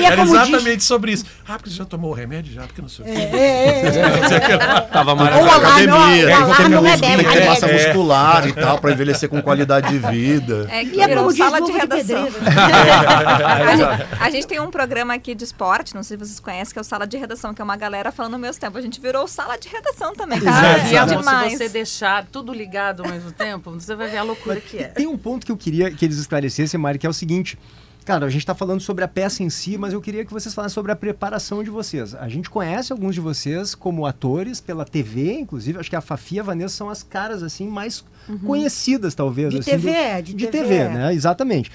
É 0.02 0.04
Era 0.06 0.17
como 0.17 0.32
diz- 0.34 0.41
exatamente 0.47 0.84
sobre 0.84 1.12
isso. 1.12 1.26
Ah, 1.47 1.58
porque 1.58 1.69
você 1.69 1.76
já 1.78 1.86
tomou 1.86 2.12
o 2.12 2.13
remédio 2.13 2.54
já? 2.54 2.63
Porque 2.63 2.82
não 2.82 2.89
sei 2.89 3.06
o 3.06 3.08
quê. 3.08 3.13
É, 3.13 3.23
é, 3.36 3.86
é. 3.88 4.82
Tava 4.91 5.12
Ou 5.12 5.17
maravilhoso. 5.17 5.56
alarme, 5.56 5.88
Academia, 5.88 6.23
o 6.23 6.28
tem 6.28 6.34
alarme 6.36 6.69
não 6.76 6.82
ter, 6.84 6.88
é 6.88 6.91
mus- 6.91 7.02
tem 7.02 7.17
bem, 7.17 7.26
que 7.26 7.32
ter 7.34 7.41
é. 7.41 7.47
massa 7.47 7.67
muscular 7.67 8.47
e 8.47 8.54
tal, 8.54 8.80
para 8.80 8.91
envelhecer 9.28 9.30
com 9.30 9.42
qualidade 9.42 9.90
de 9.90 10.00
vida. 10.00 10.68
É, 10.78 10.84
que 10.84 10.98
E 10.98 11.02
é 11.02 11.16
como 11.16 11.30
diz 11.30 11.38
sala 11.38 11.62
de 11.62 11.72
luva 11.72 11.88
de 11.88 12.04
redação. 12.04 12.24
pedreiro. 12.26 12.46
a, 13.68 13.76
gente, 13.76 14.08
a 14.22 14.30
gente 14.30 14.48
tem 14.48 14.60
um 14.60 14.70
programa 14.70 15.13
aqui 15.13 15.34
de 15.36 15.44
esporte, 15.44 15.96
não 15.96 16.04
sei 16.04 16.18
se 16.18 16.26
vocês 16.26 16.40
conhecem, 16.40 16.74
que 16.74 16.80
é 16.80 16.82
o 16.82 16.84
Sala 16.84 17.06
de 17.08 17.18
Redação, 17.18 17.54
que 17.54 17.62
é 17.62 17.63
uma 17.63 17.78
galera 17.78 18.12
falando 18.12 18.34
ao 18.34 18.40
mesmo 18.40 18.60
tempo. 18.60 18.78
A 18.78 18.82
gente 18.82 19.00
virou 19.00 19.28
sala 19.28 19.58
de 19.58 19.68
redação 19.68 20.13
também, 20.13 20.40
cara. 20.42 20.88
E, 20.90 20.96
É 20.96 20.98
amor, 20.98 21.18
demais. 21.18 21.52
se 21.54 21.58
você 21.58 21.70
deixar 21.70 22.26
tudo 22.32 22.54
ligado 22.54 23.04
ao 23.04 23.10
mesmo 23.10 23.32
tempo, 23.32 23.72
você 23.72 23.96
vai 23.96 24.08
ver 24.10 24.18
a 24.18 24.24
loucura 24.24 24.60
que 24.60 24.78
é. 24.78 24.88
Tem 24.90 25.08
um 25.08 25.18
ponto 25.18 25.46
que 25.46 25.52
eu 25.52 25.58
queria 25.58 25.92
que 25.92 26.06
eles 26.06 26.18
esclarecessem, 26.18 26.80
Mari, 26.80 26.98
que 27.00 27.08
é 27.08 27.10
o 27.10 27.13
seguinte. 27.13 27.58
Cara, 28.08 28.26
a 28.26 28.30
gente 28.30 28.39
está 28.43 28.56
falando 28.56 28.80
sobre 28.80 29.04
a 29.04 29.08
peça 29.10 29.43
em 29.43 29.50
si, 29.50 29.78
mas 29.78 29.91
eu 29.91 30.00
queria 30.00 30.24
que 30.24 30.32
vocês 30.32 30.56
falassem 30.56 30.74
sobre 30.74 30.93
a 30.93 30.96
preparação 30.96 31.62
de 31.62 31.70
vocês. 31.70 32.15
A 32.15 32.30
gente 32.30 32.50
conhece 32.50 32.93
alguns 32.93 33.13
de 33.13 33.20
vocês 33.20 33.76
como 33.76 34.06
atores 34.06 34.62
pela 34.62 34.86
TV, 34.86 35.34
inclusive. 35.34 35.78
Acho 35.78 35.89
que 35.89 35.96
a 35.98 36.00
Fafi 36.00 36.36
e 36.36 36.39
a 36.39 36.43
Vanessa 36.43 36.74
são 36.74 36.89
as 36.89 37.04
caras 37.04 37.43
assim 37.43 37.67
mais 37.67 38.06
conhecidas, 38.46 39.13
talvez. 39.13 39.50
De 39.50 39.60
assim, 39.60 39.72
TV, 39.72 39.91
do- 39.91 40.24
de 40.24 40.34
de 40.36 40.48
TV. 40.48 40.67
TV, 40.78 40.88
né? 40.88 41.13
Exatamente. 41.13 41.70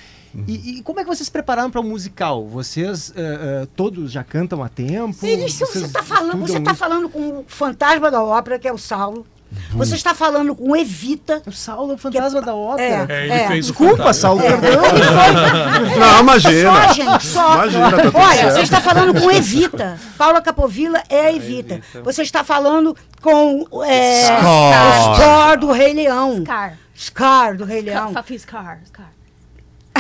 E, 0.49 0.79
e 0.79 0.83
como 0.83 1.01
é 1.01 1.03
que 1.03 1.09
vocês 1.11 1.27
se 1.27 1.31
prepararam 1.31 1.71
para 1.71 1.83
o 1.83 1.85
musical? 1.85 2.49
Vocês 2.49 3.13
eh, 3.15 3.21
eh, 3.65 3.69
todos 3.77 4.11
já 4.11 4.25
cantam 4.25 4.63
há 4.63 4.71
tempo? 4.71 5.15
Eles, 5.27 5.59
você 5.59 5.81
está 5.81 6.03
falando, 6.03 6.41
você 6.41 6.55
tá 6.55 6.61
muito? 6.61 6.75
falando 6.77 7.09
com 7.11 7.41
o 7.41 7.45
fantasma 7.47 8.11
da 8.11 8.23
ópera, 8.23 8.59
que 8.59 8.67
é 8.67 8.73
o 8.73 8.79
Saulo. 8.79 9.27
Você 9.73 9.95
está 9.95 10.15
falando 10.15 10.55
com 10.55 10.77
Evita. 10.77 11.43
O 11.47 11.53
Saulo 11.53 11.93
é 11.93 11.95
o 11.95 11.99
fantasma 11.99 12.41
da 12.43 12.55
ópera. 12.55 13.07
É, 13.09 13.25
ele 13.25 13.33
É. 13.33 13.47
fez 13.49 13.67
o 13.67 13.73
Desculpa, 13.73 13.97
fantasma. 13.97 14.15
Saulo, 14.15 14.41
perdão. 14.43 14.83
Não, 15.99 16.21
imagina. 16.21 16.71
Só, 16.87 16.93
gente, 16.93 17.27
só. 17.27 17.55
Imagina, 17.55 17.91
tá 18.13 18.19
Olha, 18.19 18.35
certo. 18.37 18.55
você 18.55 18.61
está 18.63 18.81
falando 18.81 19.21
com 19.21 19.31
Evita. 19.31 19.99
Paula 20.19 20.41
Capovilla 20.43 21.03
é 21.09 21.27
a 21.27 21.33
Evita. 21.33 21.81
Você 22.05 22.23
está 22.23 22.45
falando 22.45 22.97
com 23.21 23.67
é, 23.85 24.25
Scar. 24.25 25.11
o 25.11 25.15
Scar 25.15 25.59
do 25.59 25.73
Rei 25.73 25.95
Leão. 25.95 26.41
Scar. 26.43 26.79
Scar 26.95 27.57
do 27.57 27.65
Rei 27.65 27.81
Leão. 27.83 28.11
Scar. 28.39 28.81
Scar. 28.87 29.11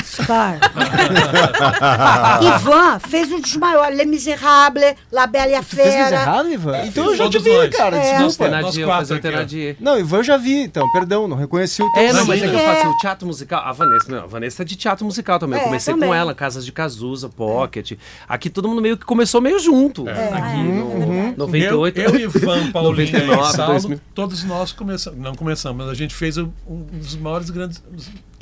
Scar. 0.04 0.58
Ivan 2.42 2.98
fez 3.00 3.30
um 3.32 3.40
dos 3.40 3.56
maiores. 3.56 3.96
Les 3.96 4.06
Miserables, 4.06 4.94
La 5.10 5.26
Belle 5.26 5.52
e 5.52 5.54
a 5.54 5.62
fez 5.62 5.92
Fera. 5.94 6.16
errado, 6.16 6.50
Ivan? 6.50 6.78
Então 6.84 7.06
eu 7.06 7.16
já 7.16 7.24
te 7.24 7.32
Todos 7.32 7.42
vi, 7.44 7.56
nós. 7.56 7.70
cara. 7.76 7.96
É. 7.96 8.18
Desculpa. 8.24 8.48
Nós 8.50 8.74
Thénadier, 8.74 8.86
quatro 8.86 9.06
fazer 9.06 9.14
o 9.14 9.40
aqui. 9.40 9.76
Não, 9.80 9.98
Ivan 9.98 10.16
eu 10.18 10.24
já 10.24 10.36
vi, 10.36 10.62
então, 10.62 10.90
perdão, 10.92 11.26
não 11.28 11.36
reconheci 11.36 11.82
o 11.82 11.92
teu 11.92 12.02
É, 12.02 12.12
não, 12.12 12.24
mas 12.26 12.42
é 12.42 12.48
que 12.48 12.54
eu 12.54 12.58
é. 12.58 12.74
faço 12.74 12.88
o 12.88 12.96
teatro 12.98 13.26
musical. 13.26 13.62
A 13.64 13.72
Vanessa, 13.72 14.06
não, 14.10 14.18
a 14.24 14.26
Vanessa 14.26 14.62
é 14.62 14.64
de 14.64 14.76
teatro 14.76 15.04
musical 15.04 15.38
também. 15.38 15.58
Eu 15.58 15.62
É, 15.62 15.64
comecei 15.66 15.94
também. 15.94 16.08
com 16.08 16.14
ela, 16.14 16.34
Casas 16.34 16.64
de 16.64 16.72
Cazuza, 16.72 17.28
Pocket. 17.28 17.92
Aqui 18.28 18.48
todo 18.50 18.68
mundo 18.68 18.80
meio 18.82 18.96
que 18.96 19.04
começou 19.04 19.40
meio 19.40 19.58
junto. 19.58 20.04
Aqui 20.08 20.58
no 20.62 21.34
98. 21.36 22.00
Eu, 22.00 22.10
eu, 22.10 22.20
Ivan, 22.20 22.70
Paulinha 22.72 23.12
99, 23.12 23.42
e 23.52 23.56
Saulo, 23.56 23.72
2000. 23.72 24.00
todos 24.14 24.44
nós 24.44 24.72
começamos, 24.72 25.18
não 25.18 25.34
começamos, 25.34 25.76
mas 25.84 25.88
a 25.88 25.94
gente 25.94 26.14
fez 26.14 26.36
um, 26.38 26.50
um 26.66 26.82
dos 26.98 27.16
maiores 27.16 27.50
grandes, 27.50 27.82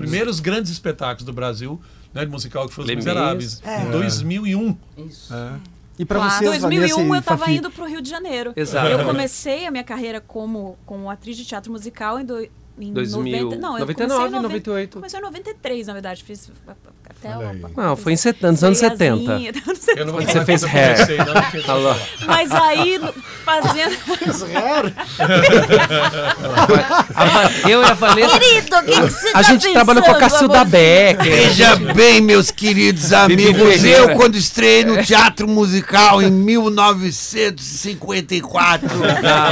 os 0.05 0.11
primeiros 0.11 0.41
grandes 0.41 0.71
espetáculos 0.73 1.25
do 1.25 1.33
Brasil, 1.33 1.81
né, 2.15 2.25
de 2.25 2.31
musical, 2.31 2.67
que 2.69 2.75
foi 2.75 2.85
Os 2.85 2.95
Miseráveis, 2.95 3.61
É. 3.65 3.83
em 3.83 3.91
2001. 3.91 4.77
Isso. 4.99 5.33
E 5.99 6.05
pra 6.05 6.19
Claro. 6.19 6.33
vocês, 6.35 6.57
Em 6.57 6.61
2001 6.61 6.97
Vanessa 6.97 7.17
eu 7.19 7.23
tava 7.23 7.39
Fafi? 7.41 7.53
indo 7.57 7.71
pro 7.71 7.85
Rio 7.87 8.01
de 8.01 8.09
Janeiro. 8.09 8.53
Exato. 8.57 8.89
Eu 8.89 9.05
comecei 9.05 9.67
a 9.67 9.71
minha 9.71 9.85
carreira 9.85 10.21
como, 10.21 10.79
como 10.87 11.11
atriz 11.11 11.37
de 11.37 11.45
teatro 11.45 11.71
musical 11.71 12.19
em 12.19 12.25
do- 12.25 12.49
em 12.81 12.93
2000, 12.93 13.45
90, 13.45 13.61
não, 13.61 13.75
eu 13.75 13.81
99, 13.81 13.85
comecei 13.85 14.17
em 14.17 14.19
90 14.31 14.43
98. 14.43 14.93
Comecei 14.95 15.21
em 15.21 15.23
93, 15.23 15.87
na 15.87 15.93
verdade. 15.93 16.25
Fiz 16.25 16.51
até 17.09 17.37
uma- 17.37 17.71
Não, 17.77 17.97
foi 17.97 18.13
em 18.13 18.17
set- 18.17 18.41
nos 18.43 18.65
anos 18.65 18.79
70. 18.79 19.37
Veiazinha, 19.39 19.53
não 19.67 19.75
sei. 19.77 19.95
Eu 19.99 20.07
não 20.07 20.13
vou 20.15 20.23
você 20.23 20.45
fez 20.45 20.63
eu 20.63 20.69
hair. 20.69 20.95
comecei, 20.95 21.19
não. 21.19 21.27
Mas 22.27 22.51
aí, 22.53 23.01
fazendo. 23.45 23.97
A 27.15 27.25
Va- 27.25 27.51
eu 27.69 27.83
e 27.83 27.85
a 27.85 27.95
Vanessa. 27.95 28.39
Querido, 28.39 28.77
o 28.77 28.83
que, 28.85 28.93
que 28.93 29.01
você 29.01 29.29
A 29.29 29.33
tá 29.33 29.43
gente 29.43 29.73
trabalhou 29.73 30.03
com 30.03 30.11
a 30.11 30.19
Cacilda? 30.19 30.65
Becker. 30.65 31.23
Veja 31.25 31.77
bem, 31.77 32.21
meus 32.21 32.51
queridos 32.51 33.13
amigos, 33.13 33.85
eu 33.85 34.11
quando 34.17 34.35
estrei 34.37 34.85
no 34.85 35.01
Teatro 35.03 35.47
Musical 35.49 36.21
em 36.23 36.31
1954, 36.31 38.89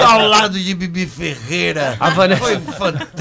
ao 0.09 0.27
lado 0.29 0.59
de 0.59 0.75
Bibi 0.75 1.07
Ferreira, 1.07 1.97
A 2.01 2.11
Vanessa- 2.11 2.43
foi 2.45 2.59
fantástico. 2.61 3.18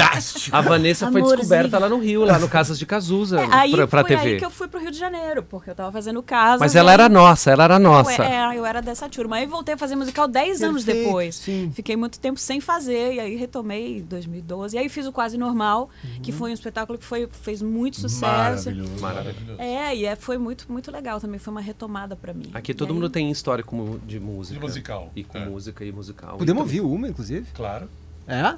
A 0.52 0.62
Vanessa 0.62 1.12
foi 1.12 1.22
Amorzinho. 1.22 1.38
descoberta 1.42 1.78
lá 1.80 1.90
no 1.90 1.98
Rio, 2.00 2.24
lá 2.24 2.40
no 2.40 2.48
Casas 2.48 2.78
de 2.80 2.86
Cazuza, 2.86 3.40
É, 3.42 3.48
aí 3.52 3.72
pra, 3.72 3.88
pra 3.88 4.02
foi 4.02 4.10
TV. 4.16 4.30
aí 4.30 4.38
que 4.40 4.46
eu 4.46 4.50
fui 4.50 4.68
pro 4.68 4.80
Rio 4.80 4.92
de 4.92 4.98
Janeiro, 4.98 5.44
porque 5.44 5.70
eu 5.70 5.76
tava 5.76 5.92
fazendo 5.92 6.22
casa. 6.24 6.60
Mas 6.60 6.76
ela 6.76 6.92
era 6.92 7.08
nossa, 7.10 7.52
ela 7.52 7.64
era 7.64 7.80
nossa. 7.80 8.24
É, 8.24 8.58
eu 8.58 8.66
era 8.66 8.82
dessa 8.82 9.08
turma. 9.10 9.38
Aí 9.38 9.46
voltei 9.46 9.76
a 9.76 9.78
fazer 9.78 9.96
musical 9.96 10.28
10 10.28 10.62
anos 10.64 10.84
depois. 10.84 11.36
sim. 11.36 11.72
Fiquei 11.74 11.96
muito 11.96 12.20
tempo 12.20 12.40
sem 12.40 12.60
fazer, 12.62 13.14
e 13.16 13.20
aí 13.20 13.36
retomei 13.36 13.98
em 14.00 14.02
2012. 14.04 14.76
E 14.76 14.80
aí 14.80 14.90
fiz 14.90 15.06
o 15.06 15.12
Quase 15.12 15.38
Normal, 15.38 15.90
que 16.22 16.32
foi 16.32 16.52
um 16.52 16.54
espetáculo 16.54 16.98
que 16.98 17.06
foi, 17.06 17.28
fez 17.42 17.62
muito 17.62 18.00
sucesso. 18.00 18.22
Maravilhoso. 18.70 19.02
Maravilhoso. 19.02 19.62
É, 19.62 19.96
e 19.96 20.06
é, 20.06 20.16
foi 20.16 20.38
muito, 20.38 20.66
muito 20.72 20.92
legal 20.92 21.20
também. 21.20 21.40
Foi 21.40 21.52
uma 21.52 21.62
retomada 21.62 22.16
pra 22.16 22.34
mim. 22.34 22.50
Aqui 22.54 22.72
E 22.72 22.76
todo 22.76 22.90
aí- 22.90 22.94
mundo 22.96 23.10
tem 23.10 23.30
história 23.32 23.64
de 24.06 24.20
música. 24.20 24.60
De 24.60 24.66
musical. 24.66 25.12
E 25.16 25.24
com 25.24 25.38
É. 25.38 25.46
música 25.46 25.84
e 25.86 25.92
musical. 25.92 26.38
Podemos 26.38 26.62
E 26.62 26.80
ouvir 26.80 26.82
uma, 26.82 27.08
inclusive? 27.08 27.48
Claro. 27.54 27.90
É? 28.28 28.56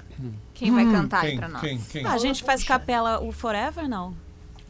Quem 0.54 0.74
vai 0.74 0.86
cantar 0.86 1.22
aí 1.24 1.30
Quem, 1.32 1.38
pra 1.40 1.48
nós? 1.48 1.62
quem, 1.62 1.78
quem? 1.78 2.06
Ah, 2.06 2.14
a 2.14 2.18
gente 2.18 2.44
faz 2.44 2.64
capela 2.64 3.20
o 3.22 3.32
Forever, 3.32 3.88
não? 3.88 4.14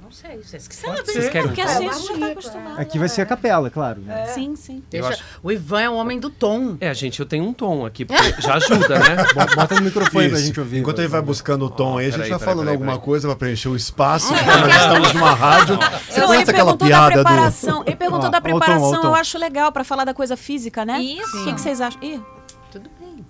Não 0.02 0.12
sei, 0.12 0.38
vocês 0.44 0.68
que 0.68 0.76
sabem. 0.76 1.06
Vocês 1.06 1.30
querem 1.30 1.48
Porque 1.48 1.62
a 1.62 1.66
qual? 1.66 1.82
gente 1.82 2.08
já 2.08 2.18
tá 2.18 2.32
acostumado. 2.32 2.80
Aqui 2.82 2.98
vai 2.98 3.08
ser 3.08 3.22
a 3.22 3.26
capela, 3.28 3.70
claro. 3.70 4.02
né? 4.02 4.26
Sim, 4.26 4.56
sim. 4.56 4.84
Deixa- 4.90 5.20
O 5.44 5.52
Ivan 5.52 5.82
é 5.82 5.90
o 5.90 5.94
homem 5.94 6.20
do 6.20 6.32
tom. 6.32 6.78
É, 6.82 6.92
gente, 6.96 7.20
eu 7.20 7.28
tenho 7.28 7.44
um 7.44 7.54
tom 7.54 7.86
aqui, 7.86 8.06
porque 8.06 8.42
já 8.42 8.56
ajuda, 8.56 8.98
né? 8.98 9.18
Bo- 9.36 9.56
Bota 9.56 9.76
no 9.76 9.82
microfone 9.84 10.30
pra 10.30 10.38
Isso. 10.40 10.48
gente 10.48 10.60
ouvir. 10.60 10.80
Enquanto 10.80 10.98
ele 11.00 11.08
vai 11.10 11.22
buscando 11.22 11.66
o 11.66 11.70
tom 11.70 12.00
aí, 12.00 12.08
a 12.08 12.10
gente 12.10 12.14
peraí, 12.18 12.30
vai 12.32 12.40
peraí, 12.40 12.46
falando 12.54 12.66
peraí, 12.66 12.74
alguma 12.74 12.92
peraí. 12.94 13.06
coisa 13.06 13.28
pra 13.28 13.36
preencher 13.38 13.70
o 13.70 13.76
espaço. 13.76 14.34
porque 14.34 14.46
nós 14.46 14.76
estamos 14.82 15.14
numa 15.14 15.34
rádio. 15.36 15.78
Você 15.78 15.82
Não, 15.82 16.00
ele 16.18 16.28
conhece 16.28 16.52
aquela 16.52 16.76
perguntou 16.76 16.78
da 16.78 16.86
piada 16.88 17.10
do. 17.10 17.24
preparação. 17.24 17.84
Ele 17.86 17.96
perguntou 17.96 18.28
Ó, 18.28 18.32
da 18.32 18.38
ó 18.38 18.40
o 18.40 18.42
tom, 18.44 18.50
ó 18.52 18.56
o 18.56 18.60
preparação, 18.60 19.02
tom. 19.02 19.08
eu 19.10 19.16
acho 19.16 19.38
legal 19.38 19.72
pra 19.72 19.84
falar 19.84 20.06
da 20.06 20.14
coisa 20.16 20.36
física, 20.36 20.84
né? 20.84 21.00
Isso. 21.00 21.42
O 21.42 21.46
que, 21.46 21.54
que 21.54 21.62
vocês 21.62 21.80
acham? 21.80 22.02
Ih. 22.02 22.20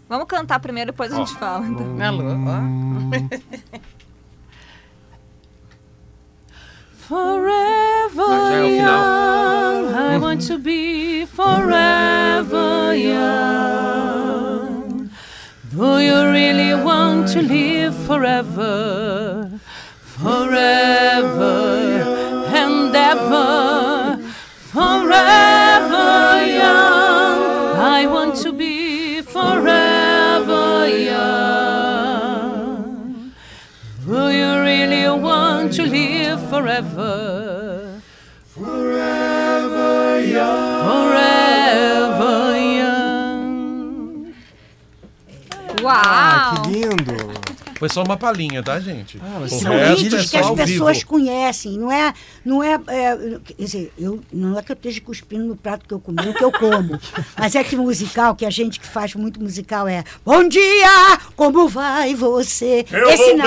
Vamos 0.10 0.28
cantar 0.28 0.60
primeiro, 0.60 0.92
depois 0.92 1.14
a 1.14 1.18
gente 1.18 1.34
fala. 1.36 1.68
Então. 1.68 1.86
Alô, 2.02 2.24
ó. 2.26 3.80
Forever 7.08 8.54
é 8.54 8.78
young, 8.78 9.96
I 9.96 10.18
want 10.20 10.46
to 10.48 10.58
be 10.60 11.26
forever 11.26 12.94
young. 12.96 15.10
Do 15.72 16.00
you 16.00 16.30
really 16.32 16.74
want 16.76 17.30
to 17.34 17.42
live 17.42 17.96
forever? 18.06 19.50
Forever 20.02 22.04
and 22.54 22.96
ever. 22.96 24.20
Forever 24.72 25.49
to 35.80 35.86
live 35.90 36.50
forever? 36.50 38.02
Forever 38.48 40.20
young. 40.20 40.84
Forever 40.90 42.58
young. 42.80 44.34
Ah, 45.86 46.54
Uau! 46.54 46.64
que 46.64 46.72
lindo! 46.72 47.29
Foi 47.80 47.88
só 47.90 48.04
uma 48.04 48.18
palhinha, 48.18 48.62
tá, 48.62 48.78
gente? 48.80 49.18
Ah, 49.24 49.38
mas 49.40 49.54
o 49.54 49.60
são 49.60 49.72
resto 49.72 50.02
hits 50.06 50.14
é 50.14 50.18
que 50.20 50.28
só 50.28 50.40
as 50.40 50.46
ao 50.48 50.56
pessoas 50.56 50.98
vivo. 50.98 51.10
conhecem, 51.10 51.78
não 51.80 51.90
é, 51.92 52.14
não 52.44 52.62
é, 52.62 52.74
é, 52.88 53.18
quer 53.46 53.54
dizer, 53.58 53.94
eu, 53.98 54.20
não 54.34 54.60
é 54.60 54.62
que 54.62 54.72
eu 54.72 54.76
esteja 54.76 55.00
cuspindo 55.02 55.46
no 55.46 55.56
prato 55.56 55.86
que 55.88 55.94
eu 55.94 56.00
comi, 56.00 56.28
o 56.28 56.34
que 56.34 56.44
eu 56.44 56.52
como, 56.52 57.00
mas 57.40 57.56
é 57.56 57.64
que 57.64 57.78
musical, 57.78 58.36
que 58.36 58.46
a 58.46 58.50
gente 58.50 58.80
que 58.82 58.86
faz 58.86 59.16
muito 59.16 59.42
musical 59.42 59.88
é 59.88 60.04
Bom 60.26 60.48
dia, 60.48 61.18
como 61.38 61.68
vai 61.70 62.14
você? 62.14 62.86
esse 63.10 63.34
não. 63.34 63.46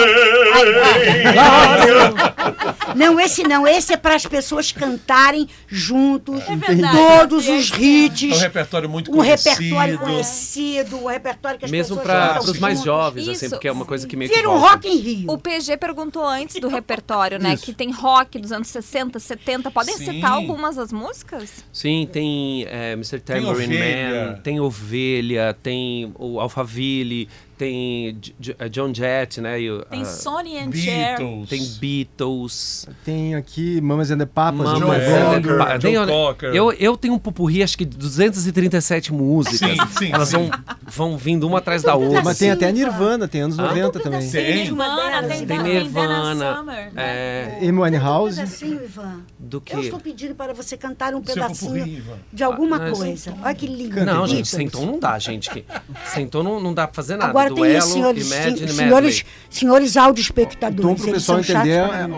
Ai. 1.36 2.94
Não, 2.96 3.18
esse 3.20 3.42
não, 3.42 3.66
esse 3.66 3.92
é 3.92 3.96
para 3.96 4.14
as 4.14 4.26
pessoas 4.26 4.72
cantarem 4.72 5.48
juntos, 5.68 6.42
verdade. 6.46 6.96
todos 6.96 7.48
os 7.48 7.70
É 7.70 7.74
um 7.74 7.82
hits, 7.82 8.40
repertório 8.40 8.88
muito 8.88 9.10
um 9.10 9.16
conhecido. 9.16 9.54
repertório 9.54 9.98
conhecido, 9.98 10.96
um 10.96 11.06
repertório 11.06 11.58
que 11.58 11.64
as 11.66 11.70
Mesmo 11.70 11.96
pessoas 11.96 12.06
para 12.06 12.34
cantam 12.34 12.52
os 12.52 12.58
mais 12.58 12.82
jovens, 12.82 13.28
assim, 13.28 13.46
Isso. 13.46 13.50
porque 13.54 13.68
é 13.68 13.72
uma 13.72 13.84
coisa 13.84 14.06
que 14.06 14.16
meio 14.22 14.30
que 14.30 14.36
Vira 14.36 14.48
um 14.50 14.58
volta. 14.58 14.74
rock 14.74 14.88
em 14.88 14.96
Rio. 14.96 15.30
O 15.30 15.38
PG 15.38 15.76
perguntou 15.76 16.26
antes 16.26 16.60
do 16.60 16.68
repertório, 16.68 17.38
né? 17.38 17.54
Isso. 17.54 17.64
Que 17.64 17.72
tem 17.72 17.90
rock 17.90 18.38
dos 18.38 18.52
anos 18.52 18.68
60, 18.68 19.18
70. 19.18 19.70
Podem 19.70 19.96
Sim. 19.96 20.12
citar 20.14 20.32
algumas 20.32 20.76
das 20.76 20.92
músicas? 20.92 21.64
Sim, 21.72 22.08
tem 22.10 22.64
é, 22.68 22.92
Mr. 22.92 23.20
Tambourine. 23.20 23.78
Man, 23.78 24.40
tem 24.42 24.60
Ovelha, 24.60 25.56
tem 25.62 26.12
o 26.18 26.40
Alphaville, 26.40 27.28
tem 27.56 28.18
eh, 28.58 28.68
John 28.68 28.92
Jett, 28.94 29.40
né? 29.40 29.60
e 29.60 29.70
o, 29.70 29.82
Tem 29.84 30.02
ah, 30.02 30.04
Sonny 30.04 30.58
and 30.58 30.72
Cher. 30.72 31.18
Beatles. 31.18 31.48
tem 31.48 31.64
Beatles. 31.80 32.88
Tem 33.04 33.34
aqui 33.34 33.80
Mamas 33.80 34.10
and 34.10 34.18
the 34.18 34.26
Papas. 34.26 34.60
Mamas 34.64 34.80
Joe 34.80 34.90
and 34.96 35.34
Cocker. 35.42 35.42
the 35.42 35.58
Pa- 35.58 35.78
tem, 35.78 35.96
olha, 35.96 36.12
Cocker. 36.12 36.54
eu, 36.54 36.72
eu 36.72 36.96
tenho 36.96 37.14
um 37.14 37.18
pupurri, 37.18 37.62
acho 37.62 37.76
que 37.78 37.84
de 37.84 37.96
237 37.96 39.12
músicas. 39.12 39.58
Sim, 39.58 39.76
sim, 39.98 40.12
Elas 40.12 40.28
sim. 40.28 40.36
Vão, 40.36 40.50
vão 41.10 41.16
vindo 41.16 41.46
uma 41.46 41.58
atrás 41.58 41.82
da 41.82 41.94
outra. 41.94 42.22
Mas 42.22 42.38
tem 42.38 42.50
até 42.50 42.70
Nirvana, 42.72 43.28
tem 43.28 43.42
anos 43.42 43.58
Ah? 43.58 43.62
90 43.68 44.00
também. 44.00 44.28
Tem. 44.30 44.64
Nirvana, 44.64 45.22
tem, 45.28 45.46
Tem 45.46 45.46
tem 45.46 45.62
Nirvana. 45.62 46.56
Summer. 46.56 46.92
É, 46.96 47.58
Amy 47.62 47.82
assim, 48.42 48.74
Ivan. 48.74 49.20
do 49.38 49.58
Eu 49.58 49.60
que? 49.60 49.76
estou 49.80 50.00
pedindo 50.00 50.34
para 50.34 50.52
você 50.54 50.76
cantar 50.76 51.14
um 51.14 51.24
Seu 51.24 51.34
pedacinho 51.34 51.72
popurrí, 51.72 51.96
Ivan. 51.96 52.16
de 52.32 52.42
alguma 52.44 52.76
Ah, 52.76 52.90
coisa. 52.92 53.34
Olha 53.42 53.54
que 53.54 53.66
lindo. 53.66 54.04
Não, 54.04 54.26
gente, 54.26 54.48
sentou 54.48 54.84
não 54.86 54.98
dá, 54.98 55.18
gente. 55.18 55.50
que- 55.50 55.64
Sentou 56.06 56.42
não, 56.42 56.60
não 56.60 56.72
dá 56.74 56.86
pra 56.86 56.94
fazer 56.94 57.16
nada. 57.16 57.30
Agora 57.30 57.51
tem 57.54 57.64
Duelo, 57.64 57.78
isso, 57.78 57.92
senhores, 57.92 58.26
senhores, 58.26 59.24
senhores 59.50 59.90
Então, 59.92 60.04
audio-espectadores. 60.04 61.00
pro 61.00 61.10
eles 61.10 61.20
pessoal 61.20 61.40
entender, 61.40 61.70
é, 61.70 62.08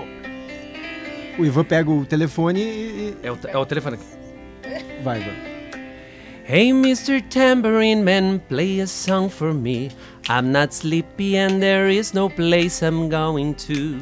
o 1.39 1.45
Ivan 1.45 1.65
pega 1.65 1.91
o 1.91 2.05
telefone 2.05 2.61
e. 2.61 3.17
É 3.23 3.33
o, 3.33 3.39
é 3.49 3.59
o 3.59 3.67
telefone 3.67 3.97
aqui. 3.97 5.03
Vai, 5.03 5.21
Ivan. 5.21 5.55
Hey, 6.47 6.73
Mr. 6.73 7.23
Tambourine 7.23 8.03
Man, 8.03 8.39
play 8.49 8.81
a 8.81 8.87
song 8.87 9.31
for 9.31 9.55
me. 9.55 9.91
I'm 10.29 10.53
not 10.53 10.75
sleepy 10.75 11.37
and 11.39 11.61
there 11.61 11.89
is 11.89 12.13
no 12.13 12.29
place 12.29 12.83
I'm 12.83 13.09
going 13.09 13.55
to. 13.67 13.99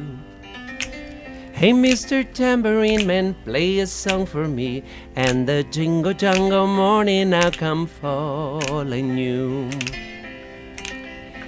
Hey, 1.53 1.71
Mr. 1.71 2.25
Tambourine 2.33 3.05
Man, 3.07 3.35
play 3.45 3.79
a 3.79 3.87
song 3.87 4.25
for 4.25 4.47
me. 4.47 4.83
And 5.15 5.47
the 5.47 5.63
jingle 5.71 6.13
jangle 6.13 6.67
morning 6.67 7.29
now 7.29 7.49
come 7.51 7.87
falling 7.87 9.17
you. 9.17 9.69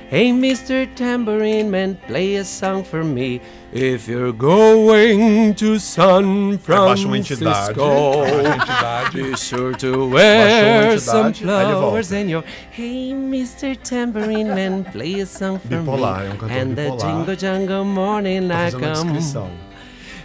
Hey, 0.08 0.30
Mr. 0.30 0.86
Tambourine 0.95 1.72
Man, 1.72 1.95
play 2.08 2.36
a 2.36 2.45
song 2.45 2.84
for 2.84 3.03
me. 3.03 3.41
If 3.74 4.08
you're 4.08 4.32
going 4.32 5.56
to 5.56 5.80
San 5.80 6.60
Abaixa 6.60 7.08
uma 7.08 7.18
entidade. 7.18 7.74
Francisco. 7.74 8.24
entidade. 8.45 9.14
Be 9.32 9.36
sure 9.36 9.74
to 9.74 10.08
wear 10.08 10.99
some 10.99 11.30
entidade, 11.30 11.49
aí 11.49 11.66
ele 11.66 11.80
flowers 11.80 12.12
in 12.12 12.30
your 12.30 12.43
Hey, 12.70 13.14
Mr. 13.14 13.76
Tambourine 13.78 14.53
Man, 14.53 14.84
play 14.84 15.22
a 15.22 15.26
song 15.26 15.58
for 15.58 15.70
Bipolar, 15.70 16.22
me. 16.22 16.30
é 16.30 16.34
um 16.34 16.51
And 16.51 16.76
the 16.76 16.95
jingle 16.97 17.36
jangle 17.36 17.84
morning 17.84 18.51
I 18.51 18.68
a 18.68 18.72
come. 18.72 19.64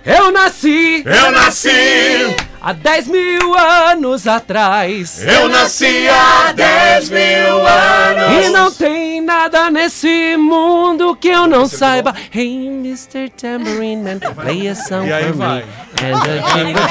Eu 0.04 0.32
nasci 0.32 1.04
Eu 1.04 1.30
nasci, 1.30 2.36
há 2.60 2.72
10 2.72 3.06
mil 3.08 3.54
anos 3.54 4.26
atrás. 4.26 5.22
eu 5.26 5.48
nasci 5.48 6.08
há 6.08 6.52
10 6.52 7.10
mil 7.10 7.66
anos. 7.66 8.46
E 8.46 8.48
não 8.50 8.72
tem 8.72 9.20
nada 9.20 9.70
nesse 9.70 10.36
mundo 10.38 11.14
que 11.16 11.28
eu 11.28 11.46
não 11.46 11.66
saiba. 11.66 12.14
Hey, 12.34 12.66
Mr. 12.68 13.28
Tambourine 13.30 14.02
Man, 14.02 14.18
play 14.34 14.68
a 14.68 14.74
song 14.74 15.06
E 15.06 15.12
aí 15.12 15.24
for 15.26 15.34
vai. 15.34 15.56
me. 15.58 15.64
And 16.02 16.20
the 16.22 16.40
jingle. 16.54 16.82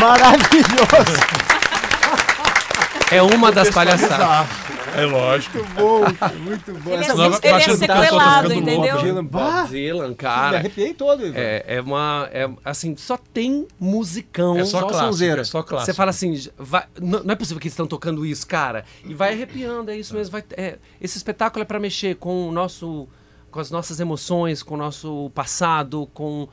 Maravilhoso! 0.00 1.18
É 3.10 3.22
uma 3.22 3.50
das 3.52 3.70
palhaçadas. 3.70 4.46
É 5.02 5.06
lógico. 5.06 5.58
Muito 5.58 5.74
bom, 5.74 6.00
muito 6.42 6.72
bom. 6.74 6.90
Ele 6.90 6.96
é, 7.02 7.06
Essa 7.06 7.12
Senão 7.12 7.26
ele 7.26 7.36
é 7.36 7.66
tá 7.66 7.76
sequelado, 7.76 8.52
entendeu? 8.52 8.98
Dylan, 8.98 9.24
Bob 9.24 9.44
bah, 9.44 9.62
Dylan, 9.64 10.08
me 10.08 10.14
cara. 10.14 10.56
arrepiei 10.58 10.94
todo, 10.94 11.26
Ivan. 11.26 11.38
É, 11.38 11.64
é 11.66 11.80
uma. 11.80 12.28
É, 12.32 12.48
assim, 12.64 12.96
só 12.96 13.16
tem 13.16 13.66
musicão. 13.78 14.56
É 14.58 14.64
só, 14.64 14.80
Só 14.80 14.86
clássico. 14.88 15.24
É 15.24 15.44
só 15.44 15.62
clássico. 15.62 15.86
Você 15.86 15.94
fala 15.94 16.10
assim, 16.10 16.40
vai- 16.56 16.86
não, 17.00 17.22
não 17.24 17.32
é 17.32 17.36
possível 17.36 17.60
que 17.60 17.66
eles 17.66 17.74
estão 17.74 17.86
tocando 17.86 18.24
isso, 18.26 18.46
cara. 18.46 18.84
E 19.04 19.14
vai 19.14 19.32
arrepiando, 19.32 19.90
é 19.90 19.96
isso 19.96 20.14
mesmo. 20.14 20.32
vai- 20.32 20.44
é, 20.56 20.78
esse 21.00 21.16
espetáculo 21.16 21.62
é 21.62 21.64
pra 21.64 21.78
mexer 21.78 22.16
com 22.16 22.48
o 22.48 22.52
nosso 22.52 23.08
com 23.50 23.60
as 23.60 23.70
nossas 23.70 23.98
emoções, 23.98 24.62
com 24.62 24.74
o 24.74 24.76
nosso 24.76 25.30
passado, 25.34 26.06
com 26.12 26.46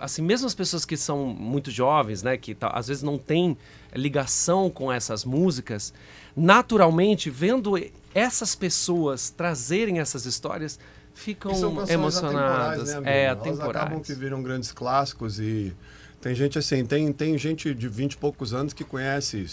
assim 0.00 0.22
mesmo 0.22 0.46
as 0.46 0.54
pessoas 0.54 0.82
que 0.86 0.96
são 0.96 1.26
muito 1.26 1.70
jovens, 1.70 2.22
né, 2.22 2.38
que 2.38 2.54
tá- 2.54 2.70
às 2.74 2.88
vezes 2.88 3.02
não 3.02 3.18
têm 3.18 3.54
ligação 3.94 4.70
com 4.70 4.90
essas 4.90 5.24
músicas, 5.26 5.92
naturalmente 6.38 7.28
vendo 7.30 7.74
essas 8.14 8.54
pessoas 8.54 9.30
trazerem 9.30 9.98
essas 9.98 10.24
histórias, 10.24 10.78
ficam 11.14 11.52
emocionadas. 11.88 12.90
atemporais, 12.90 13.00
né, 13.00 13.24
é, 13.24 13.28
atemporais. 13.28 13.76
acabam 13.76 14.02
que 14.02 14.14
viram 14.14 14.42
grandes 14.42 14.72
clássicos 14.72 15.40
e 15.40 15.74
tem 16.20 16.34
gente 16.34 16.58
assim, 16.58 16.84
tem, 16.84 17.12
tem 17.12 17.36
gente 17.36 17.74
de 17.74 17.88
20 17.88 18.12
e 18.12 18.16
poucos 18.16 18.54
anos 18.54 18.72
que 18.72 18.84
conhece. 18.84 19.46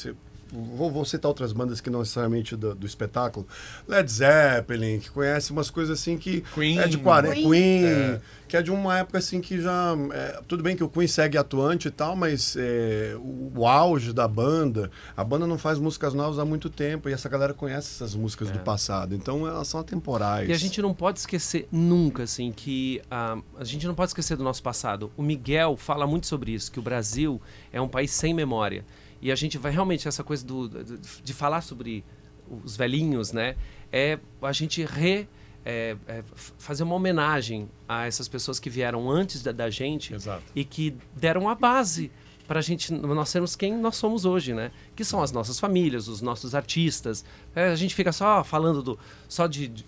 Vou, 0.51 0.91
vou 0.91 1.03
citar 1.05 1.29
outras 1.29 1.51
bandas 1.51 1.81
que 1.81 1.89
não 1.89 1.99
necessariamente 1.99 2.55
do, 2.55 2.75
do 2.75 2.85
espetáculo. 2.85 3.47
Led 3.87 4.09
Zeppelin, 4.11 4.99
que 4.99 5.09
conhece 5.09 5.51
umas 5.51 5.69
coisas 5.69 5.99
assim 5.99 6.17
que. 6.17 6.41
Queen. 6.53 6.79
É 6.79 6.87
de 6.87 6.97
40. 6.97 7.33
Queen. 7.35 7.49
Queen, 7.49 7.85
É. 7.85 8.21
que 8.47 8.55
é 8.55 8.61
de 8.61 8.71
uma 8.71 8.97
época 8.99 9.17
assim 9.17 9.41
que 9.41 9.59
já. 9.59 9.93
é, 10.13 10.41
tudo 10.47 10.63
bem 10.63 10.75
que 10.75 10.83
o 10.83 10.89
Queen 10.89 11.07
segue 11.07 11.37
atuante 11.37 11.87
e 11.87 11.91
tal, 11.91 12.15
mas 12.15 12.55
é, 12.57 13.15
o, 13.17 13.51
o 13.55 13.67
auge 13.67 14.13
da 14.13 14.27
banda. 14.27 14.89
A 15.17 15.23
banda 15.23 15.47
não 15.47 15.57
faz 15.57 15.79
músicas 15.79 16.13
novas 16.13 16.39
há 16.39 16.45
muito 16.45 16.69
tempo 16.69 17.09
e 17.09 17.13
essa 17.13 17.27
galera 17.27 17.53
conhece 17.53 17.95
essas 17.95 18.15
músicas 18.15 18.49
do 18.51 18.59
passado. 18.59 19.15
Então 19.15 19.47
elas 19.47 19.67
são 19.67 19.79
atemporais. 19.79 20.47
É. 20.47 20.51
E 20.51 20.55
a 20.55 20.57
gente 20.57 20.81
não 20.81 20.93
pode 20.93 21.19
esquecer 21.19 21.67
nunca, 21.71 22.23
assim, 22.23 22.51
que 22.51 23.01
ah, 23.09 23.37
a 23.57 23.63
gente 23.63 23.85
não 23.87 23.95
pode 23.95 24.11
esquecer 24.11 24.37
do 24.37 24.43
nosso 24.43 24.61
passado. 24.63 25.11
O 25.17 25.23
Miguel 25.23 25.75
fala 25.75 26.05
muito 26.07 26.27
sobre 26.27 26.51
isso, 26.51 26.71
que 26.71 26.79
o 26.79 26.83
Brasil 26.83 27.41
é 27.73 27.81
um 27.81 27.87
país 27.87 28.11
sem 28.11 28.33
memória. 28.33 28.85
E 29.21 29.31
a 29.31 29.35
gente 29.35 29.57
vai 29.57 29.71
realmente, 29.71 30.07
essa 30.07 30.23
coisa 30.23 30.45
do, 30.45 30.67
do- 30.67 30.99
de 31.23 31.33
falar 31.33 31.61
sobre 31.61 32.03
os 32.63 32.75
velhinhos, 32.75 33.31
né? 33.31 33.55
É 33.91 34.19
a 34.41 34.51
gente 34.51 34.83
re. 34.85 35.27
é, 35.65 35.95
é, 36.07 36.23
fazer 36.59 36.83
uma 36.83 36.93
homenagem 36.95 37.67
a 37.89 38.05
essas 38.05 38.27
pessoas 38.27 38.59
que 38.59 38.69
vieram 38.69 39.09
antes 39.09 39.41
da, 39.41 39.51
da 39.51 39.67
gente 39.69 40.13
Exato. 40.13 40.43
e 40.55 40.63
que 40.63 40.95
deram 41.15 41.49
a 41.49 41.55
base 41.55 42.11
para 42.47 42.59
a 42.59 42.61
gente 42.61 42.93
nós 42.93 43.29
sermos 43.29 43.55
quem 43.55 43.75
nós 43.75 43.95
somos 43.95 44.23
hoje, 44.25 44.53
né? 44.53 44.69
Que 44.95 45.03
são 45.03 45.23
as 45.23 45.31
nossas 45.31 45.59
famílias, 45.59 46.07
os 46.07 46.21
nossos 46.21 46.53
artistas. 46.53 47.25
É, 47.55 47.69
a 47.69 47.75
gente 47.75 47.95
fica 47.95 48.11
só 48.11 48.43
falando 48.43 48.83
do 48.83 48.99
só 49.27 49.47
de, 49.47 49.67
de- 49.67 49.83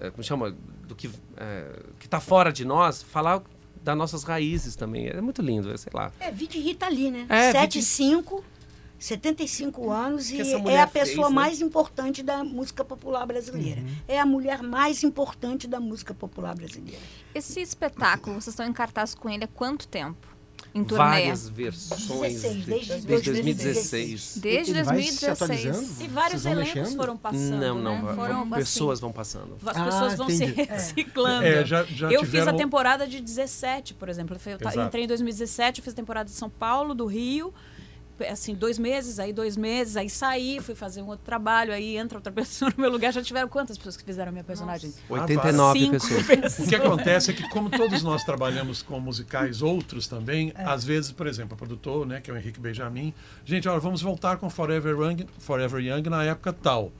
é, 0.00 0.10
como 0.10 0.24
chama 0.24 0.56
do 0.88 0.96
que 0.96 1.08
é, 1.36 1.82
que 2.00 2.06
está 2.06 2.18
fora 2.18 2.52
de 2.52 2.64
nós, 2.64 3.04
falar 3.04 3.40
das 3.84 3.96
nossas 3.96 4.24
raízes 4.24 4.74
também. 4.74 5.06
É 5.06 5.20
muito 5.20 5.40
lindo, 5.40 5.76
sei 5.78 5.92
lá. 5.94 6.10
É, 6.18 6.32
Vide 6.32 6.58
Rita 6.58 6.88
Lee, 6.88 7.12
né? 7.12 7.26
É, 7.28 7.52
7 7.52 7.74
Vide- 7.74 7.84
5, 7.86 8.44
75 9.02 9.90
anos 9.90 10.30
e 10.30 10.38
é 10.70 10.80
a 10.80 10.86
pessoa 10.86 10.88
fez, 10.88 11.16
né? 11.16 11.28
mais 11.28 11.60
importante 11.60 12.22
da 12.22 12.44
música 12.44 12.84
popular 12.84 13.26
brasileira. 13.26 13.82
É 14.06 14.20
a 14.20 14.24
mulher 14.26 14.62
mais 14.62 15.02
importante 15.02 15.66
da 15.66 15.80
música 15.80 16.14
popular 16.14 16.54
brasileira. 16.54 17.00
Esse 17.34 17.60
espetáculo, 17.60 18.34
vocês 18.40 18.48
estão 18.54 18.66
em 18.66 18.72
cartaz 18.72 19.14
com 19.14 19.28
ele 19.28 19.44
há 19.44 19.48
quanto 19.48 19.88
tempo? 19.88 20.30
Em 20.74 20.84
turnê? 20.84 21.04
Várias 21.04 21.48
versões 21.50 22.40
16, 22.40 22.54
de- 22.54 22.64
desde 22.70 23.06
desde 23.06 23.06
2016. 23.32 23.32
2016. 23.32 24.38
Desde 24.40 24.70
Ele 24.72 24.82
vai 24.84 25.02
se 25.02 25.20
2016. 25.26 25.42
atualizando? 25.66 26.04
E 26.04 26.08
vários 26.08 26.46
elencos 26.46 26.74
mexendo? 26.74 26.96
foram 26.96 27.16
passando, 27.18 27.60
Não, 27.60 27.78
não, 27.78 28.02
né? 28.02 28.14
Foram, 28.14 28.50
pessoas 28.50 28.92
assim, 28.98 29.00
vão 29.02 29.12
passando. 29.12 29.56
As 29.66 29.76
Ah, 29.76 29.84
pessoas 29.84 30.14
vão 30.14 30.30
se 30.30 30.44
entendi. 30.44 30.62
reciclando. 30.70 31.44
É, 31.44 31.64
já- 31.66 31.84
já 31.84 32.06
eu 32.10 32.20
fiz 32.20 32.30
tiveram- 32.30 32.54
a 32.54 32.56
temporada 32.56 33.06
de 33.06 33.20
17, 33.20 33.92
por 33.92 34.08
exemplo. 34.08 34.34
Eu 34.46 34.56
Exato. 34.58 34.80
entrei 34.80 35.04
em 35.04 35.06
2017, 35.08 35.80
eu 35.80 35.84
fiz 35.84 35.92
a 35.92 35.96
temporada 35.96 36.30
de 36.30 36.34
São 36.36 36.48
Paulo, 36.48 36.94
do 36.94 37.04
Rio. 37.04 37.52
Assim, 38.28 38.54
dois 38.54 38.78
meses, 38.78 39.18
aí 39.18 39.32
dois 39.32 39.56
meses, 39.56 39.96
aí 39.96 40.08
saí, 40.10 40.60
fui 40.60 40.74
fazer 40.74 41.02
um 41.02 41.06
outro 41.08 41.24
trabalho, 41.24 41.72
aí 41.72 41.96
entra 41.96 42.18
outra 42.18 42.30
pessoa 42.32 42.70
no 42.76 42.80
meu 42.82 42.90
lugar. 42.90 43.12
Já 43.12 43.22
tiveram 43.22 43.48
quantas 43.48 43.76
pessoas 43.76 43.96
que 43.96 44.04
fizeram 44.04 44.28
a 44.30 44.32
minha 44.32 44.44
personagem? 44.44 44.92
89 45.08 45.78
Cinco 45.78 45.92
pessoas. 45.92 46.58
O 46.58 46.68
que 46.68 46.74
acontece 46.74 47.30
é 47.30 47.34
que, 47.34 47.48
como 47.50 47.70
todos 47.70 48.02
nós 48.02 48.24
trabalhamos 48.24 48.82
com 48.82 48.98
musicais, 49.00 49.62
outros 49.62 50.06
também, 50.06 50.52
É. 50.56 50.64
às 50.64 50.84
vezes, 50.84 51.12
por 51.12 51.26
exemplo, 51.26 51.54
o 51.54 51.56
produtor, 51.56 52.06
né, 52.06 52.20
que 52.20 52.30
é 52.30 52.34
o 52.34 52.36
Henrique 52.36 52.60
Benjamin, 52.60 53.12
gente, 53.44 53.68
olha, 53.68 53.80
vamos 53.80 54.02
voltar 54.02 54.36
com 54.36 54.48
Forever 54.50 54.94
Young, 54.96 55.26
Forever 55.38 55.80
Young 55.84 56.02
na 56.08 56.24
época 56.24 56.52
tal. 56.52 56.92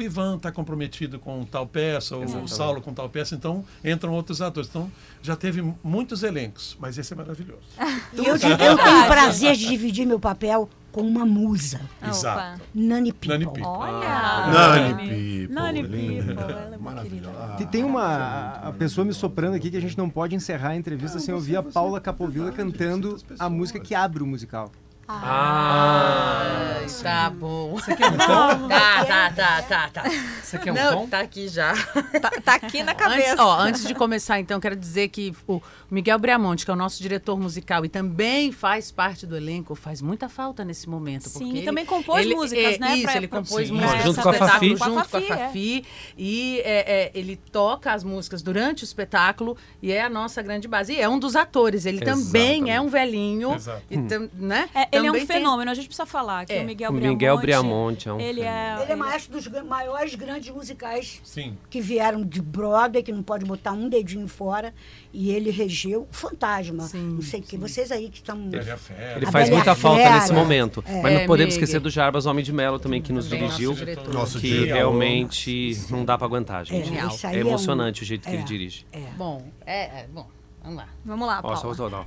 O 0.00 0.02
Ivan 0.02 0.36
está 0.36 0.50
comprometido 0.50 1.18
com 1.18 1.44
tal 1.44 1.66
peça, 1.66 2.16
o 2.16 2.48
Saulo 2.48 2.80
com 2.80 2.94
tal 2.94 3.06
peça, 3.10 3.34
então 3.34 3.62
entram 3.84 4.14
outros 4.14 4.40
atores. 4.40 4.70
Então, 4.70 4.90
já 5.20 5.36
teve 5.36 5.62
muitos 5.84 6.22
elencos, 6.22 6.74
mas 6.80 6.96
esse 6.96 7.12
é 7.12 7.16
maravilhoso. 7.16 7.60
E 8.12 8.26
eu, 8.26 8.34
eu 8.34 8.38
tenho 8.38 9.02
o 9.02 9.06
prazer 9.06 9.54
de 9.54 9.68
dividir 9.68 10.06
meu 10.06 10.18
papel 10.18 10.68
com 10.90 11.02
uma 11.02 11.24
musa, 11.24 11.80
Exato. 12.06 12.60
Nani 12.74 13.12
People. 13.12 13.28
Nani 13.28 13.44
People. 13.44 13.62
Olha! 13.64 14.46
Nani 14.52 14.94
People. 14.94 15.54
Nani. 15.54 15.82
People, 15.82 16.42
ela 16.42 16.74
é 16.74 16.78
muito 16.78 17.02
querida. 17.02 17.54
Tem, 17.58 17.66
tem 17.66 17.84
uma 17.84 18.52
a 18.54 18.72
pessoa 18.72 19.04
me 19.04 19.12
soprando 19.12 19.54
aqui 19.54 19.70
que 19.70 19.76
a 19.76 19.80
gente 19.80 19.96
não 19.96 20.10
pode 20.10 20.34
encerrar 20.34 20.70
a 20.70 20.76
entrevista 20.76 21.18
sem 21.18 21.32
ouvir 21.32 21.56
a 21.56 21.62
Paula 21.62 22.00
Capovilla 22.00 22.50
cantando 22.50 23.16
a 23.38 23.48
música 23.48 23.78
que 23.78 23.94
abre 23.94 24.22
o 24.22 24.26
musical. 24.26 24.72
Ah, 25.12 26.80
Tá 27.02 27.30
bom. 27.30 27.70
você 27.76 27.96
quer 27.96 28.08
um 28.08 28.16
tom? 28.18 28.68
Tá, 28.68 29.04
tá, 29.06 29.30
tá, 29.32 29.62
tá, 29.62 29.88
tá. 29.88 30.04
Você 30.42 30.58
quer 30.58 30.72
um 30.72 30.74
Não, 30.74 30.92
tom? 30.98 31.06
tá 31.08 31.20
aqui 31.20 31.48
já. 31.48 31.72
Tá, 32.20 32.30
tá 32.44 32.54
aqui 32.54 32.82
na 32.82 32.94
cabeça. 32.94 33.30
Antes, 33.32 33.38
ó, 33.38 33.58
antes 33.60 33.84
de 33.86 33.94
começar, 33.94 34.38
então, 34.38 34.60
quero 34.60 34.76
dizer 34.76 35.08
que 35.08 35.32
o 35.48 35.62
Miguel 35.90 36.18
Briamonte, 36.18 36.64
que 36.64 36.70
é 36.70 36.74
o 36.74 36.76
nosso 36.76 37.00
diretor 37.02 37.38
musical 37.40 37.84
e 37.86 37.88
também 37.88 38.52
faz 38.52 38.90
parte 38.90 39.26
do 39.26 39.34
elenco, 39.36 39.74
faz 39.74 40.02
muita 40.02 40.28
falta 40.28 40.62
nesse 40.64 40.88
momento. 40.90 41.28
Sim, 41.28 41.38
porque 41.38 41.44
e 41.44 41.56
ele- 41.58 41.66
também 41.66 41.86
compôs 41.86 42.26
ele- 42.26 42.34
músicas, 42.34 42.74
é, 42.74 42.78
né, 42.78 42.94
Isso, 42.96 43.02
pra- 43.04 43.16
ele 43.16 43.28
compôs 43.28 43.68
Sim. 43.68 43.74
músicas 43.74 44.02
Junto 44.04 44.20
com 44.22 44.28
a 44.28 44.32
Fafi. 44.34 44.68
Junto 44.68 44.78
com 44.78 44.84
a 44.84 44.90
Com 44.90 44.98
a 44.98 45.04
Fafi, 45.04 45.26
Fafi. 45.28 45.84
E 46.18 46.60
é, 46.64 47.04
é, 47.04 47.10
ele 47.14 47.36
toca 47.50 47.92
as 47.92 48.04
músicas 48.04 48.42
durante 48.42 48.82
o 48.82 48.84
espetáculo 48.84 49.56
e 49.80 49.90
é 49.92 50.02
a 50.02 50.10
nossa 50.10 50.42
grande 50.42 50.68
base. 50.68 50.92
E 50.92 51.00
é 51.00 51.08
um 51.08 51.18
dos 51.18 51.34
atores, 51.34 51.86
ele 51.86 52.00
também 52.00 52.70
é 52.70 52.78
um 52.80 52.88
velhinho. 52.88 53.54
Exato. 53.54 53.82
E 53.90 53.98
tam- 54.02 54.28
né? 54.34 54.68
É, 54.74 54.88
ele 55.00 55.06
é 55.08 55.10
um 55.10 55.12
Também 55.14 55.26
tem- 55.26 55.36
fenômeno, 55.38 55.70
a 55.70 55.74
gente 55.74 55.86
precisa 55.86 56.06
falar 56.06 56.46
que 56.46 56.52
É. 56.52 56.62
o 56.62 56.64
Miguel 56.64 56.92
Briamonte... 56.92 57.08
Miguel 57.14 57.38
Briamonte 57.38 58.08
é 58.08 58.12
um 58.12 58.20
Ele 58.20 58.40
é... 58.42 58.78
Ele 58.82 58.92
é 58.92 58.96
maestro 58.96 59.32
dos 59.32 59.46
maiores 59.64 60.14
grandes 60.14 60.50
musicais 60.54 61.20
Sim. 61.24 61.56
que 61.68 61.80
vieram 61.80 62.22
de 62.24 62.40
Broadway, 62.40 63.02
que 63.02 63.12
não 63.12 63.22
pode 63.22 63.44
botar 63.44 63.72
um 63.72 63.88
dedinho 63.88 64.28
fora, 64.28 64.72
e 65.12 65.30
ele 65.30 65.50
regeu 65.50 66.02
o 66.10 66.14
Fantasma. 66.14 66.84
Sim, 66.84 67.14
não 67.14 67.22
sei 67.22 67.40
o 67.40 67.42
que, 67.42 67.56
vocês 67.56 67.90
aí 67.90 68.08
que 68.08 68.18
estão... 68.18 68.38
Ele 68.52 69.26
A 69.26 69.30
faz 69.32 69.48
Bela 69.48 69.56
muita 69.56 69.74
falta 69.74 70.02
Fera. 70.02 70.14
nesse 70.16 70.32
momento. 70.32 70.84
Mas 70.86 71.02
não 71.14 71.20
É, 71.20 71.26
podemos 71.26 71.54
esquecer 71.54 71.80
do 71.80 71.90
Jarbas 71.90 72.26
Homem 72.26 72.44
de 72.44 72.52
Melo 72.52 72.78
também, 72.78 73.00
que 73.02 73.12
nos 73.12 73.24
Também 73.26 73.42
nosso 73.42 73.56
dirigiu. 73.56 73.74
diretor. 73.74 74.14
Nosso 74.14 74.40
Que 74.40 74.48
diretor. 74.48 74.74
realmente 74.74 75.76
não 75.90 76.04
dá 76.04 76.16
pra 76.16 76.26
aguentar, 76.26 76.64
gente. 76.64 76.90
É, 76.92 76.98
É 76.98 77.40
é 77.40 77.44
um- 77.44 77.48
emocionante 77.48 78.02
o 78.02 78.04
jeito 78.06 78.22
que 78.28 78.30
é. 78.30 78.34
ele 78.34 78.42
dirige. 78.44 78.86
Bom, 79.16 79.42
é, 79.66 80.00
é, 80.02 80.06
bom, 80.12 80.26
vamos 80.62 80.76
lá. 80.78 80.88
Vamos 81.04 81.26
lá, 81.26 81.42
Paula. 81.42 81.56
só, 81.56 81.68
ó. 81.68 82.04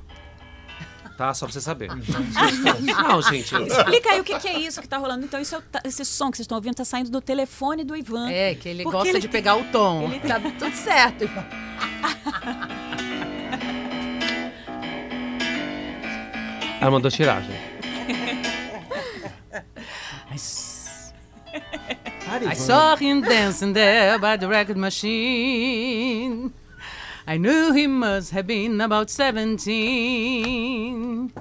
Tá, 1.16 1.32
só 1.32 1.46
pra 1.46 1.52
você 1.52 1.60
saber. 1.60 1.90
Não, 2.80 3.22
gente. 3.22 3.54
eu- 3.54 3.66
Explica 3.66 4.10
aí 4.10 4.20
o 4.20 4.24
que, 4.24 4.36
que 4.38 4.48
é 4.48 4.58
isso 4.58 4.80
que 4.82 4.88
tá 4.88 4.98
rolando. 4.98 5.24
Então, 5.24 5.40
isso 5.40 5.54
é 5.54 5.60
esse 5.84 6.04
som 6.04 6.28
que 6.30 6.36
vocês 6.36 6.44
estão 6.44 6.56
ouvindo 6.58 6.74
tá 6.74 6.84
saindo 6.84 7.08
do 7.10 7.20
telefone 7.20 7.84
do 7.84 7.96
Ivan. 7.96 8.28
É, 8.30 8.54
que 8.56 8.68
ele 8.68 8.82
gosta 8.82 9.08
ele 9.10 9.20
de 9.20 9.28
tem- 9.28 9.32
pegar 9.32 9.56
o 9.56 9.64
tom. 9.64 10.10
ele 10.10 10.20
Tá 10.20 10.40
tudo 10.58 10.74
certo. 10.74 11.22
Ivan. 11.24 11.44
Ela 16.80 16.90
mandou 16.90 17.10
tirar, 17.10 17.42
gente. 17.42 17.74
I 22.50 22.54
saw 22.56 22.96
him 22.96 23.20
dancing 23.20 23.72
there 23.72 24.18
by 24.18 24.36
the 24.38 24.46
record 24.46 24.76
machine. 24.76 26.52
I 27.26 27.38
knew 27.38 27.72
he 27.72 27.86
must 27.86 28.32
have 28.32 28.46
been 28.46 28.78
about 28.82 29.08
17. 29.08 31.32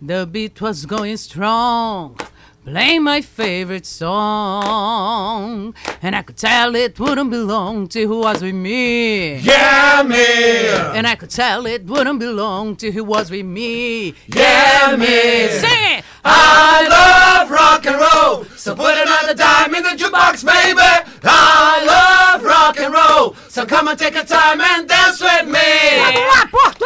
The 0.00 0.26
beat 0.26 0.58
was 0.62 0.86
going 0.86 1.18
strong, 1.18 2.18
playing 2.64 3.02
my 3.02 3.20
favorite 3.20 3.84
song. 3.84 5.74
And 6.00 6.16
I 6.16 6.22
could 6.22 6.38
tell 6.38 6.74
it 6.74 6.98
wouldn't 6.98 7.30
belong 7.30 7.88
to 7.88 8.06
who 8.06 8.20
was 8.20 8.40
with 8.40 8.54
me. 8.54 9.36
Yeah, 9.40 10.02
me. 10.06 10.68
And 10.96 11.06
I 11.06 11.14
could 11.14 11.28
tell 11.28 11.66
it 11.66 11.84
wouldn't 11.84 12.20
belong 12.20 12.76
to 12.76 12.90
who 12.90 13.04
was 13.04 13.30
with 13.30 13.44
me. 13.44 14.14
Yeah, 14.28 14.96
me. 14.98 15.48
Sing 15.48 15.98
it! 15.98 16.04
I 16.24 16.88
love 16.88 17.50
rock 17.50 17.84
and 17.86 17.96
roll, 17.96 18.44
so 18.56 18.74
put 18.74 18.94
another 18.96 19.34
dime 19.34 19.74
in 19.74 19.82
the 19.82 19.90
jukebox, 19.90 20.42
baby. 20.44 20.80
I 21.24 21.84
love 21.86 22.42
rock 22.44 22.78
and 22.78 22.92
roll, 22.92 23.34
so 23.58 23.66
come 23.66 23.88
and 23.88 23.98
take 23.98 24.14
a 24.14 24.22
time 24.22 24.60
and 24.60 24.88
dance 24.88 25.20
with 25.20 25.46
me. 25.48 25.58
Porto 26.48 26.78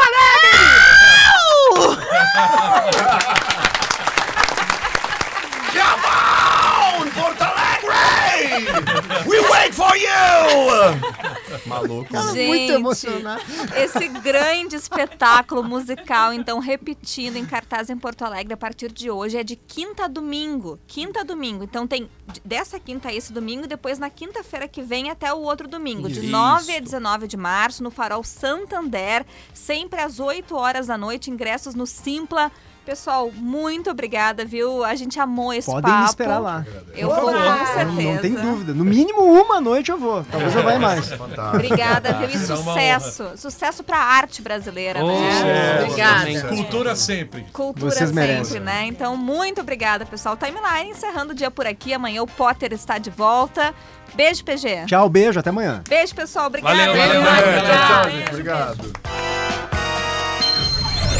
Come 5.76 6.00
on, 6.08 7.10
Porto 7.10 7.44
Alegre! 7.44 9.26
We 9.28 9.38
wait 9.50 9.74
for 9.74 9.94
you. 9.98 11.31
Maluco. 11.66 12.14
Ela 12.14 12.32
Gente, 12.32 12.48
muito 12.48 12.72
emocionada. 12.72 13.42
Esse 13.76 14.08
grande 14.08 14.76
espetáculo 14.76 15.62
musical, 15.62 16.32
então, 16.32 16.58
repetindo 16.58 17.36
em 17.36 17.44
cartaz 17.44 17.90
em 17.90 17.96
Porto 17.96 18.22
Alegre 18.24 18.54
a 18.54 18.56
partir 18.56 18.90
de 18.92 19.10
hoje, 19.10 19.36
é 19.36 19.42
de 19.44 19.56
quinta 19.56 20.04
a 20.04 20.08
domingo. 20.08 20.78
Quinta 20.86 21.20
a 21.20 21.24
domingo. 21.24 21.64
Então 21.64 21.86
tem 21.86 22.08
de- 22.32 22.40
dessa 22.44 22.78
quinta 22.80 23.08
a 23.08 23.14
esse 23.14 23.32
domingo, 23.32 23.64
e 23.64 23.68
depois 23.68 23.98
na 23.98 24.10
quinta-feira 24.10 24.66
que 24.68 24.82
vem 24.82 25.10
até 25.10 25.32
o 25.32 25.38
outro 25.40 25.66
domingo, 25.68 26.08
de 26.08 26.20
Isso. 26.20 26.28
9 26.28 26.76
a 26.76 26.80
19 26.80 27.26
de 27.28 27.36
março, 27.36 27.82
no 27.82 27.90
Farol 27.90 28.22
Santander, 28.24 29.24
sempre 29.54 30.00
às 30.00 30.18
8 30.20 30.54
horas 30.56 30.86
da 30.86 30.96
noite, 30.98 31.30
ingressos 31.30 31.74
no 31.74 31.86
Simpla. 31.86 32.50
Pessoal, 32.84 33.30
muito 33.36 33.88
obrigada, 33.90 34.44
viu? 34.44 34.82
A 34.84 34.96
gente 34.96 35.18
amou 35.20 35.52
esse 35.54 35.70
Podem 35.70 35.82
papo. 35.88 35.98
me 36.02 36.08
esperar 36.08 36.38
lá. 36.40 36.66
Eu 36.96 37.08
vou, 37.08 37.26
com 37.26 37.30
Não, 37.30 37.66
certeza. 37.66 37.84
não 38.12 38.18
tem 38.18 38.34
dúvida. 38.34 38.74
No 38.74 38.84
mínimo 38.84 39.20
uma 39.22 39.60
noite 39.60 39.92
eu 39.92 39.98
vou. 39.98 40.24
Talvez 40.24 40.52
eu 40.54 40.62
vá 40.64 40.78
mais. 40.80 41.08
Fantástico. 41.12 41.54
Obrigada, 41.54 42.12
viu? 42.14 42.28
E 42.30 42.36
uma 42.36 42.56
sucesso. 42.56 43.30
Sucesso 43.36 43.84
pra 43.84 43.98
arte 43.98 44.42
brasileira, 44.42 44.98
Oh, 45.00 45.06
né? 45.06 45.84
Obrigada. 45.84 46.48
Cultura 46.48 46.96
sempre. 46.96 47.46
Cultura 47.52 47.90
Vocês 47.92 48.10
sempre, 48.10 48.26
merecem. 48.26 48.60
né? 48.60 48.84
Então, 48.86 49.16
muito 49.16 49.60
obrigada, 49.60 50.04
pessoal. 50.04 50.36
Timeline 50.36 50.90
encerrando 50.90 51.32
o 51.32 51.36
dia 51.36 51.52
por 51.52 51.66
aqui. 51.68 51.94
Amanhã 51.94 52.20
o 52.22 52.26
Potter 52.26 52.72
está 52.72 52.98
de 52.98 53.10
volta. 53.10 53.72
Beijo, 54.14 54.44
PG. 54.44 54.86
Tchau, 54.86 55.08
beijo, 55.08 55.38
até 55.38 55.50
amanhã. 55.50 55.82
Beijo, 55.88 56.14
pessoal. 56.16 56.46
Obrigada. 56.48 56.76
Valeu, 56.76 56.96
valeu, 56.96 57.20
É, 57.22 57.24
valeu. 57.24 57.60
tchau, 57.62 58.02
tchau, 58.02 58.10
gente. 58.10 58.30
Obrigado. 58.30 59.31